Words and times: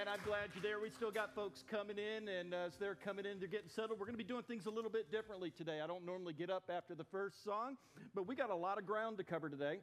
Man, 0.00 0.08
I'm 0.08 0.24
glad 0.24 0.48
you're 0.54 0.62
there. 0.62 0.80
We 0.80 0.88
still 0.88 1.10
got 1.10 1.34
folks 1.34 1.62
coming 1.70 1.98
in, 1.98 2.26
and 2.28 2.54
as 2.54 2.74
they're 2.76 2.94
coming 2.94 3.26
in, 3.26 3.38
they're 3.38 3.48
getting 3.48 3.68
settled. 3.68 3.98
We're 4.00 4.06
going 4.06 4.16
to 4.16 4.24
be 4.24 4.24
doing 4.24 4.44
things 4.44 4.64
a 4.64 4.70
little 4.70 4.88
bit 4.88 5.12
differently 5.12 5.50
today. 5.50 5.82
I 5.84 5.86
don't 5.86 6.06
normally 6.06 6.32
get 6.32 6.48
up 6.48 6.70
after 6.74 6.94
the 6.94 7.04
first 7.04 7.44
song, 7.44 7.76
but 8.14 8.26
we 8.26 8.34
got 8.34 8.48
a 8.48 8.54
lot 8.56 8.78
of 8.78 8.86
ground 8.86 9.18
to 9.18 9.24
cover 9.24 9.50
today. 9.50 9.80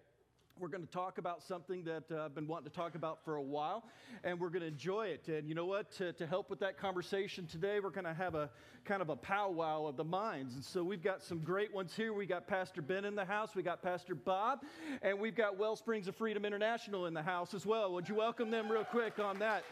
We're 0.60 0.70
going 0.70 0.88
to 0.88 0.92
talk 0.92 1.20
about 1.20 1.44
something 1.44 1.84
that 1.84 2.06
uh, 2.12 2.26
I've 2.26 2.34
been 2.34 2.48
wanting 2.48 2.68
to 2.68 2.76
talk 2.76 2.96
about 2.96 3.24
for 3.26 3.36
a 3.36 3.44
while, 3.44 3.84
and 4.24 4.40
we're 4.40 4.50
going 4.50 4.62
to 4.64 4.68
enjoy 4.68 5.06
it. 5.06 5.28
And 5.28 5.48
you 5.48 5.54
know 5.54 5.68
what? 5.68 5.92
To, 5.98 6.14
to 6.14 6.26
help 6.26 6.50
with 6.50 6.62
that 6.62 6.80
conversation 6.80 7.46
today, 7.46 7.80
we're 7.80 7.92
going 7.92 8.06
to 8.06 8.14
have 8.16 8.34
a 8.34 8.50
kind 8.86 9.04
of 9.04 9.10
a 9.10 9.16
powwow 9.16 9.86
of 9.86 9.98
the 9.98 10.04
minds. 10.04 10.56
And 10.56 10.64
so 10.64 10.84
we've 10.84 11.04
got 11.04 11.22
some 11.22 11.42
great 11.42 11.72
ones 11.72 11.96
here. 11.96 12.12
We 12.12 12.26
got 12.26 12.48
Pastor 12.48 12.82
Ben 12.82 13.06
in 13.06 13.14
the 13.14 13.26
house, 13.26 13.54
we 13.54 13.62
got 13.62 13.84
Pastor 13.84 14.16
Bob, 14.16 14.64
and 15.04 15.20
we've 15.20 15.36
got 15.36 15.60
Wellsprings 15.60 16.08
of 16.08 16.16
Freedom 16.16 16.44
International 16.44 17.06
in 17.06 17.14
the 17.14 17.22
house 17.22 17.54
as 17.54 17.68
well. 17.68 17.94
Would 17.94 18.10
you 18.10 18.16
welcome 18.16 18.50
them 18.50 18.68
real 18.72 18.86
quick 18.86 19.20
on 19.20 19.38
that? 19.38 19.64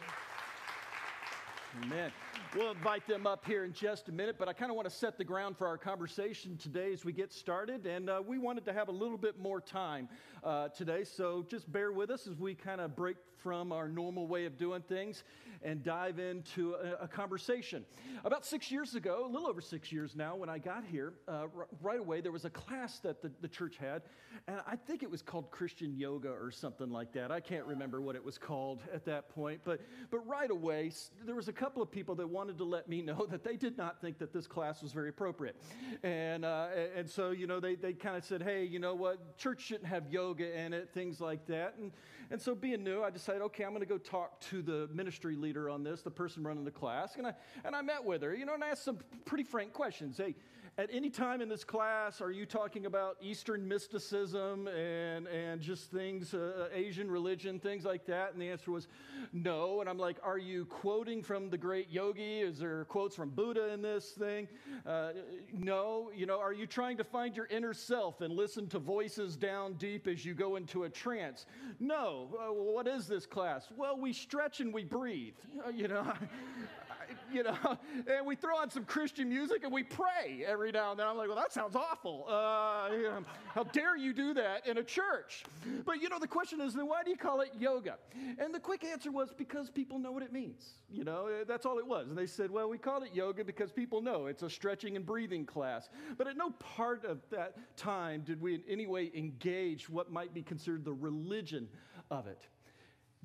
Amen. 1.83 2.11
We'll 2.55 2.71
invite 2.71 3.05
them 3.05 3.27
up 3.27 3.45
here 3.45 3.65
in 3.65 3.73
just 3.73 4.07
a 4.07 4.11
minute, 4.11 4.37
but 4.39 4.47
I 4.47 4.53
kind 4.53 4.71
of 4.71 4.77
want 4.77 4.89
to 4.89 4.95
set 4.95 5.17
the 5.17 5.25
ground 5.25 5.57
for 5.57 5.67
our 5.67 5.77
conversation 5.77 6.57
today 6.57 6.93
as 6.93 7.03
we 7.03 7.11
get 7.11 7.33
started. 7.33 7.85
And 7.85 8.09
uh, 8.09 8.21
we 8.25 8.37
wanted 8.37 8.63
to 8.65 8.73
have 8.73 8.87
a 8.87 8.93
little 8.93 9.17
bit 9.17 9.37
more 9.39 9.59
time 9.59 10.07
uh, 10.43 10.69
today, 10.69 11.03
so 11.03 11.45
just 11.49 11.69
bear 11.71 11.91
with 11.91 12.11
us 12.11 12.27
as 12.27 12.37
we 12.37 12.55
kind 12.55 12.79
of 12.79 12.95
break 12.95 13.17
from 13.37 13.71
our 13.71 13.89
normal 13.89 14.27
way 14.27 14.45
of 14.45 14.57
doing 14.57 14.81
things 14.83 15.23
and 15.63 15.83
dive 15.83 16.19
into 16.19 16.73
a, 16.75 17.03
a 17.03 17.07
conversation. 17.07 17.85
About 18.23 18.45
six 18.45 18.71
years 18.71 18.95
ago, 18.95 19.25
a 19.25 19.31
little 19.31 19.47
over 19.47 19.61
six 19.61 19.91
years 19.91 20.15
now, 20.15 20.35
when 20.35 20.49
I 20.49 20.57
got 20.57 20.83
here, 20.85 21.13
uh, 21.27 21.47
r- 21.55 21.67
right 21.81 21.99
away, 21.99 22.21
there 22.21 22.31
was 22.31 22.45
a 22.45 22.49
class 22.49 22.99
that 22.99 23.21
the, 23.21 23.31
the 23.41 23.47
church 23.47 23.77
had, 23.77 24.03
and 24.47 24.59
I 24.67 24.75
think 24.75 25.03
it 25.03 25.09
was 25.09 25.21
called 25.21 25.51
Christian 25.51 25.95
Yoga 25.95 26.29
or 26.29 26.51
something 26.51 26.89
like 26.89 27.13
that. 27.13 27.31
I 27.31 27.39
can't 27.39 27.65
remember 27.65 28.01
what 28.01 28.15
it 28.15 28.23
was 28.23 28.37
called 28.37 28.81
at 28.93 29.05
that 29.05 29.29
point, 29.29 29.61
but, 29.63 29.81
but 30.11 30.19
right 30.27 30.51
away, 30.51 30.91
there 31.25 31.35
was 31.35 31.47
a 31.47 31.53
couple 31.53 31.81
of 31.81 31.91
people 31.91 32.15
that 32.15 32.27
wanted 32.27 32.57
to 32.57 32.63
let 32.63 32.87
me 32.87 33.01
know 33.01 33.25
that 33.31 33.43
they 33.43 33.55
did 33.55 33.77
not 33.77 34.01
think 34.01 34.17
that 34.19 34.33
this 34.33 34.47
class 34.47 34.81
was 34.81 34.91
very 34.91 35.09
appropriate. 35.09 35.55
And, 36.03 36.45
uh, 36.45 36.67
and 36.95 37.09
so, 37.09 37.31
you 37.31 37.47
know, 37.47 37.59
they, 37.59 37.75
they 37.75 37.93
kind 37.93 38.17
of 38.17 38.23
said, 38.23 38.41
hey, 38.41 38.65
you 38.65 38.79
know 38.79 38.95
what, 38.95 39.37
church 39.37 39.61
shouldn't 39.61 39.87
have 39.87 40.11
yoga 40.11 40.59
in 40.59 40.73
it, 40.73 40.89
things 40.93 41.19
like 41.21 41.45
that. 41.47 41.75
And, 41.79 41.91
and 42.31 42.41
so, 42.41 42.55
being 42.55 42.83
new, 42.83 43.03
I 43.03 43.09
decided, 43.09 43.41
okay, 43.43 43.63
I'm 43.63 43.71
going 43.71 43.81
to 43.81 43.85
go 43.85 43.97
talk 43.97 44.39
to 44.49 44.61
the 44.61 44.89
ministry 44.93 45.35
leader 45.35 45.69
on 45.69 45.83
this, 45.83 46.01
the 46.01 46.11
person 46.11 46.43
running 46.43 46.65
the 46.65 46.71
class. 46.71 47.15
And 47.17 47.27
I, 47.27 47.33
and 47.63 47.75
I 47.75 47.81
met 47.81 48.03
with 48.03 48.21
her, 48.23 48.35
you 48.35 48.45
know, 48.45 48.53
and 48.53 48.63
I 48.63 48.69
asked 48.69 48.83
some 48.83 48.99
pretty 49.25 49.43
frank 49.43 49.73
questions. 49.73 50.17
Hey, 50.17 50.35
at 50.77 50.89
any 50.91 51.09
time 51.09 51.39
in 51.39 51.47
this 51.47 51.63
class, 51.63 52.19
are 52.19 52.31
you 52.31 52.45
talking 52.45 52.85
about 52.85 53.15
Eastern 53.21 53.65
mysticism 53.65 54.67
and, 54.67 55.25
and 55.27 55.61
just 55.61 55.89
things, 55.89 56.33
uh, 56.33 56.67
Asian 56.73 57.09
religion, 57.09 57.59
things 57.59 57.85
like 57.85 58.05
that? 58.07 58.33
And 58.33 58.41
the 58.41 58.49
answer 58.49 58.71
was 58.71 58.87
no. 59.31 59.79
And 59.79 59.89
I'm 59.89 59.97
like, 59.97 60.17
are 60.21 60.37
you 60.37 60.65
quoting 60.65 61.23
from 61.23 61.49
the 61.49 61.57
great 61.57 61.89
yogi? 61.89 62.41
Is 62.41 62.59
there 62.59 62.83
quotes 62.85 63.15
from 63.15 63.29
Buddha 63.29 63.69
in 63.73 63.81
this 63.81 64.09
thing? 64.11 64.49
Uh, 64.85 65.11
no. 65.53 66.11
You 66.13 66.25
know, 66.25 66.41
are 66.41 66.53
you 66.53 66.67
trying 66.67 66.97
to 66.97 67.05
find 67.05 67.37
your 67.37 67.45
inner 67.45 67.73
self 67.73 68.19
and 68.19 68.33
listen 68.33 68.67
to 68.67 68.79
voices 68.79 69.37
down 69.37 69.75
deep 69.75 70.07
as 70.07 70.25
you 70.25 70.33
go 70.33 70.57
into 70.57 70.83
a 70.83 70.89
trance? 70.89 71.45
No. 71.79 72.37
Uh, 72.37 72.51
what 72.51 72.85
is 72.85 73.07
this 73.07 73.25
class? 73.25 73.69
Well, 73.77 73.97
we 73.97 74.11
stretch 74.11 74.59
and 74.59 74.73
we 74.73 74.83
breathe. 74.83 75.35
Uh, 75.65 75.69
you 75.69 75.87
know, 75.87 76.11
you 77.31 77.43
know, 77.43 77.57
and 78.07 78.25
we 78.25 78.35
throw 78.35 78.57
on 78.57 78.69
some 78.69 78.85
Christian 78.85 79.29
music 79.29 79.63
and 79.63 79.71
we 79.71 79.83
pray 79.83 80.43
every 80.45 80.71
now 80.71 80.91
and 80.91 80.99
then. 80.99 81.07
I'm 81.07 81.17
like, 81.17 81.27
well, 81.27 81.37
that 81.37 81.53
sounds 81.53 81.75
awful. 81.75 82.25
Uh, 82.27 82.89
you 82.93 83.03
know, 83.03 83.23
how 83.53 83.63
dare 83.63 83.95
you 83.95 84.13
do 84.13 84.33
that 84.33 84.67
in 84.67 84.77
a 84.77 84.83
church? 84.83 85.43
But 85.85 86.01
you 86.01 86.09
know, 86.09 86.19
the 86.19 86.27
question 86.27 86.61
is, 86.61 86.73
then 86.73 86.87
why 86.87 87.03
do 87.03 87.09
you 87.09 87.17
call 87.17 87.41
it 87.41 87.49
yoga? 87.57 87.97
And 88.39 88.53
the 88.53 88.59
quick 88.59 88.83
answer 88.83 89.11
was 89.11 89.33
because 89.37 89.69
people 89.69 89.99
know 89.99 90.11
what 90.11 90.23
it 90.23 90.33
means. 90.33 90.75
You 90.91 91.03
know, 91.03 91.29
that's 91.47 91.65
all 91.65 91.79
it 91.79 91.87
was. 91.87 92.07
And 92.07 92.17
they 92.17 92.27
said, 92.27 92.51
well, 92.51 92.69
we 92.69 92.77
call 92.77 93.03
it 93.03 93.09
yoga 93.13 93.43
because 93.43 93.71
people 93.71 94.01
know 94.01 94.27
it's 94.27 94.43
a 94.43 94.49
stretching 94.49 94.95
and 94.95 95.05
breathing 95.05 95.45
class. 95.45 95.89
But 96.17 96.27
at 96.27 96.37
no 96.37 96.51
part 96.51 97.05
of 97.05 97.19
that 97.31 97.55
time 97.77 98.21
did 98.21 98.41
we 98.41 98.55
in 98.55 98.63
any 98.67 98.87
way 98.87 99.11
engage 99.15 99.89
what 99.89 100.11
might 100.11 100.33
be 100.33 100.41
considered 100.41 100.85
the 100.85 100.93
religion 100.93 101.67
of 102.11 102.27
it. 102.27 102.47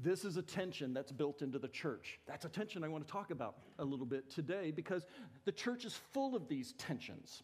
This 0.03 0.25
is 0.25 0.37
a 0.37 0.43
tension 0.43 0.95
that's 0.95 1.13
built 1.13 1.43
into 1.43 1.59
the 1.59 1.69
church. 1.69 2.19
That's 2.27 2.45
a 2.45 2.49
tension 2.49 2.83
I 2.83 2.89
want 2.89 3.07
to 3.07 3.13
talk 3.13 3.31
about 3.31 3.57
a 3.79 3.85
little 3.85 4.07
bit 4.07 4.31
today 4.31 4.71
because 4.71 5.05
the 5.45 5.53
church 5.53 5.85
is 5.85 6.01
full 6.13 6.35
of 6.35 6.49
these 6.49 6.73
tensions 6.73 7.43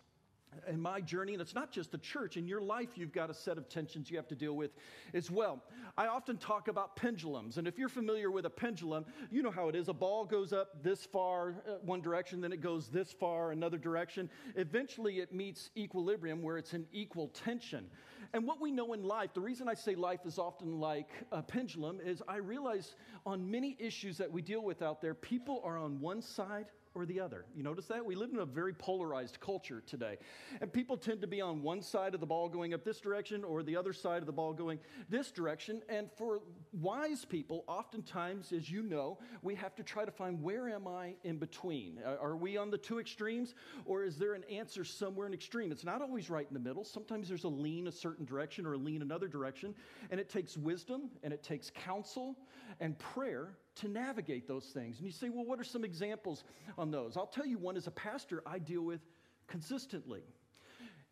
in 0.68 0.80
my 0.80 1.00
journey, 1.00 1.32
and 1.32 1.42
it's 1.42 1.54
not 1.54 1.70
just 1.70 1.92
the 1.92 1.98
church, 1.98 2.36
in 2.36 2.46
your 2.46 2.60
life, 2.60 2.90
you've 2.96 3.12
got 3.12 3.30
a 3.30 3.34
set 3.34 3.58
of 3.58 3.68
tensions 3.68 4.10
you 4.10 4.16
have 4.16 4.28
to 4.28 4.34
deal 4.34 4.54
with 4.54 4.72
as 5.14 5.30
well. 5.30 5.62
I 5.96 6.06
often 6.06 6.36
talk 6.36 6.68
about 6.68 6.96
pendulums, 6.96 7.58
and 7.58 7.66
if 7.66 7.78
you're 7.78 7.88
familiar 7.88 8.30
with 8.30 8.46
a 8.46 8.50
pendulum, 8.50 9.04
you 9.30 9.42
know 9.42 9.50
how 9.50 9.68
it 9.68 9.74
is. 9.74 9.88
A 9.88 9.92
ball 9.92 10.24
goes 10.24 10.52
up 10.52 10.82
this 10.82 11.04
far, 11.04 11.62
uh, 11.68 11.72
one 11.82 12.00
direction, 12.00 12.40
then 12.40 12.52
it 12.52 12.60
goes 12.60 12.88
this 12.88 13.12
far, 13.12 13.52
another 13.52 13.78
direction. 13.78 14.28
Eventually, 14.56 15.20
it 15.20 15.32
meets 15.32 15.70
equilibrium 15.76 16.42
where 16.42 16.58
it's 16.58 16.74
in 16.74 16.86
equal 16.92 17.28
tension. 17.28 17.86
And 18.32 18.46
what 18.46 18.60
we 18.60 18.70
know 18.70 18.92
in 18.92 19.04
life, 19.04 19.32
the 19.34 19.40
reason 19.40 19.68
I 19.68 19.74
say 19.74 19.94
life 19.94 20.20
is 20.26 20.38
often 20.38 20.80
like 20.80 21.10
a 21.32 21.42
pendulum, 21.42 22.00
is 22.04 22.22
I 22.28 22.36
realize 22.36 22.96
on 23.24 23.50
many 23.50 23.76
issues 23.78 24.18
that 24.18 24.30
we 24.30 24.42
deal 24.42 24.62
with 24.62 24.82
out 24.82 25.00
there, 25.00 25.14
people 25.14 25.60
are 25.64 25.78
on 25.78 26.00
one 26.00 26.20
side 26.20 26.66
or 26.96 27.04
the 27.04 27.20
other. 27.20 27.44
You 27.54 27.62
notice 27.62 27.84
that? 27.86 28.04
We 28.04 28.14
live 28.14 28.30
in 28.30 28.38
a 28.38 28.46
very 28.46 28.72
polarized 28.72 29.38
culture 29.38 29.82
today. 29.86 30.16
And 30.62 30.72
people 30.72 30.96
tend 30.96 31.20
to 31.20 31.26
be 31.26 31.42
on 31.42 31.62
one 31.62 31.82
side 31.82 32.14
of 32.14 32.20
the 32.20 32.26
ball 32.26 32.48
going 32.48 32.72
up 32.72 32.84
this 32.84 33.00
direction 33.00 33.44
or 33.44 33.62
the 33.62 33.76
other 33.76 33.92
side 33.92 34.22
of 34.22 34.26
the 34.26 34.32
ball 34.32 34.54
going 34.54 34.78
this 35.10 35.30
direction. 35.30 35.82
And 35.90 36.10
for 36.16 36.40
wise 36.72 37.26
people, 37.26 37.64
oftentimes, 37.68 38.50
as 38.50 38.70
you 38.70 38.82
know, 38.82 39.18
we 39.42 39.54
have 39.56 39.74
to 39.76 39.82
try 39.82 40.06
to 40.06 40.10
find 40.10 40.42
where 40.42 40.70
am 40.70 40.88
I 40.88 41.16
in 41.22 41.36
between? 41.36 41.98
Are 42.18 42.34
we 42.34 42.56
on 42.56 42.70
the 42.70 42.78
two 42.78 42.98
extremes 42.98 43.54
or 43.84 44.02
is 44.02 44.16
there 44.16 44.32
an 44.32 44.44
answer 44.44 44.82
somewhere 44.82 45.26
in 45.26 45.34
extreme? 45.34 45.70
It's 45.70 45.84
not 45.84 46.00
always 46.00 46.30
right 46.30 46.46
in 46.48 46.54
the 46.54 46.60
middle. 46.60 46.82
Sometimes 46.82 47.28
there's 47.28 47.44
a 47.44 47.48
lean 47.48 47.88
a 47.88 47.92
certain 47.92 48.24
direction 48.24 48.64
or 48.64 48.72
a 48.72 48.78
lean 48.78 49.02
another 49.02 49.28
direction. 49.28 49.74
And 50.10 50.18
it 50.18 50.30
takes 50.30 50.56
wisdom 50.56 51.10
and 51.22 51.34
it 51.34 51.42
takes 51.42 51.70
counsel 51.70 52.38
and 52.80 52.98
prayer 52.98 53.58
to 53.76 53.88
navigate 53.88 54.48
those 54.48 54.64
things. 54.64 54.98
And 54.98 55.06
you 55.06 55.12
say, 55.12 55.28
well, 55.28 55.44
what 55.44 55.60
are 55.60 55.64
some 55.64 55.84
examples 55.84 56.44
on 56.78 56.90
those? 56.90 57.16
I'll 57.16 57.26
tell 57.26 57.46
you 57.46 57.58
one 57.58 57.76
as 57.76 57.86
a 57.86 57.90
pastor 57.90 58.42
I 58.46 58.58
deal 58.58 58.82
with 58.82 59.00
consistently. 59.46 60.22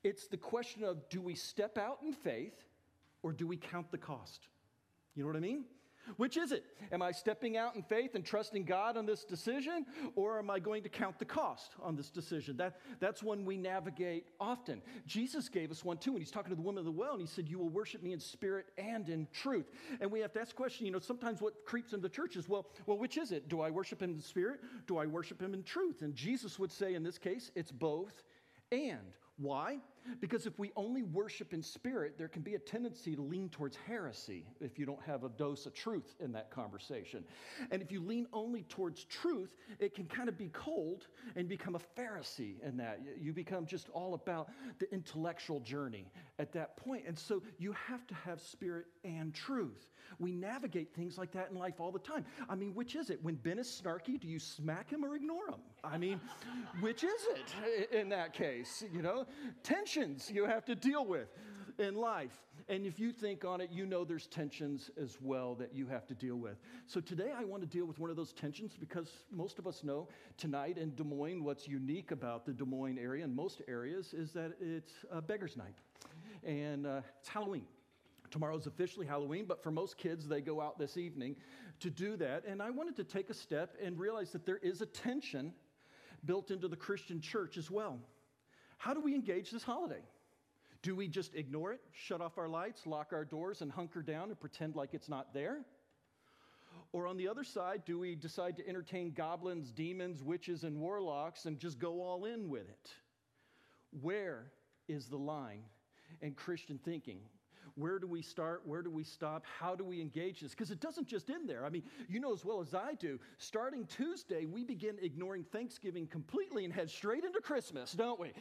It's 0.02 0.26
the 0.26 0.36
question 0.36 0.84
of 0.84 1.08
do 1.08 1.20
we 1.20 1.34
step 1.34 1.78
out 1.78 1.98
in 2.04 2.12
faith 2.12 2.54
or 3.22 3.32
do 3.32 3.46
we 3.46 3.56
count 3.56 3.90
the 3.90 3.98
cost? 3.98 4.48
You 5.14 5.22
know 5.22 5.28
what 5.28 5.36
I 5.36 5.40
mean? 5.40 5.64
Which 6.16 6.36
is 6.36 6.52
it? 6.52 6.64
Am 6.92 7.02
I 7.02 7.12
stepping 7.12 7.56
out 7.56 7.76
in 7.76 7.82
faith 7.82 8.14
and 8.14 8.24
trusting 8.24 8.64
God 8.64 8.96
on 8.96 9.06
this 9.06 9.24
decision, 9.24 9.86
or 10.14 10.38
am 10.38 10.50
I 10.50 10.58
going 10.58 10.82
to 10.82 10.88
count 10.88 11.18
the 11.18 11.24
cost 11.24 11.72
on 11.82 11.96
this 11.96 12.10
decision? 12.10 12.56
That, 12.56 12.76
that's 13.00 13.22
one 13.22 13.44
we 13.44 13.56
navigate 13.56 14.26
often. 14.40 14.82
Jesus 15.06 15.48
gave 15.48 15.70
us 15.70 15.84
one 15.84 15.98
too 15.98 16.12
when 16.12 16.20
he's 16.20 16.30
talking 16.30 16.50
to 16.50 16.56
the 16.56 16.62
woman 16.62 16.80
of 16.80 16.84
the 16.84 16.92
well, 16.92 17.12
and 17.12 17.20
he 17.20 17.26
said, 17.26 17.48
You 17.48 17.58
will 17.58 17.68
worship 17.68 18.02
me 18.02 18.12
in 18.12 18.20
spirit 18.20 18.66
and 18.78 19.08
in 19.08 19.26
truth. 19.32 19.70
And 20.00 20.10
we 20.10 20.20
have 20.20 20.32
to 20.32 20.40
ask 20.40 20.50
the 20.50 20.56
question, 20.56 20.86
you 20.86 20.92
know, 20.92 20.98
sometimes 20.98 21.40
what 21.40 21.64
creeps 21.64 21.92
into 21.92 22.02
the 22.02 22.14
church 22.14 22.36
is, 22.36 22.48
well, 22.48 22.66
well, 22.86 22.98
which 22.98 23.16
is 23.16 23.32
it? 23.32 23.48
Do 23.48 23.60
I 23.60 23.70
worship 23.70 24.02
him 24.02 24.10
in 24.10 24.20
spirit? 24.20 24.60
Do 24.86 24.98
I 24.98 25.06
worship 25.06 25.40
him 25.40 25.54
in 25.54 25.62
truth? 25.62 26.02
And 26.02 26.14
Jesus 26.14 26.58
would 26.58 26.72
say 26.72 26.94
in 26.94 27.02
this 27.02 27.18
case, 27.18 27.50
it's 27.54 27.72
both 27.72 28.22
and. 28.70 29.16
Why? 29.36 29.78
Because 30.20 30.46
if 30.46 30.58
we 30.58 30.72
only 30.76 31.02
worship 31.02 31.52
in 31.52 31.62
spirit, 31.62 32.18
there 32.18 32.28
can 32.28 32.42
be 32.42 32.54
a 32.54 32.58
tendency 32.58 33.16
to 33.16 33.22
lean 33.22 33.48
towards 33.48 33.76
heresy 33.86 34.44
if 34.60 34.78
you 34.78 34.86
don't 34.86 35.02
have 35.02 35.24
a 35.24 35.28
dose 35.30 35.66
of 35.66 35.74
truth 35.74 36.14
in 36.20 36.32
that 36.32 36.50
conversation. 36.50 37.24
And 37.70 37.80
if 37.80 37.90
you 37.90 38.00
lean 38.00 38.26
only 38.32 38.62
towards 38.64 39.04
truth, 39.04 39.54
it 39.78 39.94
can 39.94 40.06
kind 40.06 40.28
of 40.28 40.36
be 40.36 40.50
cold 40.52 41.06
and 41.36 41.48
become 41.48 41.74
a 41.74 42.00
Pharisee 42.00 42.62
in 42.62 42.76
that. 42.76 43.00
You 43.20 43.32
become 43.32 43.66
just 43.66 43.88
all 43.90 44.14
about 44.14 44.50
the 44.78 44.92
intellectual 44.92 45.60
journey 45.60 46.10
at 46.38 46.52
that 46.52 46.76
point. 46.76 47.04
And 47.06 47.18
so 47.18 47.42
you 47.58 47.72
have 47.72 48.06
to 48.08 48.14
have 48.14 48.40
spirit 48.40 48.86
and 49.04 49.34
truth. 49.34 49.88
We 50.18 50.32
navigate 50.32 50.94
things 50.94 51.16
like 51.18 51.32
that 51.32 51.50
in 51.50 51.58
life 51.58 51.74
all 51.78 51.90
the 51.90 51.98
time. 51.98 52.24
I 52.48 52.54
mean, 52.54 52.74
which 52.74 52.94
is 52.94 53.10
it? 53.10 53.18
When 53.22 53.36
Ben 53.36 53.58
is 53.58 53.82
snarky, 53.82 54.20
do 54.20 54.28
you 54.28 54.38
smack 54.38 54.90
him 54.90 55.04
or 55.04 55.16
ignore 55.16 55.48
him? 55.48 55.60
I 55.82 55.98
mean, 55.98 56.20
which 56.80 57.04
is 57.04 57.26
it 57.30 57.90
in 57.92 58.10
that 58.10 58.32
case? 58.32 58.84
You 58.92 59.02
know, 59.02 59.26
tension 59.62 59.93
tensions 59.94 60.30
you 60.30 60.44
have 60.44 60.64
to 60.64 60.74
deal 60.74 61.06
with 61.06 61.28
in 61.78 61.94
life. 61.94 62.32
And 62.68 62.86
if 62.86 62.98
you 62.98 63.12
think 63.12 63.44
on 63.44 63.60
it, 63.60 63.70
you 63.70 63.84
know 63.86 64.04
there's 64.04 64.26
tensions 64.26 64.90
as 65.00 65.18
well 65.20 65.54
that 65.56 65.74
you 65.74 65.86
have 65.86 66.06
to 66.06 66.14
deal 66.14 66.36
with. 66.36 66.56
So 66.86 67.00
today 67.00 67.32
I 67.36 67.44
want 67.44 67.62
to 67.62 67.68
deal 67.68 67.84
with 67.84 67.98
one 67.98 68.10
of 68.10 68.16
those 68.16 68.32
tensions 68.32 68.74
because 68.78 69.10
most 69.30 69.58
of 69.58 69.66
us 69.66 69.84
know 69.84 70.08
tonight 70.36 70.78
in 70.78 70.94
Des 70.94 71.04
Moines, 71.04 71.42
what's 71.42 71.68
unique 71.68 72.10
about 72.10 72.46
the 72.46 72.52
Des 72.52 72.64
Moines 72.64 72.98
area 72.98 73.24
and 73.24 73.34
most 73.34 73.62
areas 73.68 74.14
is 74.14 74.32
that 74.32 74.52
it's 74.60 74.92
beggar's 75.26 75.56
night 75.56 75.74
and 76.44 76.86
uh, 76.86 77.00
it's 77.20 77.28
Halloween. 77.28 77.66
Tomorrow's 78.30 78.66
officially 78.66 79.06
Halloween, 79.06 79.44
but 79.46 79.62
for 79.62 79.70
most 79.70 79.96
kids, 79.96 80.26
they 80.26 80.40
go 80.40 80.60
out 80.60 80.78
this 80.78 80.96
evening 80.96 81.36
to 81.80 81.90
do 81.90 82.16
that. 82.16 82.44
And 82.46 82.60
I 82.60 82.70
wanted 82.70 82.96
to 82.96 83.04
take 83.04 83.30
a 83.30 83.34
step 83.34 83.76
and 83.80 83.98
realize 83.98 84.32
that 84.32 84.44
there 84.44 84.58
is 84.58 84.80
a 84.80 84.86
tension 84.86 85.52
built 86.24 86.50
into 86.50 86.66
the 86.66 86.76
Christian 86.76 87.20
church 87.20 87.56
as 87.56 87.70
well. 87.70 88.00
How 88.84 88.92
do 88.92 89.00
we 89.00 89.14
engage 89.14 89.50
this 89.50 89.62
holiday? 89.62 90.02
Do 90.82 90.94
we 90.94 91.08
just 91.08 91.34
ignore 91.34 91.72
it, 91.72 91.80
shut 91.92 92.20
off 92.20 92.36
our 92.36 92.50
lights, 92.50 92.86
lock 92.86 93.14
our 93.14 93.24
doors, 93.24 93.62
and 93.62 93.72
hunker 93.72 94.02
down 94.02 94.28
and 94.28 94.38
pretend 94.38 94.76
like 94.76 94.92
it's 94.92 95.08
not 95.08 95.32
there? 95.32 95.64
Or 96.92 97.06
on 97.06 97.16
the 97.16 97.26
other 97.26 97.44
side, 97.44 97.86
do 97.86 97.98
we 97.98 98.14
decide 98.14 98.58
to 98.58 98.68
entertain 98.68 99.12
goblins, 99.12 99.70
demons, 99.70 100.22
witches, 100.22 100.64
and 100.64 100.78
warlocks 100.78 101.46
and 101.46 101.58
just 101.58 101.78
go 101.78 102.02
all 102.02 102.26
in 102.26 102.50
with 102.50 102.68
it? 102.68 102.90
Where 104.02 104.52
is 104.86 105.06
the 105.06 105.16
line 105.16 105.62
in 106.20 106.34
Christian 106.34 106.78
thinking? 106.84 107.20
Where 107.76 107.98
do 107.98 108.06
we 108.06 108.22
start? 108.22 108.62
Where 108.64 108.82
do 108.82 108.90
we 108.90 109.02
stop? 109.02 109.44
How 109.58 109.74
do 109.74 109.82
we 109.82 110.00
engage 110.00 110.40
this? 110.40 110.52
Because 110.52 110.70
it 110.70 110.80
doesn't 110.80 111.08
just 111.08 111.28
end 111.28 111.48
there. 111.48 111.64
I 111.64 111.70
mean, 111.70 111.82
you 112.08 112.20
know 112.20 112.32
as 112.32 112.44
well 112.44 112.60
as 112.60 112.72
I 112.72 112.94
do, 112.94 113.18
starting 113.38 113.84
Tuesday, 113.86 114.44
we 114.44 114.62
begin 114.62 114.96
ignoring 115.02 115.44
Thanksgiving 115.44 116.06
completely 116.06 116.64
and 116.64 116.72
head 116.72 116.88
straight 116.88 117.24
into 117.24 117.40
Christmas, 117.40 117.92
don't 117.92 118.20
we? 118.20 118.32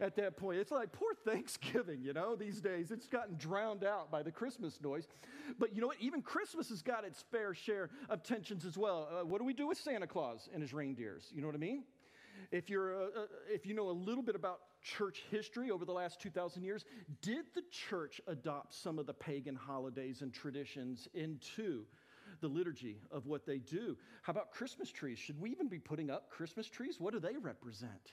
At 0.00 0.14
that 0.16 0.36
point, 0.36 0.58
it's 0.58 0.70
like 0.70 0.92
poor 0.92 1.14
Thanksgiving, 1.24 2.02
you 2.02 2.12
know, 2.12 2.36
these 2.36 2.60
days. 2.60 2.90
It's 2.90 3.06
gotten 3.06 3.36
drowned 3.36 3.82
out 3.82 4.10
by 4.10 4.22
the 4.22 4.30
Christmas 4.30 4.78
noise. 4.82 5.06
But 5.58 5.74
you 5.74 5.80
know 5.80 5.86
what? 5.86 5.96
Even 6.00 6.20
Christmas 6.20 6.68
has 6.68 6.82
got 6.82 7.04
its 7.04 7.24
fair 7.32 7.54
share 7.54 7.88
of 8.10 8.22
tensions 8.22 8.66
as 8.66 8.76
well. 8.76 9.08
Uh, 9.10 9.24
what 9.24 9.38
do 9.38 9.44
we 9.44 9.54
do 9.54 9.66
with 9.68 9.78
Santa 9.78 10.06
Claus 10.06 10.50
and 10.52 10.60
his 10.60 10.74
reindeers? 10.74 11.30
You 11.34 11.40
know 11.40 11.46
what 11.46 11.56
I 11.56 11.60
mean? 11.60 11.84
If, 12.50 12.68
you're, 12.68 12.94
uh, 12.94 13.06
uh, 13.06 13.26
if 13.48 13.64
you 13.64 13.72
know 13.72 13.88
a 13.88 13.92
little 13.92 14.22
bit 14.22 14.34
about 14.34 14.60
church 14.82 15.22
history 15.30 15.70
over 15.70 15.84
the 15.84 15.92
last 15.92 16.20
2,000 16.20 16.62
years, 16.62 16.84
did 17.20 17.44
the 17.54 17.62
church 17.70 18.20
adopt 18.26 18.74
some 18.74 18.98
of 18.98 19.06
the 19.06 19.14
pagan 19.14 19.54
holidays 19.54 20.22
and 20.22 20.32
traditions 20.32 21.08
into 21.14 21.84
the 22.40 22.48
liturgy 22.48 23.00
of 23.10 23.26
what 23.26 23.46
they 23.46 23.58
do? 23.58 23.96
How 24.22 24.32
about 24.32 24.50
Christmas 24.50 24.90
trees? 24.90 25.18
Should 25.18 25.40
we 25.40 25.50
even 25.50 25.68
be 25.68 25.78
putting 25.78 26.10
up 26.10 26.30
Christmas 26.30 26.68
trees? 26.68 26.98
What 26.98 27.12
do 27.12 27.20
they 27.20 27.36
represent? 27.36 28.12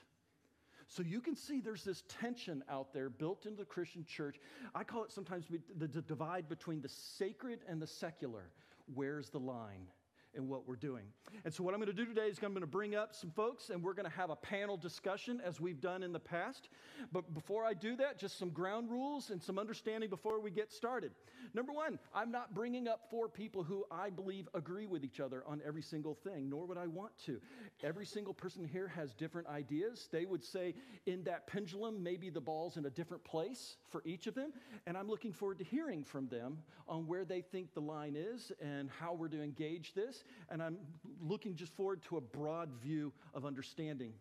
So 0.87 1.03
you 1.03 1.21
can 1.21 1.35
see 1.35 1.61
there's 1.61 1.83
this 1.83 2.03
tension 2.07 2.63
out 2.67 2.93
there 2.93 3.09
built 3.11 3.45
into 3.45 3.57
the 3.57 3.65
Christian 3.65 4.03
church. 4.03 4.37
I 4.73 4.83
call 4.83 5.03
it 5.03 5.11
sometimes 5.11 5.45
the 5.77 5.87
divide 5.87 6.49
between 6.49 6.81
the 6.81 6.89
sacred 6.89 7.59
and 7.67 7.79
the 7.79 7.87
secular. 7.87 8.51
Where's 8.95 9.29
the 9.29 9.39
line? 9.39 9.87
In 10.35 10.47
what 10.47 10.67
we're 10.67 10.75
doing. 10.75 11.05
And 11.43 11.53
so, 11.53 11.63
what 11.63 11.73
I'm 11.73 11.79
going 11.79 11.95
to 11.95 12.05
do 12.05 12.05
today 12.05 12.27
is 12.27 12.37
I'm 12.43 12.51
going 12.51 12.61
to 12.61 12.67
bring 12.67 12.95
up 12.95 13.15
some 13.15 13.31
folks 13.31 13.69
and 13.69 13.83
we're 13.83 13.93
going 13.93 14.09
to 14.09 14.15
have 14.15 14.29
a 14.29 14.35
panel 14.35 14.77
discussion 14.77 15.41
as 15.43 15.59
we've 15.59 15.81
done 15.81 16.03
in 16.03 16.11
the 16.11 16.19
past. 16.19 16.69
But 17.11 17.33
before 17.33 17.65
I 17.65 17.73
do 17.73 17.95
that, 17.97 18.19
just 18.19 18.37
some 18.37 18.49
ground 18.49 18.89
rules 18.89 19.29
and 19.29 19.41
some 19.41 19.57
understanding 19.57 20.09
before 20.09 20.39
we 20.39 20.51
get 20.51 20.71
started. 20.71 21.11
Number 21.53 21.71
one, 21.71 21.99
I'm 22.13 22.31
not 22.31 22.53
bringing 22.53 22.87
up 22.87 23.09
four 23.09 23.27
people 23.27 23.63
who 23.63 23.85
I 23.91 24.09
believe 24.09 24.47
agree 24.53 24.85
with 24.85 25.03
each 25.03 25.19
other 25.19 25.43
on 25.47 25.61
every 25.65 25.81
single 25.81 26.13
thing, 26.13 26.49
nor 26.49 26.65
would 26.65 26.77
I 26.77 26.87
want 26.87 27.11
to. 27.25 27.39
Every 27.83 28.05
single 28.05 28.33
person 28.33 28.65
here 28.65 28.87
has 28.87 29.13
different 29.13 29.47
ideas. 29.47 30.09
They 30.11 30.25
would 30.25 30.43
say 30.43 30.75
in 31.05 31.23
that 31.23 31.47
pendulum, 31.47 32.03
maybe 32.03 32.29
the 32.29 32.41
ball's 32.41 32.77
in 32.77 32.85
a 32.85 32.89
different 32.89 33.23
place 33.23 33.77
for 33.89 34.03
each 34.05 34.27
of 34.27 34.35
them. 34.35 34.53
And 34.85 34.97
I'm 34.97 35.07
looking 35.07 35.33
forward 35.33 35.57
to 35.59 35.63
hearing 35.63 36.03
from 36.03 36.27
them 36.27 36.59
on 36.87 37.07
where 37.07 37.25
they 37.25 37.41
think 37.41 37.73
the 37.73 37.81
line 37.81 38.15
is 38.15 38.51
and 38.61 38.89
how 38.99 39.13
we're 39.13 39.27
to 39.29 39.41
engage 39.41 39.93
this 39.93 40.18
and 40.49 40.61
I'm 40.61 40.77
looking 41.21 41.55
just 41.55 41.73
forward 41.73 42.01
to 42.03 42.17
a 42.17 42.21
broad 42.21 42.69
view 42.81 43.11
of 43.33 43.45
understanding 43.45 44.13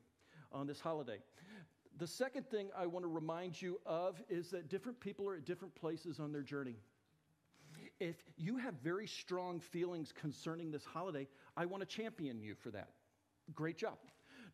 on 0.53 0.67
this 0.67 0.81
holiday. 0.81 1.19
The 1.99 2.07
second 2.07 2.49
thing 2.49 2.69
I 2.77 2.87
want 2.87 3.05
to 3.05 3.09
remind 3.09 3.61
you 3.61 3.81
of 3.85 4.23
is 4.29 4.51
that 4.51 4.69
different 4.69 5.01
people 5.01 5.29
are 5.29 5.35
at 5.35 5.45
different 5.45 5.75
places 5.75 6.21
on 6.21 6.33
their 6.33 6.43
journey. 6.43 6.77
If 8.01 8.17
you 8.37 8.57
have 8.57 8.75
very 8.83 9.07
strong 9.07 9.59
feelings 9.59 10.13
concerning 10.13 10.71
this 10.71 10.85
holiday, 10.85 11.27
I 11.57 11.67
want 11.67 11.81
to 11.83 11.87
champion 11.87 12.41
you 12.41 12.55
for 12.55 12.71
that. 12.71 12.91
Great 13.55 13.77
job. 13.77 13.99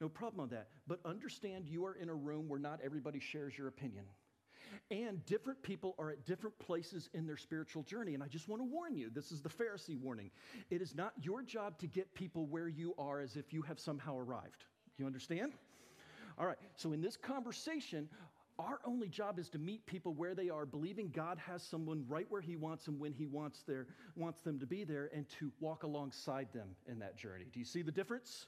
No 0.00 0.08
problem 0.08 0.40
on 0.40 0.48
that. 0.50 0.68
But 0.86 1.00
understand 1.04 1.68
you 1.68 1.84
are 1.84 1.94
in 1.94 2.08
a 2.08 2.14
room 2.14 2.48
where 2.48 2.58
not 2.58 2.80
everybody 2.82 3.20
shares 3.20 3.56
your 3.56 3.68
opinion. 3.68 4.04
And 4.90 5.24
different 5.26 5.62
people 5.62 5.94
are 5.98 6.10
at 6.10 6.24
different 6.24 6.58
places 6.58 7.10
in 7.14 7.26
their 7.26 7.36
spiritual 7.36 7.82
journey. 7.82 8.14
And 8.14 8.22
I 8.22 8.26
just 8.26 8.48
want 8.48 8.60
to 8.60 8.66
warn 8.66 8.94
you 8.94 9.10
this 9.10 9.32
is 9.32 9.40
the 9.40 9.48
Pharisee 9.48 9.98
warning. 9.98 10.30
It 10.70 10.82
is 10.82 10.94
not 10.94 11.12
your 11.20 11.42
job 11.42 11.78
to 11.78 11.86
get 11.86 12.12
people 12.14 12.46
where 12.46 12.68
you 12.68 12.94
are 12.98 13.20
as 13.20 13.36
if 13.36 13.52
you 13.52 13.62
have 13.62 13.78
somehow 13.78 14.18
arrived. 14.18 14.64
You 14.98 15.06
understand? 15.06 15.52
All 16.38 16.46
right, 16.46 16.58
so 16.76 16.92
in 16.92 17.00
this 17.00 17.16
conversation, 17.16 18.08
our 18.58 18.80
only 18.84 19.08
job 19.08 19.38
is 19.38 19.48
to 19.50 19.58
meet 19.58 19.84
people 19.86 20.14
where 20.14 20.34
they 20.34 20.48
are, 20.48 20.66
believing 20.66 21.10
God 21.10 21.38
has 21.38 21.62
someone 21.62 22.04
right 22.08 22.26
where 22.28 22.40
He 22.40 22.56
wants 22.56 22.84
them 22.84 22.98
when 22.98 23.12
He 23.12 23.26
wants, 23.26 23.62
their, 23.62 23.86
wants 24.16 24.42
them 24.42 24.58
to 24.58 24.66
be 24.66 24.84
there, 24.84 25.10
and 25.14 25.28
to 25.40 25.50
walk 25.60 25.82
alongside 25.82 26.48
them 26.52 26.68
in 26.88 26.98
that 27.00 27.16
journey. 27.16 27.46
Do 27.52 27.58
you 27.58 27.64
see 27.64 27.82
the 27.82 27.92
difference? 27.92 28.46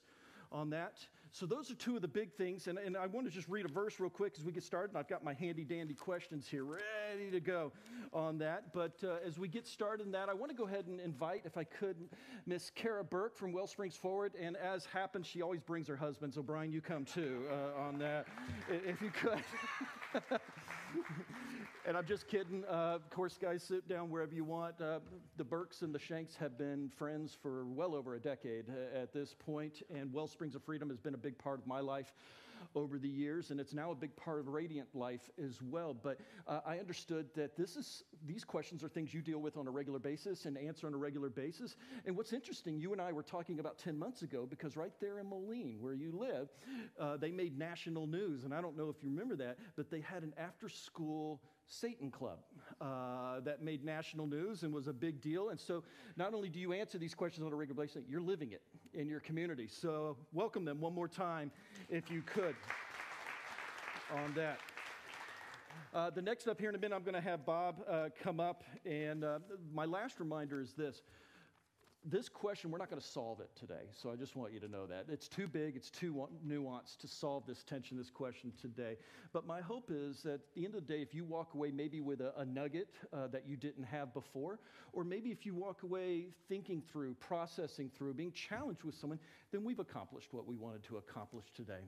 on 0.52 0.70
that. 0.70 0.98
So, 1.38 1.44
those 1.44 1.70
are 1.70 1.74
two 1.74 1.96
of 1.96 2.00
the 2.00 2.08
big 2.08 2.32
things. 2.32 2.66
And, 2.66 2.78
and 2.78 2.96
I 2.96 3.06
want 3.06 3.26
to 3.26 3.30
just 3.30 3.46
read 3.46 3.66
a 3.66 3.68
verse 3.68 4.00
real 4.00 4.08
quick 4.08 4.32
as 4.38 4.44
we 4.46 4.52
get 4.52 4.62
started. 4.62 4.92
And 4.92 4.98
I've 4.98 5.06
got 5.06 5.22
my 5.22 5.34
handy 5.34 5.64
dandy 5.64 5.92
questions 5.92 6.48
here 6.48 6.64
ready 6.64 7.30
to 7.30 7.40
go 7.40 7.72
on 8.14 8.38
that. 8.38 8.72
But 8.72 8.94
uh, 9.04 9.16
as 9.22 9.38
we 9.38 9.46
get 9.46 9.66
started 9.66 10.06
in 10.06 10.12
that, 10.12 10.30
I 10.30 10.32
want 10.32 10.50
to 10.50 10.56
go 10.56 10.66
ahead 10.66 10.86
and 10.86 10.98
invite, 10.98 11.42
if 11.44 11.58
I 11.58 11.64
could, 11.64 11.96
Miss 12.46 12.70
Kara 12.74 13.04
Burke 13.04 13.36
from 13.36 13.52
Wellsprings 13.52 13.96
Forward. 13.96 14.32
And 14.40 14.56
as 14.56 14.86
happens, 14.86 15.26
she 15.26 15.42
always 15.42 15.60
brings 15.60 15.86
her 15.88 15.96
husband. 15.96 16.32
So, 16.32 16.42
Brian, 16.42 16.72
you 16.72 16.80
come 16.80 17.04
too 17.04 17.42
uh, 17.50 17.82
on 17.82 17.98
that, 17.98 18.26
if 18.70 19.02
you 19.02 19.10
could. 19.10 19.42
and 21.86 21.96
I'm 21.96 22.04
just 22.04 22.26
kidding. 22.26 22.64
Uh, 22.68 22.96
of 22.96 23.08
course, 23.10 23.38
guys, 23.40 23.62
sit 23.62 23.88
down 23.88 24.10
wherever 24.10 24.34
you 24.34 24.42
want. 24.42 24.80
Uh, 24.80 24.98
the 25.36 25.44
Burkes 25.44 25.82
and 25.82 25.94
the 25.94 26.00
Shanks 26.00 26.34
have 26.34 26.58
been 26.58 26.90
friends 26.96 27.36
for 27.40 27.64
well 27.64 27.94
over 27.94 28.16
a 28.16 28.20
decade 28.20 28.64
uh, 28.68 28.98
at 28.98 29.12
this 29.12 29.34
point, 29.38 29.82
and 29.94 30.12
Wellsprings 30.12 30.56
of 30.56 30.64
Freedom 30.64 30.88
has 30.88 30.98
been 30.98 31.14
a 31.14 31.18
big 31.18 31.38
part 31.38 31.60
of 31.60 31.66
my 31.66 31.78
life 31.78 32.12
over 32.74 32.98
the 32.98 33.08
years, 33.08 33.50
and 33.50 33.60
it's 33.60 33.72
now 33.72 33.92
a 33.92 33.94
big 33.94 34.16
part 34.16 34.40
of 34.40 34.48
Radiant 34.48 34.88
life 34.94 35.30
as 35.42 35.62
well. 35.62 35.94
But 35.94 36.18
uh, 36.48 36.60
I 36.66 36.78
understood 36.78 37.26
that 37.36 37.56
this 37.56 37.76
is 37.76 38.02
these 38.26 38.44
questions 38.44 38.82
are 38.82 38.88
things 38.88 39.14
you 39.14 39.22
deal 39.22 39.38
with 39.38 39.56
on 39.56 39.68
a 39.68 39.70
regular 39.70 40.00
basis 40.00 40.46
and 40.46 40.58
answer 40.58 40.88
on 40.88 40.94
a 40.94 40.96
regular 40.96 41.28
basis. 41.28 41.76
And 42.04 42.16
what's 42.16 42.32
interesting, 42.32 42.80
you 42.80 42.92
and 42.92 43.00
I 43.00 43.12
were 43.12 43.22
talking 43.22 43.60
about 43.60 43.78
10 43.78 43.96
months 43.96 44.22
ago 44.22 44.46
because 44.48 44.76
right 44.76 44.92
there 45.00 45.20
in 45.20 45.28
Moline, 45.28 45.76
where 45.80 45.94
you 45.94 46.10
live, 46.12 46.48
uh, 46.98 47.16
they 47.16 47.30
made 47.30 47.56
national 47.56 48.08
news, 48.08 48.44
and 48.44 48.52
I 48.52 48.60
don't 48.60 48.76
know 48.76 48.88
if 48.88 48.96
you 49.02 49.10
remember 49.10 49.36
that, 49.36 49.58
but 49.76 49.90
they 49.90 50.00
had 50.00 50.24
an 50.24 50.32
after-school 50.36 51.40
Satan 51.68 52.10
Club 52.10 52.38
uh, 52.80 53.40
that 53.40 53.62
made 53.62 53.84
national 53.84 54.26
news 54.26 54.62
and 54.62 54.72
was 54.72 54.86
a 54.86 54.92
big 54.92 55.20
deal. 55.20 55.48
And 55.50 55.60
so, 55.60 55.82
not 56.16 56.34
only 56.34 56.48
do 56.48 56.60
you 56.60 56.72
answer 56.72 56.98
these 56.98 57.14
questions 57.14 57.46
on 57.46 57.52
a 57.52 57.56
regular 57.56 57.82
basis, 57.82 58.04
you're 58.08 58.20
living 58.20 58.52
it 58.52 58.62
in 58.94 59.08
your 59.08 59.20
community. 59.20 59.68
So, 59.68 60.16
welcome 60.32 60.64
them 60.64 60.80
one 60.80 60.94
more 60.94 61.08
time 61.08 61.50
if 61.90 62.10
you 62.10 62.22
could 62.22 62.54
on 64.14 64.34
that. 64.34 64.60
Uh, 65.92 66.10
the 66.10 66.22
next 66.22 66.46
up 66.48 66.60
here 66.60 66.68
in 66.68 66.74
a 66.74 66.78
minute, 66.78 66.94
I'm 66.94 67.02
going 67.02 67.14
to 67.14 67.20
have 67.20 67.44
Bob 67.44 67.82
uh, 67.88 68.08
come 68.22 68.40
up. 68.40 68.64
And 68.84 69.24
uh, 69.24 69.38
my 69.72 69.84
last 69.84 70.20
reminder 70.20 70.60
is 70.60 70.72
this 70.72 71.02
this 72.08 72.28
question, 72.28 72.70
we're 72.70 72.78
not 72.78 72.88
going 72.88 73.02
to 73.02 73.06
solve 73.06 73.40
it 73.40 73.50
today. 73.58 73.90
So 73.90 74.12
I 74.12 74.16
just 74.16 74.36
want 74.36 74.52
you 74.52 74.60
to 74.60 74.68
know 74.68 74.86
that. 74.86 75.06
It's 75.08 75.26
too 75.26 75.48
big, 75.48 75.74
it's 75.74 75.90
too 75.90 76.28
nuanced 76.46 76.98
to 76.98 77.08
solve 77.08 77.44
this 77.46 77.64
tension, 77.64 77.96
this 77.96 78.10
question 78.10 78.52
today. 78.60 78.96
But 79.32 79.44
my 79.44 79.60
hope 79.60 79.90
is 79.92 80.22
that 80.22 80.34
at 80.34 80.54
the 80.54 80.64
end 80.64 80.76
of 80.76 80.86
the 80.86 80.92
day, 80.94 81.02
if 81.02 81.14
you 81.14 81.24
walk 81.24 81.54
away 81.54 81.72
maybe 81.72 82.00
with 82.00 82.20
a, 82.20 82.32
a 82.38 82.44
nugget 82.44 82.94
uh, 83.12 83.26
that 83.28 83.48
you 83.48 83.56
didn't 83.56 83.84
have 83.84 84.14
before, 84.14 84.60
or 84.92 85.02
maybe 85.02 85.30
if 85.30 85.44
you 85.44 85.54
walk 85.54 85.82
away 85.82 86.28
thinking 86.48 86.80
through, 86.80 87.14
processing 87.14 87.90
through, 87.92 88.14
being 88.14 88.32
challenged 88.32 88.84
with 88.84 88.94
someone, 88.94 89.18
then 89.50 89.64
we've 89.64 89.80
accomplished 89.80 90.32
what 90.32 90.46
we 90.46 90.56
wanted 90.56 90.84
to 90.84 90.98
accomplish 90.98 91.46
today. 91.54 91.82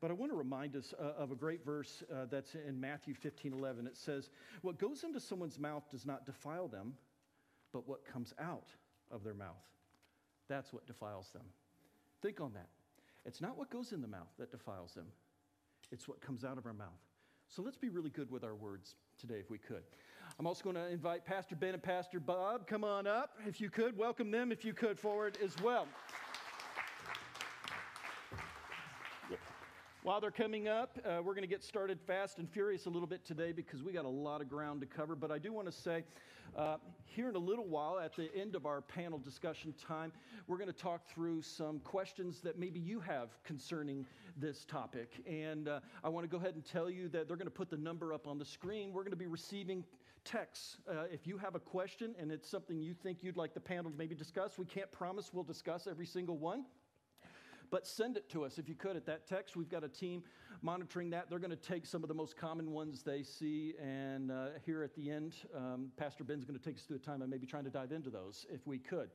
But 0.00 0.10
I 0.10 0.14
want 0.14 0.30
to 0.30 0.36
remind 0.36 0.76
us 0.76 0.94
uh, 1.00 1.20
of 1.20 1.32
a 1.32 1.36
great 1.36 1.64
verse 1.64 2.04
uh, 2.12 2.26
that's 2.30 2.54
in 2.54 2.80
Matthew 2.80 3.14
15 3.14 3.52
11. 3.52 3.88
It 3.88 3.96
says, 3.96 4.30
What 4.62 4.78
goes 4.78 5.02
into 5.02 5.18
someone's 5.18 5.58
mouth 5.58 5.82
does 5.90 6.06
not 6.06 6.26
defile 6.26 6.68
them, 6.68 6.94
but 7.72 7.88
what 7.88 8.04
comes 8.04 8.32
out 8.38 8.68
of 9.10 9.24
their 9.24 9.34
mouth. 9.34 9.62
That's 10.48 10.72
what 10.72 10.86
defiles 10.86 11.30
them. 11.32 11.44
Think 12.22 12.40
on 12.40 12.52
that. 12.54 12.68
It's 13.26 13.40
not 13.40 13.56
what 13.56 13.70
goes 13.70 13.92
in 13.92 14.02
the 14.02 14.08
mouth 14.08 14.28
that 14.38 14.50
defiles 14.50 14.92
them, 14.94 15.06
it's 15.90 16.08
what 16.08 16.20
comes 16.20 16.44
out 16.44 16.58
of 16.58 16.66
our 16.66 16.74
mouth. 16.74 16.88
So 17.48 17.62
let's 17.62 17.76
be 17.76 17.88
really 17.88 18.10
good 18.10 18.30
with 18.30 18.42
our 18.42 18.54
words 18.54 18.96
today, 19.18 19.36
if 19.38 19.50
we 19.50 19.58
could. 19.58 19.82
I'm 20.38 20.46
also 20.46 20.64
going 20.64 20.76
to 20.76 20.88
invite 20.88 21.24
Pastor 21.24 21.54
Ben 21.54 21.74
and 21.74 21.82
Pastor 21.82 22.18
Bob. 22.18 22.66
Come 22.66 22.82
on 22.82 23.06
up, 23.06 23.38
if 23.46 23.60
you 23.60 23.70
could. 23.70 23.96
Welcome 23.96 24.30
them, 24.30 24.50
if 24.50 24.64
you 24.64 24.72
could, 24.72 24.98
forward 24.98 25.38
as 25.42 25.54
well. 25.62 25.86
While 30.04 30.20
they're 30.20 30.30
coming 30.30 30.68
up, 30.68 30.98
uh, 31.02 31.22
we're 31.24 31.32
going 31.32 31.48
to 31.48 31.48
get 31.48 31.64
started 31.64 31.98
fast 31.98 32.36
and 32.36 32.46
furious 32.46 32.84
a 32.84 32.90
little 32.90 33.08
bit 33.08 33.24
today 33.24 33.52
because 33.52 33.82
we 33.82 33.90
got 33.90 34.04
a 34.04 34.08
lot 34.08 34.42
of 34.42 34.50
ground 34.50 34.82
to 34.82 34.86
cover. 34.86 35.16
But 35.16 35.30
I 35.30 35.38
do 35.38 35.50
want 35.50 35.66
to 35.66 35.72
say, 35.72 36.04
uh, 36.54 36.76
here 37.06 37.30
in 37.30 37.36
a 37.36 37.38
little 37.38 37.64
while, 37.64 37.98
at 37.98 38.14
the 38.14 38.28
end 38.36 38.54
of 38.54 38.66
our 38.66 38.82
panel 38.82 39.18
discussion 39.18 39.72
time, 39.72 40.12
we're 40.46 40.58
going 40.58 40.70
to 40.70 40.76
talk 40.76 41.08
through 41.08 41.40
some 41.40 41.78
questions 41.78 42.42
that 42.42 42.58
maybe 42.58 42.78
you 42.78 43.00
have 43.00 43.30
concerning 43.44 44.04
this 44.36 44.66
topic. 44.66 45.10
And 45.26 45.68
uh, 45.68 45.80
I 46.04 46.10
want 46.10 46.24
to 46.24 46.28
go 46.28 46.36
ahead 46.36 46.54
and 46.54 46.66
tell 46.66 46.90
you 46.90 47.08
that 47.08 47.26
they're 47.26 47.38
going 47.38 47.46
to 47.46 47.50
put 47.50 47.70
the 47.70 47.78
number 47.78 48.12
up 48.12 48.26
on 48.26 48.38
the 48.38 48.44
screen. 48.44 48.92
We're 48.92 49.04
going 49.04 49.12
to 49.12 49.16
be 49.16 49.26
receiving 49.26 49.84
texts. 50.22 50.76
Uh, 50.86 51.04
if 51.10 51.26
you 51.26 51.38
have 51.38 51.54
a 51.54 51.60
question 51.60 52.14
and 52.20 52.30
it's 52.30 52.50
something 52.50 52.78
you 52.78 52.92
think 52.92 53.22
you'd 53.22 53.38
like 53.38 53.54
the 53.54 53.60
panel 53.60 53.90
to 53.90 53.96
maybe 53.96 54.14
discuss, 54.14 54.58
we 54.58 54.66
can't 54.66 54.92
promise 54.92 55.30
we'll 55.32 55.44
discuss 55.44 55.86
every 55.86 56.04
single 56.04 56.36
one. 56.36 56.66
But 57.74 57.88
send 57.88 58.16
it 58.16 58.30
to 58.30 58.44
us 58.44 58.60
if 58.60 58.68
you 58.68 58.76
could 58.76 58.94
at 58.94 59.04
that 59.06 59.26
text. 59.26 59.56
We've 59.56 59.68
got 59.68 59.82
a 59.82 59.88
team 59.88 60.22
monitoring 60.62 61.10
that. 61.10 61.28
They're 61.28 61.40
going 61.40 61.50
to 61.50 61.56
take 61.56 61.86
some 61.86 62.04
of 62.04 62.08
the 62.08 62.14
most 62.14 62.36
common 62.36 62.70
ones 62.70 63.02
they 63.02 63.24
see, 63.24 63.74
and 63.82 64.30
uh, 64.30 64.50
here 64.64 64.84
at 64.84 64.94
the 64.94 65.10
end, 65.10 65.34
um, 65.56 65.90
Pastor 65.96 66.22
Ben's 66.22 66.44
going 66.44 66.56
to 66.56 66.64
take 66.64 66.76
us 66.76 66.82
through 66.82 66.98
a 66.98 67.00
time 67.00 67.20
of 67.20 67.28
maybe 67.28 67.48
trying 67.48 67.64
to 67.64 67.70
dive 67.70 67.90
into 67.90 68.10
those 68.10 68.46
if 68.48 68.64
we 68.64 68.78
could. 68.78 69.10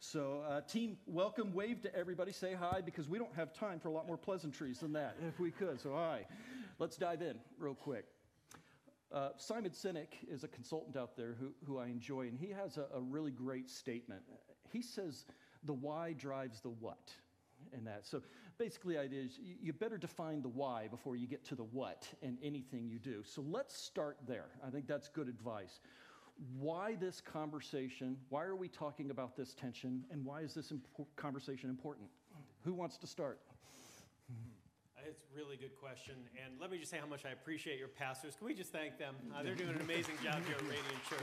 So, 0.00 0.42
uh, 0.48 0.62
team, 0.62 0.96
welcome. 1.06 1.52
Wave 1.54 1.82
to 1.82 1.94
everybody. 1.94 2.32
Say 2.32 2.52
hi 2.52 2.80
because 2.84 3.08
we 3.08 3.16
don't 3.16 3.32
have 3.36 3.52
time 3.52 3.78
for 3.78 3.86
a 3.86 3.92
lot 3.92 4.08
more 4.08 4.18
pleasantries 4.18 4.80
than 4.80 4.92
that 4.94 5.14
if 5.28 5.38
we 5.38 5.52
could. 5.52 5.80
So, 5.80 5.92
hi. 5.94 6.26
Let's 6.80 6.96
dive 6.96 7.22
in 7.22 7.36
real 7.60 7.76
quick. 7.76 8.06
Uh, 9.12 9.28
Simon 9.36 9.70
Sinek 9.70 10.14
is 10.28 10.42
a 10.42 10.48
consultant 10.48 10.96
out 10.96 11.16
there 11.16 11.36
who, 11.38 11.52
who 11.64 11.78
I 11.78 11.86
enjoy, 11.86 12.22
and 12.22 12.36
he 12.36 12.48
has 12.48 12.76
a, 12.76 12.86
a 12.92 13.00
really 13.00 13.30
great 13.30 13.70
statement. 13.70 14.22
He 14.72 14.82
says, 14.82 15.26
The 15.62 15.74
why 15.74 16.14
drives 16.14 16.60
the 16.60 16.70
what 16.70 17.12
in 17.76 17.84
that. 17.84 18.06
So 18.06 18.22
basically, 18.58 18.94
the 18.94 19.00
idea 19.00 19.22
is 19.22 19.38
you 19.38 19.72
better 19.72 19.98
define 19.98 20.42
the 20.42 20.48
why 20.48 20.88
before 20.88 21.16
you 21.16 21.26
get 21.26 21.44
to 21.46 21.54
the 21.54 21.64
what 21.64 22.08
in 22.22 22.38
anything 22.42 22.88
you 22.88 22.98
do. 22.98 23.22
So 23.24 23.44
let's 23.48 23.76
start 23.76 24.18
there. 24.26 24.46
I 24.66 24.70
think 24.70 24.86
that's 24.86 25.08
good 25.08 25.28
advice. 25.28 25.80
Why 26.58 26.96
this 26.96 27.20
conversation? 27.20 28.16
Why 28.30 28.44
are 28.44 28.56
we 28.56 28.68
talking 28.68 29.10
about 29.10 29.36
this 29.36 29.54
tension? 29.54 30.04
And 30.10 30.24
why 30.24 30.40
is 30.40 30.54
this 30.54 30.72
conversation 31.16 31.68
important? 31.68 32.08
Who 32.64 32.72
wants 32.72 32.96
to 32.98 33.06
start? 33.06 33.40
It's 35.06 35.24
a 35.34 35.36
really 35.36 35.56
good 35.56 35.76
question. 35.80 36.14
And 36.44 36.60
let 36.60 36.70
me 36.70 36.78
just 36.78 36.90
say 36.90 36.98
how 36.98 37.06
much 37.06 37.24
I 37.24 37.30
appreciate 37.30 37.78
your 37.78 37.88
pastors. 37.88 38.36
Can 38.36 38.46
we 38.46 38.54
just 38.54 38.70
thank 38.70 38.98
them? 38.98 39.14
Uh, 39.34 39.42
they're 39.42 39.54
doing 39.54 39.70
an 39.70 39.80
amazing 39.80 40.14
job 40.22 40.44
here 40.46 40.56
at 40.56 40.62
Radiant 40.62 41.04
Church. 41.08 41.18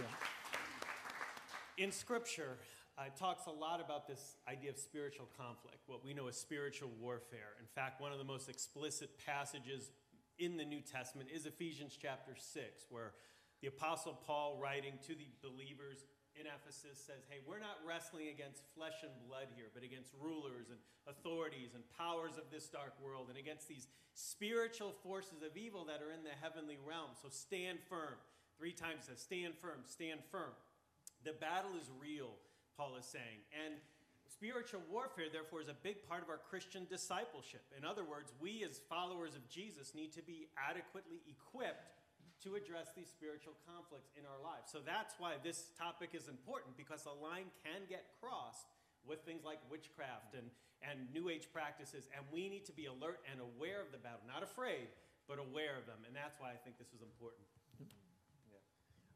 In 1.77 1.91
Scripture, 1.91 2.57
uh, 2.97 3.03
talks 3.17 3.45
a 3.45 3.51
lot 3.51 3.79
about 3.79 4.07
this 4.07 4.35
idea 4.49 4.71
of 4.71 4.77
spiritual 4.77 5.27
conflict, 5.37 5.77
what 5.85 6.03
we 6.03 6.13
know 6.13 6.27
as 6.27 6.37
spiritual 6.37 6.89
warfare. 6.99 7.53
In 7.59 7.67
fact, 7.75 8.01
one 8.01 8.11
of 8.11 8.17
the 8.17 8.25
most 8.25 8.49
explicit 8.49 9.11
passages 9.23 9.91
in 10.39 10.57
the 10.57 10.65
New 10.65 10.81
Testament 10.81 11.29
is 11.33 11.45
Ephesians 11.45 11.97
chapter 11.99 12.33
6, 12.35 12.85
where 12.89 13.13
the 13.61 13.67
Apostle 13.67 14.19
Paul, 14.25 14.57
writing 14.61 14.93
to 15.05 15.13
the 15.13 15.29
believers 15.41 16.05
in 16.39 16.45
Ephesus, 16.45 16.97
says, 16.97 17.25
Hey, 17.29 17.37
we're 17.45 17.61
not 17.61 17.77
wrestling 17.85 18.29
against 18.29 18.61
flesh 18.73 19.01
and 19.01 19.13
blood 19.27 19.49
here, 19.55 19.69
but 19.73 19.83
against 19.83 20.13
rulers 20.21 20.69
and 20.69 20.77
authorities 21.05 21.73
and 21.73 21.83
powers 21.97 22.37
of 22.37 22.49
this 22.49 22.69
dark 22.69 22.93
world 23.01 23.29
and 23.29 23.37
against 23.37 23.67
these 23.67 23.87
spiritual 24.13 24.93
forces 25.05 25.41
of 25.45 25.57
evil 25.57 25.85
that 25.85 26.01
are 26.01 26.13
in 26.13 26.25
the 26.25 26.33
heavenly 26.41 26.77
realm. 26.81 27.13
So 27.21 27.29
stand 27.29 27.77
firm. 27.89 28.17
Three 28.57 28.73
times 28.73 29.05
says, 29.05 29.21
Stand 29.21 29.53
firm, 29.61 29.85
stand 29.85 30.21
firm. 30.31 30.53
The 31.23 31.33
battle 31.33 31.77
is 31.77 31.89
real. 32.01 32.33
Paul 32.77 32.95
is 32.95 33.09
saying. 33.09 33.41
And 33.51 33.73
spiritual 34.29 34.85
warfare, 34.85 35.33
therefore, 35.33 35.65
is 35.65 35.67
a 35.67 35.81
big 35.81 36.05
part 36.05 36.21
of 36.21 36.29
our 36.29 36.37
Christian 36.37 36.85
discipleship. 36.85 37.65
In 37.73 37.83
other 37.83 38.05
words, 38.05 38.31
we 38.39 38.63
as 38.63 38.79
followers 38.85 39.33
of 39.33 39.49
Jesus 39.49 39.97
need 39.97 40.13
to 40.13 40.21
be 40.21 40.47
adequately 40.53 41.25
equipped 41.25 41.97
to 42.45 42.53
address 42.53 42.93
these 42.93 43.09
spiritual 43.09 43.57
conflicts 43.65 44.13
in 44.13 44.21
our 44.29 44.37
lives. 44.45 44.69
So 44.69 44.77
that's 44.85 45.17
why 45.17 45.41
this 45.41 45.73
topic 45.73 46.13
is 46.13 46.29
important 46.29 46.77
because 46.77 47.01
the 47.01 47.17
line 47.17 47.49
can 47.65 47.89
get 47.89 48.13
crossed 48.21 48.69
with 49.09 49.25
things 49.25 49.41
like 49.41 49.57
witchcraft 49.73 50.37
and, 50.37 50.45
and 50.85 51.09
New 51.09 51.33
Age 51.33 51.49
practices, 51.49 52.05
and 52.13 52.21
we 52.29 52.45
need 52.45 52.69
to 52.69 52.75
be 52.75 52.85
alert 52.85 53.25
and 53.25 53.41
aware 53.41 53.81
of 53.81 53.89
the 53.89 53.97
battle, 53.97 54.21
not 54.29 54.45
afraid, 54.45 54.85
but 55.25 55.41
aware 55.41 55.81
of 55.81 55.89
them. 55.89 56.05
And 56.05 56.13
that's 56.13 56.37
why 56.37 56.53
I 56.53 56.59
think 56.61 56.77
this 56.77 56.93
is 56.93 57.01
important. 57.01 57.41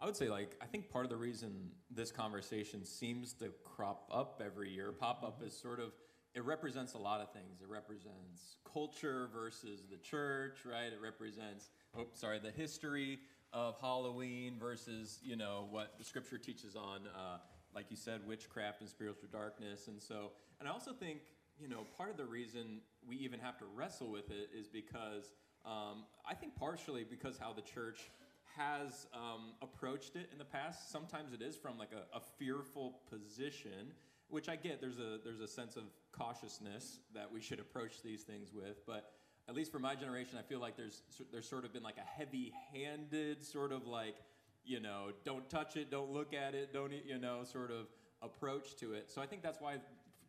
I 0.01 0.05
would 0.05 0.17
say, 0.17 0.29
like, 0.29 0.57
I 0.59 0.65
think 0.65 0.89
part 0.89 1.05
of 1.05 1.11
the 1.11 1.17
reason 1.17 1.69
this 1.91 2.11
conversation 2.11 2.83
seems 2.83 3.33
to 3.33 3.51
crop 3.63 4.09
up 4.11 4.41
every 4.43 4.71
year, 4.71 4.91
pop 4.91 5.23
up, 5.23 5.43
is 5.45 5.55
sort 5.55 5.79
of 5.79 5.91
it 6.33 6.45
represents 6.45 6.93
a 6.93 6.97
lot 6.97 7.19
of 7.19 7.31
things. 7.33 7.61
It 7.61 7.67
represents 7.67 8.55
culture 8.71 9.27
versus 9.33 9.81
the 9.89 9.97
church, 9.97 10.59
right? 10.65 10.91
It 10.91 10.99
represents, 11.01 11.69
oh, 11.97 12.07
sorry, 12.13 12.39
the 12.39 12.51
history 12.51 13.19
of 13.51 13.79
Halloween 13.81 14.55
versus, 14.57 15.19
you 15.21 15.35
know, 15.35 15.67
what 15.69 15.95
the 15.97 16.05
scripture 16.05 16.37
teaches 16.37 16.75
on, 16.75 17.01
uh, 17.13 17.37
like 17.75 17.87
you 17.89 17.97
said, 17.97 18.21
witchcraft 18.25 18.79
and 18.79 18.89
spiritual 18.89 19.27
darkness. 19.31 19.87
And 19.87 20.01
so, 20.01 20.31
and 20.59 20.69
I 20.69 20.71
also 20.71 20.93
think, 20.93 21.19
you 21.59 21.67
know, 21.67 21.85
part 21.97 22.09
of 22.09 22.17
the 22.17 22.25
reason 22.25 22.79
we 23.05 23.17
even 23.17 23.39
have 23.41 23.57
to 23.57 23.65
wrestle 23.75 24.09
with 24.09 24.31
it 24.31 24.49
is 24.57 24.69
because 24.69 25.33
um, 25.65 26.05
I 26.25 26.33
think 26.33 26.55
partially 26.55 27.03
because 27.03 27.37
how 27.37 27.51
the 27.51 27.61
church 27.61 28.09
has 28.57 29.07
um, 29.13 29.53
approached 29.61 30.15
it 30.15 30.29
in 30.31 30.37
the 30.37 30.45
past. 30.45 30.91
Sometimes 30.91 31.33
it 31.33 31.41
is 31.41 31.57
from 31.57 31.77
like 31.77 31.91
a, 31.91 32.15
a, 32.15 32.21
fearful 32.37 32.99
position, 33.09 33.93
which 34.29 34.49
I 34.49 34.55
get. 34.55 34.81
There's 34.81 34.99
a 34.99 35.19
there's 35.23 35.39
a 35.39 35.47
sense 35.47 35.75
of 35.77 35.83
cautiousness 36.11 36.99
that 37.13 37.31
we 37.31 37.41
should 37.41 37.59
approach 37.59 38.01
these 38.03 38.23
things 38.23 38.51
with, 38.53 38.85
but 38.85 39.11
at 39.47 39.55
least 39.55 39.71
for 39.71 39.79
my 39.79 39.95
generation, 39.95 40.37
I 40.37 40.43
feel 40.43 40.59
like 40.59 40.77
there's 40.77 41.01
there's 41.31 41.47
sort 41.47 41.65
of 41.65 41.73
been 41.73 41.83
like 41.83 41.97
a 41.97 42.19
heavy-handed 42.19 43.43
sort 43.43 43.71
of 43.71 43.87
like 43.87 44.15
you 44.63 44.79
know 44.79 45.09
don't 45.23 45.49
touch 45.49 45.75
it, 45.77 45.89
don't 45.89 46.11
look 46.11 46.33
at 46.33 46.53
it, 46.53 46.73
don't 46.73 46.93
you 47.05 47.17
know 47.17 47.43
sort 47.43 47.71
of 47.71 47.87
approach 48.21 48.75
to 48.77 48.93
it. 48.93 49.11
So 49.11 49.21
I 49.21 49.25
think 49.25 49.41
that's 49.41 49.59
why 49.59 49.77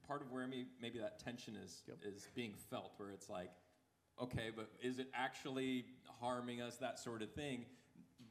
part 0.07 0.23
of 0.23 0.33
where 0.33 0.47
me, 0.47 0.67
maybe 0.81 0.99
that 0.99 1.19
tension 1.19 1.57
is 1.57 1.83
yep. 1.87 1.99
is 2.05 2.29
being 2.35 2.55
felt, 2.71 2.93
where 2.97 3.11
it's 3.11 3.29
like, 3.29 3.51
okay, 4.21 4.51
but 4.55 4.71
is 4.83 4.99
it 4.99 5.09
actually 5.15 5.87
harming 6.21 6.61
us? 6.61 6.77
That 6.77 6.99
sort 6.99 7.23
of 7.23 7.33
thing 7.33 7.65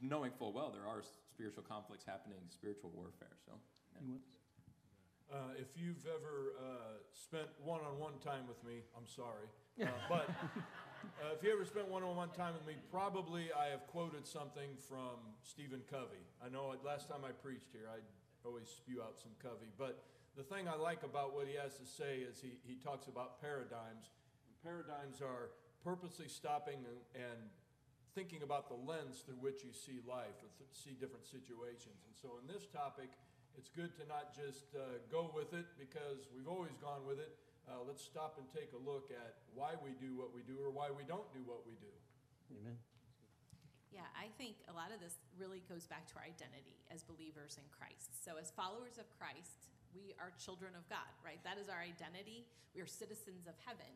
knowing 0.02 0.32
full 0.38 0.52
well 0.52 0.70
there 0.74 0.86
are 0.86 1.02
spiritual 1.30 1.62
conflicts 1.62 2.04
happening, 2.04 2.38
spiritual 2.50 2.90
warfare. 2.94 3.38
So, 3.46 3.52
yeah. 4.02 4.18
uh, 5.32 5.54
if 5.56 5.68
you've 5.78 6.04
ever 6.04 6.52
uh, 6.58 7.00
spent 7.14 7.48
one-on-one 7.62 8.18
time 8.20 8.44
with 8.46 8.62
me, 8.66 8.82
I'm 8.98 9.06
sorry, 9.06 9.48
uh, 9.80 9.86
but 10.08 10.28
uh, 11.22 11.32
if 11.32 11.42
you 11.42 11.52
ever 11.52 11.64
spent 11.64 11.88
one-on-one 11.88 12.30
time 12.36 12.54
with 12.54 12.66
me, 12.66 12.74
probably 12.90 13.48
I 13.54 13.70
have 13.70 13.86
quoted 13.86 14.26
something 14.26 14.76
from 14.88 15.22
Stephen 15.42 15.80
Covey. 15.90 16.26
I 16.44 16.50
know 16.50 16.74
last 16.84 17.08
time 17.08 17.24
I 17.24 17.32
preached 17.32 17.72
here, 17.72 17.88
I 17.88 18.02
always 18.44 18.68
spew 18.68 19.00
out 19.00 19.16
some 19.16 19.32
Covey, 19.40 19.70
but 19.78 20.02
the 20.36 20.42
thing 20.42 20.66
I 20.66 20.76
like 20.76 21.02
about 21.02 21.34
what 21.34 21.46
he 21.46 21.54
has 21.60 21.76
to 21.76 21.86
say 21.86 22.24
is 22.24 22.40
he, 22.40 22.56
he 22.64 22.76
talks 22.82 23.06
about 23.06 23.40
paradigms. 23.40 24.10
Paradigms 24.64 25.20
are 25.20 25.50
purposely 25.84 26.28
stopping 26.28 26.78
and, 26.86 27.22
and 27.28 27.38
thinking 28.14 28.44
about 28.44 28.68
the 28.68 28.76
lens 28.76 29.24
through 29.24 29.40
which 29.40 29.64
you 29.64 29.72
see 29.72 30.00
life 30.04 30.36
or 30.44 30.50
th- 30.60 30.68
see 30.72 30.92
different 30.96 31.24
situations. 31.24 32.04
And 32.04 32.14
so, 32.14 32.36
in 32.40 32.46
this 32.46 32.68
topic, 32.68 33.08
it's 33.56 33.68
good 33.72 33.92
to 34.00 34.04
not 34.08 34.32
just 34.32 34.72
uh, 34.76 35.00
go 35.12 35.32
with 35.32 35.52
it 35.52 35.68
because 35.76 36.28
we've 36.32 36.48
always 36.48 36.76
gone 36.80 37.04
with 37.04 37.20
it. 37.20 37.36
Uh, 37.68 37.84
let's 37.84 38.02
stop 38.02 38.36
and 38.40 38.46
take 38.50 38.72
a 38.74 38.80
look 38.80 39.12
at 39.12 39.38
why 39.54 39.76
we 39.80 39.94
do 39.96 40.16
what 40.18 40.34
we 40.34 40.42
do 40.42 40.58
or 40.60 40.72
why 40.72 40.90
we 40.90 41.04
don't 41.04 41.28
do 41.32 41.40
what 41.46 41.62
we 41.64 41.76
do. 41.78 41.92
Amen. 42.58 42.76
Yeah, 43.92 44.08
I 44.16 44.32
think 44.40 44.56
a 44.72 44.74
lot 44.74 44.88
of 44.88 45.04
this 45.04 45.20
really 45.36 45.60
goes 45.68 45.84
back 45.84 46.08
to 46.10 46.14
our 46.16 46.24
identity 46.24 46.80
as 46.88 47.04
believers 47.04 47.60
in 47.60 47.66
Christ. 47.68 48.16
So, 48.24 48.40
as 48.40 48.48
followers 48.52 48.96
of 48.96 49.04
Christ, 49.20 49.68
we 49.92 50.16
are 50.16 50.32
children 50.40 50.72
of 50.72 50.88
God, 50.88 51.12
right? 51.20 51.40
That 51.44 51.60
is 51.60 51.68
our 51.68 51.84
identity. 51.84 52.48
We 52.72 52.80
are 52.80 52.88
citizens 52.88 53.44
of 53.44 53.52
heaven. 53.68 53.92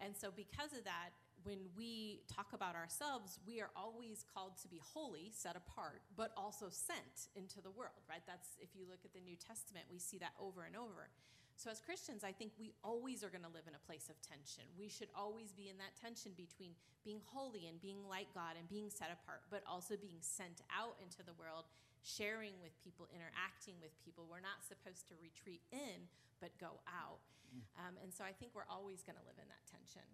And 0.00 0.16
so, 0.16 0.32
because 0.32 0.72
of 0.72 0.82
that, 0.88 1.12
when 1.48 1.72
we 1.72 2.20
talk 2.28 2.52
about 2.52 2.76
ourselves, 2.76 3.40
we 3.48 3.64
are 3.64 3.72
always 3.72 4.20
called 4.28 4.60
to 4.60 4.68
be 4.68 4.76
holy, 4.84 5.32
set 5.32 5.56
apart, 5.56 6.04
but 6.12 6.36
also 6.36 6.68
sent 6.68 7.32
into 7.32 7.64
the 7.64 7.72
world, 7.72 8.04
right? 8.04 8.20
That's 8.28 8.60
if 8.60 8.76
you 8.76 8.84
look 8.84 9.00
at 9.08 9.16
the 9.16 9.24
New 9.24 9.40
Testament, 9.40 9.88
we 9.88 9.96
see 9.96 10.20
that 10.20 10.36
over 10.36 10.68
and 10.68 10.76
over. 10.76 11.08
So, 11.56 11.72
as 11.72 11.80
Christians, 11.80 12.20
I 12.22 12.36
think 12.36 12.52
we 12.60 12.76
always 12.84 13.24
are 13.24 13.32
going 13.32 13.48
to 13.48 13.50
live 13.50 13.64
in 13.64 13.74
a 13.74 13.82
place 13.88 14.12
of 14.12 14.20
tension. 14.20 14.68
We 14.76 14.92
should 14.92 15.08
always 15.16 15.50
be 15.50 15.72
in 15.72 15.80
that 15.80 15.96
tension 15.96 16.36
between 16.36 16.76
being 17.02 17.24
holy 17.24 17.66
and 17.66 17.80
being 17.80 18.04
like 18.06 18.28
God 18.30 18.54
and 18.54 18.68
being 18.68 18.92
set 18.92 19.08
apart, 19.10 19.42
but 19.48 19.64
also 19.64 19.98
being 19.98 20.20
sent 20.22 20.62
out 20.70 21.00
into 21.02 21.24
the 21.24 21.34
world, 21.34 21.66
sharing 22.04 22.54
with 22.62 22.76
people, 22.78 23.10
interacting 23.10 23.74
with 23.82 23.90
people. 24.04 24.28
We're 24.28 24.44
not 24.44 24.62
supposed 24.62 25.08
to 25.10 25.18
retreat 25.18 25.64
in, 25.74 26.06
but 26.38 26.54
go 26.62 26.78
out. 26.86 27.24
Mm. 27.50 27.64
Um, 27.80 27.94
and 28.04 28.12
so, 28.12 28.22
I 28.22 28.36
think 28.36 28.52
we're 28.52 28.68
always 28.68 29.00
going 29.00 29.16
to 29.16 29.26
live 29.26 29.40
in 29.40 29.48
that 29.48 29.64
tension. 29.66 30.06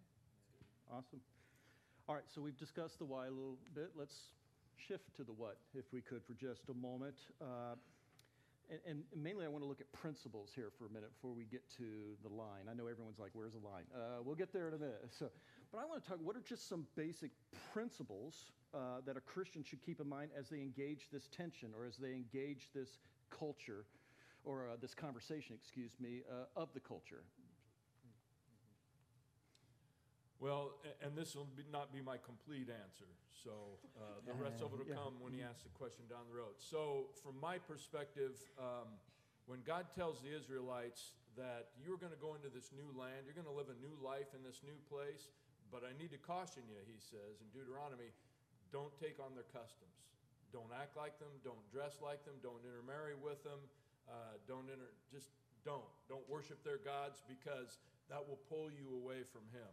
Awesome. 0.91 1.21
All 2.09 2.15
right, 2.15 2.25
so 2.35 2.41
we've 2.41 2.59
discussed 2.59 2.99
the 2.99 3.05
why 3.05 3.27
a 3.27 3.31
little 3.31 3.57
bit. 3.75 3.93
Let's 3.97 4.15
shift 4.77 5.15
to 5.17 5.25
the 5.25 5.33
what, 5.33 5.57
if 5.75 5.85
we 5.93 6.01
could, 6.01 6.23
for 6.25 6.35
just 6.35 6.69
a 6.69 6.75
moment. 6.75 7.17
Uh, 7.41 7.77
and, 8.71 8.81
and, 8.87 9.23
mainly, 9.23 9.45
I 9.45 9.49
want 9.49 9.63
to 9.63 9.69
look 9.69 9.81
at 9.81 9.91
principles 9.93 10.51
here 10.55 10.71
for 10.79 10.87
a 10.87 10.91
minute 10.91 11.13
before 11.15 11.33
we 11.33 11.45
get 11.45 11.63
to 11.77 12.17
the 12.23 12.33
line. 12.33 12.69
I 12.71 12.75
know 12.75 12.87
everyone's 12.87 13.19
like, 13.19 13.31
"Where's 13.35 13.53
the 13.53 13.67
line?" 13.67 13.85
Uh, 13.95 14.23
we'll 14.25 14.35
get 14.35 14.53
there 14.53 14.69
in 14.69 14.75
a 14.75 14.79
minute. 14.79 15.05
So, 15.19 15.31
but 15.73 15.79
I 15.79 15.85
want 15.85 16.03
to 16.03 16.09
talk. 16.09 16.19
What 16.23 16.37
are 16.37 16.41
just 16.41 16.69
some 16.69 16.87
basic 16.97 17.31
principles 17.73 18.53
uh, 18.73 19.01
that 19.05 19.17
a 19.17 19.21
Christian 19.21 19.63
should 19.63 19.83
keep 19.83 20.01
in 20.01 20.09
mind 20.09 20.31
as 20.39 20.49
they 20.49 20.61
engage 20.61 21.09
this 21.13 21.29
tension 21.29 21.71
or 21.77 21.85
as 21.85 21.97
they 21.97 22.13
engage 22.13 22.69
this 22.75 22.99
culture, 23.31 23.85
or 24.45 24.69
uh, 24.69 24.77
this 24.81 24.95
conversation, 24.95 25.57
excuse 25.61 25.93
me, 26.01 26.23
uh, 26.31 26.61
of 26.61 26.69
the 26.73 26.81
culture? 26.81 27.25
Well, 30.45 30.77
and 31.01 31.17
this 31.17 31.33
will 31.33 31.49
be 31.57 31.65
not 31.73 31.89
be 31.89 32.05
my 32.05 32.21
complete 32.21 32.69
answer. 32.69 33.09
So 33.33 33.81
uh, 33.97 34.21
the 34.29 34.37
rest 34.37 34.61
of 34.61 34.77
it 34.77 34.85
will 34.85 34.85
yeah. 34.85 35.01
come 35.01 35.17
when 35.25 35.33
he 35.33 35.41
asks 35.41 35.65
the 35.65 35.73
question 35.73 36.05
down 36.05 36.29
the 36.29 36.37
road. 36.37 36.61
So, 36.61 37.09
from 37.25 37.41
my 37.41 37.57
perspective, 37.57 38.37
um, 38.61 38.93
when 39.49 39.65
God 39.65 39.89
tells 39.97 40.21
the 40.21 40.37
Israelites 40.37 41.17
that 41.41 41.73
you're 41.81 41.97
going 41.97 42.13
to 42.13 42.21
go 42.21 42.37
into 42.37 42.53
this 42.53 42.77
new 42.77 42.93
land, 42.93 43.25
you're 43.25 43.33
going 43.33 43.49
to 43.49 43.57
live 43.57 43.73
a 43.73 43.79
new 43.81 43.97
life 44.05 44.37
in 44.37 44.45
this 44.45 44.61
new 44.61 44.77
place, 44.93 45.33
but 45.73 45.81
I 45.81 45.97
need 45.97 46.13
to 46.13 46.21
caution 46.21 46.69
you, 46.69 46.77
he 46.85 47.01
says 47.01 47.41
in 47.41 47.49
Deuteronomy, 47.57 48.13
don't 48.69 48.93
take 49.01 49.17
on 49.25 49.33
their 49.33 49.49
customs. 49.49 49.97
Don't 50.53 50.71
act 50.77 50.93
like 50.93 51.17
them. 51.19 51.33
Don't 51.41 51.65
dress 51.73 52.05
like 52.05 52.21
them. 52.29 52.37
Don't 52.45 52.61
intermarry 52.69 53.17
with 53.17 53.41
them. 53.49 53.59
Uh, 54.07 54.37
don't 54.45 54.69
enter, 54.69 54.93
just 55.09 55.33
don't. 55.65 55.89
Don't 56.07 56.25
worship 56.29 56.61
their 56.63 56.79
gods 56.79 57.25
because 57.25 57.81
that 58.13 58.21
will 58.21 58.39
pull 58.53 58.69
you 58.69 58.93
away 59.01 59.25
from 59.25 59.49
Him. 59.51 59.73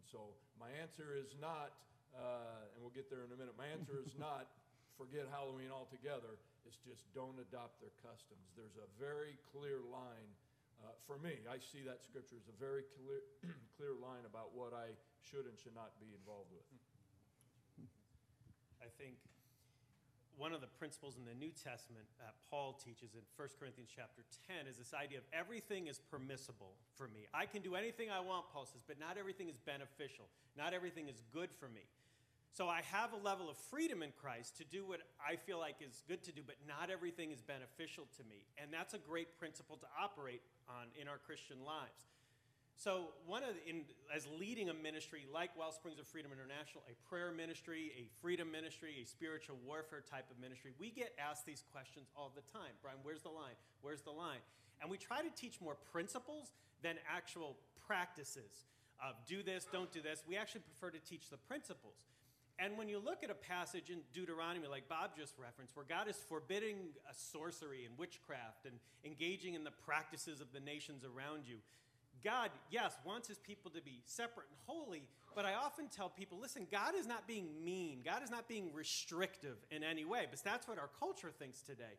And 0.00 0.08
so 0.08 0.32
my 0.56 0.72
answer 0.80 1.12
is 1.12 1.36
not, 1.36 1.76
uh, 2.16 2.72
and 2.72 2.80
we'll 2.80 2.96
get 2.96 3.12
there 3.12 3.20
in 3.20 3.28
a 3.28 3.36
minute, 3.36 3.52
my 3.60 3.68
answer 3.68 4.00
is 4.00 4.16
not 4.16 4.48
forget 4.96 5.28
Halloween 5.28 5.68
altogether. 5.68 6.40
It's 6.64 6.80
just 6.80 7.04
don't 7.12 7.36
adopt 7.36 7.84
their 7.84 7.92
customs. 8.00 8.48
There's 8.56 8.80
a 8.80 8.88
very 8.96 9.36
clear 9.52 9.84
line. 9.84 10.32
Uh, 10.80 10.96
for 11.04 11.20
me, 11.20 11.44
I 11.44 11.60
see 11.60 11.84
that 11.84 12.00
scripture 12.00 12.40
as 12.40 12.48
a 12.48 12.56
very 12.56 12.88
clear, 12.96 13.20
clear 13.76 13.92
line 14.00 14.24
about 14.24 14.56
what 14.56 14.72
I 14.72 14.96
should 15.20 15.44
and 15.44 15.52
should 15.60 15.76
not 15.76 15.92
be 16.00 16.08
involved 16.16 16.48
with. 16.48 16.64
I 18.80 18.88
think 18.96 19.20
one 20.40 20.56
of 20.56 20.64
the 20.64 20.72
principles 20.80 21.20
in 21.20 21.28
the 21.28 21.36
New 21.36 21.52
Testament 21.52 22.08
that 22.16 22.32
Paul 22.48 22.72
teaches 22.72 23.12
in 23.12 23.20
1 23.36 23.60
Corinthians 23.60 23.92
chapter 23.92 24.24
10 24.48 24.64
is 24.64 24.80
this 24.80 24.96
idea 24.96 25.20
of 25.20 25.28
everything 25.36 25.86
is 25.86 26.00
permissible 26.00 26.72
for 26.96 27.12
me. 27.12 27.28
I 27.36 27.44
can 27.44 27.60
do 27.60 27.76
anything 27.76 28.08
I 28.08 28.24
want, 28.24 28.48
Paul 28.48 28.64
says, 28.64 28.80
but 28.80 28.96
not 28.98 29.20
everything 29.20 29.52
is 29.52 29.60
beneficial. 29.60 30.24
Not 30.56 30.72
everything 30.72 31.12
is 31.12 31.20
good 31.28 31.52
for 31.52 31.68
me. 31.68 31.84
So 32.56 32.72
I 32.72 32.80
have 32.88 33.12
a 33.12 33.20
level 33.20 33.52
of 33.52 33.60
freedom 33.68 34.02
in 34.02 34.16
Christ 34.16 34.56
to 34.56 34.64
do 34.64 34.88
what 34.88 35.04
I 35.20 35.36
feel 35.36 35.60
like 35.60 35.76
is 35.84 36.02
good 36.08 36.24
to 36.24 36.32
do, 36.32 36.40
but 36.40 36.56
not 36.66 36.88
everything 36.88 37.36
is 37.36 37.44
beneficial 37.44 38.08
to 38.16 38.24
me. 38.24 38.48
And 38.56 38.72
that's 38.72 38.96
a 38.96 38.98
great 38.98 39.36
principle 39.38 39.76
to 39.76 39.86
operate 39.92 40.40
on 40.72 40.88
in 40.98 41.06
our 41.06 41.20
Christian 41.20 41.60
lives. 41.68 42.08
So, 42.80 43.12
one 43.26 43.44
of 43.44 43.52
the, 43.52 43.68
in, 43.68 43.84
as 44.08 44.24
leading 44.40 44.70
a 44.70 44.72
ministry 44.72 45.28
like 45.28 45.52
Wellsprings 45.52 46.00
of 46.00 46.06
Freedom 46.08 46.32
International, 46.32 46.80
a 46.88 46.96
prayer 47.12 47.28
ministry, 47.30 47.92
a 47.92 48.08
freedom 48.22 48.50
ministry, 48.50 48.96
a 49.04 49.06
spiritual 49.06 49.60
warfare 49.68 50.00
type 50.00 50.24
of 50.32 50.40
ministry, 50.40 50.72
we 50.80 50.88
get 50.88 51.12
asked 51.20 51.44
these 51.44 51.62
questions 51.76 52.08
all 52.16 52.32
the 52.34 52.40
time. 52.56 52.72
Brian, 52.80 52.96
where's 53.02 53.20
the 53.20 53.28
line? 53.28 53.52
Where's 53.82 54.00
the 54.00 54.16
line? 54.16 54.40
And 54.80 54.90
we 54.90 54.96
try 54.96 55.20
to 55.20 55.28
teach 55.36 55.60
more 55.60 55.76
principles 55.92 56.56
than 56.80 56.96
actual 57.04 57.58
practices 57.86 58.64
of 58.96 59.12
do 59.28 59.42
this, 59.42 59.68
don't 59.70 59.92
do 59.92 60.00
this. 60.00 60.24
We 60.26 60.38
actually 60.38 60.62
prefer 60.64 60.88
to 60.88 61.04
teach 61.04 61.28
the 61.28 61.36
principles. 61.36 62.00
And 62.58 62.78
when 62.78 62.88
you 62.88 62.98
look 62.98 63.22
at 63.22 63.28
a 63.28 63.36
passage 63.36 63.90
in 63.90 64.00
Deuteronomy, 64.14 64.68
like 64.68 64.88
Bob 64.88 65.10
just 65.14 65.34
referenced, 65.36 65.76
where 65.76 65.84
God 65.84 66.08
is 66.08 66.16
forbidding 66.16 66.96
uh, 67.04 67.12
sorcery 67.12 67.84
and 67.84 67.92
witchcraft 67.98 68.64
and 68.64 68.80
engaging 69.04 69.52
in 69.52 69.64
the 69.64 69.70
practices 69.84 70.40
of 70.40 70.48
the 70.54 70.60
nations 70.60 71.04
around 71.04 71.44
you, 71.44 71.56
God, 72.24 72.50
yes, 72.70 72.96
wants 73.04 73.28
his 73.28 73.38
people 73.38 73.70
to 73.72 73.82
be 73.82 74.02
separate 74.04 74.46
and 74.48 74.58
holy, 74.66 75.04
but 75.34 75.44
I 75.44 75.54
often 75.54 75.88
tell 75.88 76.08
people 76.08 76.38
listen, 76.38 76.66
God 76.70 76.94
is 76.94 77.06
not 77.06 77.26
being 77.26 77.48
mean. 77.64 78.00
God 78.04 78.22
is 78.22 78.30
not 78.30 78.48
being 78.48 78.70
restrictive 78.74 79.56
in 79.70 79.82
any 79.82 80.04
way, 80.04 80.26
but 80.30 80.42
that's 80.44 80.68
what 80.68 80.78
our 80.78 80.90
culture 80.98 81.30
thinks 81.30 81.62
today. 81.62 81.98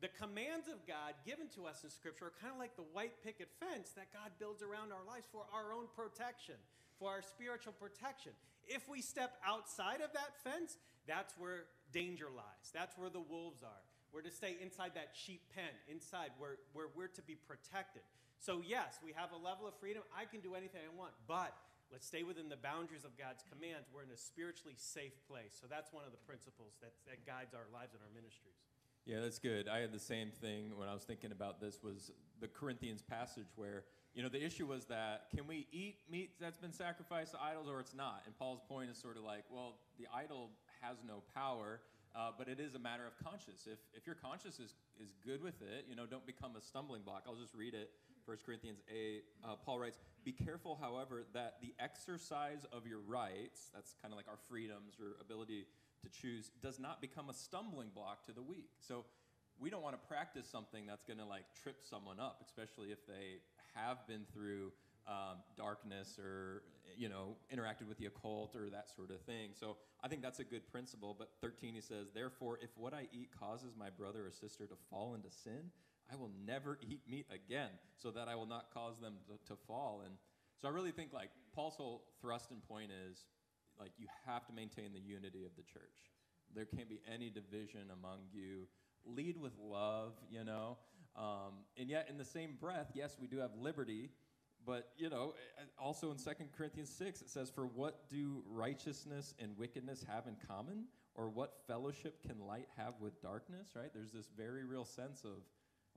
The 0.00 0.08
commands 0.08 0.68
of 0.68 0.86
God 0.86 1.14
given 1.24 1.48
to 1.56 1.64
us 1.64 1.82
in 1.82 1.90
Scripture 1.90 2.26
are 2.26 2.36
kind 2.40 2.52
of 2.52 2.58
like 2.58 2.76
the 2.76 2.84
white 2.92 3.22
picket 3.24 3.48
fence 3.58 3.92
that 3.96 4.12
God 4.12 4.30
builds 4.38 4.62
around 4.62 4.92
our 4.92 5.04
lives 5.06 5.26
for 5.32 5.46
our 5.54 5.72
own 5.72 5.86
protection, 5.96 6.56
for 6.98 7.10
our 7.10 7.22
spiritual 7.22 7.72
protection. 7.72 8.32
If 8.68 8.88
we 8.88 9.00
step 9.00 9.40
outside 9.46 10.02
of 10.02 10.12
that 10.12 10.36
fence, 10.44 10.76
that's 11.06 11.32
where 11.38 11.64
danger 11.92 12.26
lies. 12.34 12.68
That's 12.74 12.98
where 12.98 13.08
the 13.08 13.20
wolves 13.20 13.62
are. 13.62 13.82
We're 14.12 14.22
to 14.22 14.30
stay 14.30 14.56
inside 14.60 14.92
that 14.94 15.10
sheep 15.14 15.42
pen, 15.54 15.72
inside 15.88 16.30
where, 16.38 16.56
where 16.72 16.88
we're 16.94 17.08
to 17.08 17.22
be 17.22 17.36
protected. 17.36 18.02
So, 18.40 18.62
yes, 18.62 19.00
we 19.02 19.12
have 19.16 19.32
a 19.32 19.40
level 19.40 19.66
of 19.66 19.74
freedom. 19.80 20.02
I 20.14 20.24
can 20.24 20.40
do 20.40 20.54
anything 20.54 20.80
I 20.84 20.92
want, 20.94 21.12
but 21.26 21.56
let's 21.90 22.06
stay 22.06 22.22
within 22.22 22.48
the 22.48 22.60
boundaries 22.60 23.04
of 23.04 23.16
God's 23.16 23.42
commands. 23.48 23.88
We're 23.90 24.04
in 24.04 24.12
a 24.12 24.16
spiritually 24.16 24.76
safe 24.76 25.16
place. 25.26 25.56
So, 25.58 25.66
that's 25.66 25.92
one 25.92 26.04
of 26.04 26.12
the 26.12 26.22
principles 26.22 26.76
that, 26.80 26.92
that 27.08 27.24
guides 27.26 27.56
our 27.56 27.66
lives 27.72 27.96
and 27.96 28.02
our 28.04 28.12
ministries. 28.14 28.60
Yeah, 29.06 29.20
that's 29.22 29.38
good. 29.38 29.68
I 29.68 29.78
had 29.78 29.92
the 29.92 30.02
same 30.02 30.30
thing 30.42 30.76
when 30.76 30.88
I 30.88 30.94
was 30.94 31.04
thinking 31.04 31.30
about 31.30 31.60
this 31.60 31.78
was 31.80 32.10
the 32.40 32.48
Corinthians 32.48 33.02
passage 33.02 33.46
where, 33.54 33.84
you 34.14 34.22
know, 34.22 34.28
the 34.28 34.44
issue 34.44 34.66
was 34.66 34.84
that 34.86 35.30
can 35.30 35.46
we 35.46 35.68
eat 35.70 35.98
meat 36.10 36.30
that's 36.40 36.58
been 36.58 36.72
sacrificed 36.72 37.30
to 37.32 37.38
idols 37.40 37.68
or 37.70 37.78
it's 37.78 37.94
not? 37.94 38.22
And 38.26 38.36
Paul's 38.36 38.62
point 38.68 38.90
is 38.90 38.98
sort 38.98 39.16
of 39.16 39.22
like, 39.22 39.44
well, 39.48 39.78
the 39.96 40.08
idol 40.12 40.50
has 40.82 40.96
no 41.06 41.22
power, 41.34 41.80
uh, 42.16 42.30
but 42.36 42.48
it 42.48 42.58
is 42.58 42.74
a 42.74 42.80
matter 42.80 43.06
of 43.06 43.14
conscience. 43.24 43.68
If, 43.70 43.78
if 43.94 44.06
your 44.06 44.16
conscience 44.16 44.58
is, 44.58 44.74
is 44.98 45.14
good 45.24 45.40
with 45.40 45.62
it, 45.62 45.86
you 45.88 45.94
know, 45.94 46.04
don't 46.04 46.26
become 46.26 46.56
a 46.56 46.60
stumbling 46.60 47.02
block. 47.02 47.24
I'll 47.28 47.38
just 47.38 47.54
read 47.54 47.74
it 47.74 47.90
1 48.26 48.38
Corinthians 48.44 48.80
8, 48.90 49.22
uh, 49.44 49.54
Paul 49.64 49.78
writes, 49.78 49.98
Be 50.24 50.32
careful, 50.32 50.76
however, 50.80 51.22
that 51.32 51.58
the 51.62 51.72
exercise 51.78 52.66
of 52.72 52.86
your 52.86 52.98
rights, 52.98 53.70
that's 53.72 53.94
kind 54.02 54.12
of 54.12 54.16
like 54.16 54.26
our 54.28 54.38
freedoms 54.48 54.98
or 55.00 55.16
ability 55.20 55.66
to 56.02 56.08
choose, 56.10 56.50
does 56.60 56.80
not 56.80 57.00
become 57.00 57.30
a 57.30 57.34
stumbling 57.34 57.90
block 57.94 58.26
to 58.26 58.32
the 58.32 58.42
weak. 58.42 58.70
So 58.80 59.04
we 59.60 59.70
don't 59.70 59.82
want 59.82 59.94
to 60.00 60.08
practice 60.08 60.46
something 60.50 60.86
that's 60.86 61.04
going 61.04 61.18
to 61.18 61.24
like 61.24 61.44
trip 61.62 61.76
someone 61.88 62.18
up, 62.18 62.42
especially 62.44 62.88
if 62.88 63.06
they 63.06 63.38
have 63.74 64.06
been 64.08 64.24
through 64.32 64.72
um, 65.06 65.38
darkness 65.56 66.18
or 66.18 66.62
you 66.98 67.08
know 67.08 67.36
interacted 67.54 67.86
with 67.88 67.98
the 67.98 68.06
occult 68.06 68.56
or 68.56 68.68
that 68.70 68.90
sort 68.94 69.10
of 69.10 69.20
thing. 69.20 69.50
So 69.58 69.76
I 70.02 70.08
think 70.08 70.20
that's 70.20 70.40
a 70.40 70.44
good 70.44 70.66
principle. 70.70 71.14
But 71.16 71.30
13 71.40 71.74
he 71.74 71.80
says, 71.80 72.08
therefore, 72.12 72.58
if 72.60 72.70
what 72.76 72.92
I 72.92 73.06
eat 73.12 73.30
causes 73.38 73.74
my 73.78 73.90
brother 73.90 74.26
or 74.26 74.32
sister 74.32 74.66
to 74.66 74.74
fall 74.90 75.14
into 75.14 75.30
sin, 75.30 75.70
I 76.12 76.16
will 76.16 76.30
never 76.46 76.78
eat 76.88 77.00
meat 77.08 77.26
again 77.30 77.70
so 77.96 78.10
that 78.10 78.28
I 78.28 78.34
will 78.34 78.46
not 78.46 78.66
cause 78.72 78.98
them 79.00 79.14
to, 79.28 79.54
to 79.54 79.58
fall. 79.66 80.02
And 80.04 80.14
so 80.60 80.68
I 80.68 80.70
really 80.70 80.92
think 80.92 81.12
like 81.12 81.30
Paul's 81.54 81.74
whole 81.76 82.04
thrust 82.20 82.50
and 82.50 82.66
point 82.66 82.90
is 83.08 83.26
like 83.78 83.92
you 83.98 84.06
have 84.26 84.46
to 84.46 84.52
maintain 84.52 84.92
the 84.92 85.00
unity 85.00 85.44
of 85.44 85.52
the 85.56 85.62
church. 85.62 86.12
There 86.54 86.64
can't 86.64 86.88
be 86.88 87.00
any 87.12 87.30
division 87.30 87.90
among 87.92 88.20
you. 88.32 88.66
Lead 89.04 89.36
with 89.36 89.52
love, 89.60 90.12
you 90.30 90.44
know. 90.44 90.78
Um, 91.16 91.64
and 91.78 91.88
yet, 91.88 92.08
in 92.10 92.18
the 92.18 92.24
same 92.24 92.56
breath, 92.60 92.90
yes, 92.94 93.16
we 93.20 93.26
do 93.26 93.38
have 93.38 93.50
liberty, 93.58 94.10
but 94.66 94.90
you 94.96 95.08
know, 95.08 95.34
also 95.78 96.10
in 96.10 96.18
2 96.18 96.30
Corinthians 96.56 96.90
6, 96.90 97.22
it 97.22 97.30
says, 97.30 97.50
For 97.50 97.66
what 97.66 98.08
do 98.08 98.42
righteousness 98.48 99.34
and 99.38 99.56
wickedness 99.56 100.04
have 100.08 100.26
in 100.26 100.36
common? 100.46 100.84
Or 101.14 101.30
what 101.30 101.54
fellowship 101.66 102.20
can 102.26 102.46
light 102.46 102.68
have 102.76 102.94
with 103.00 103.22
darkness, 103.22 103.70
right? 103.74 103.90
There's 103.94 104.12
this 104.12 104.28
very 104.36 104.64
real 104.64 104.84
sense 104.84 105.24
of 105.24 105.42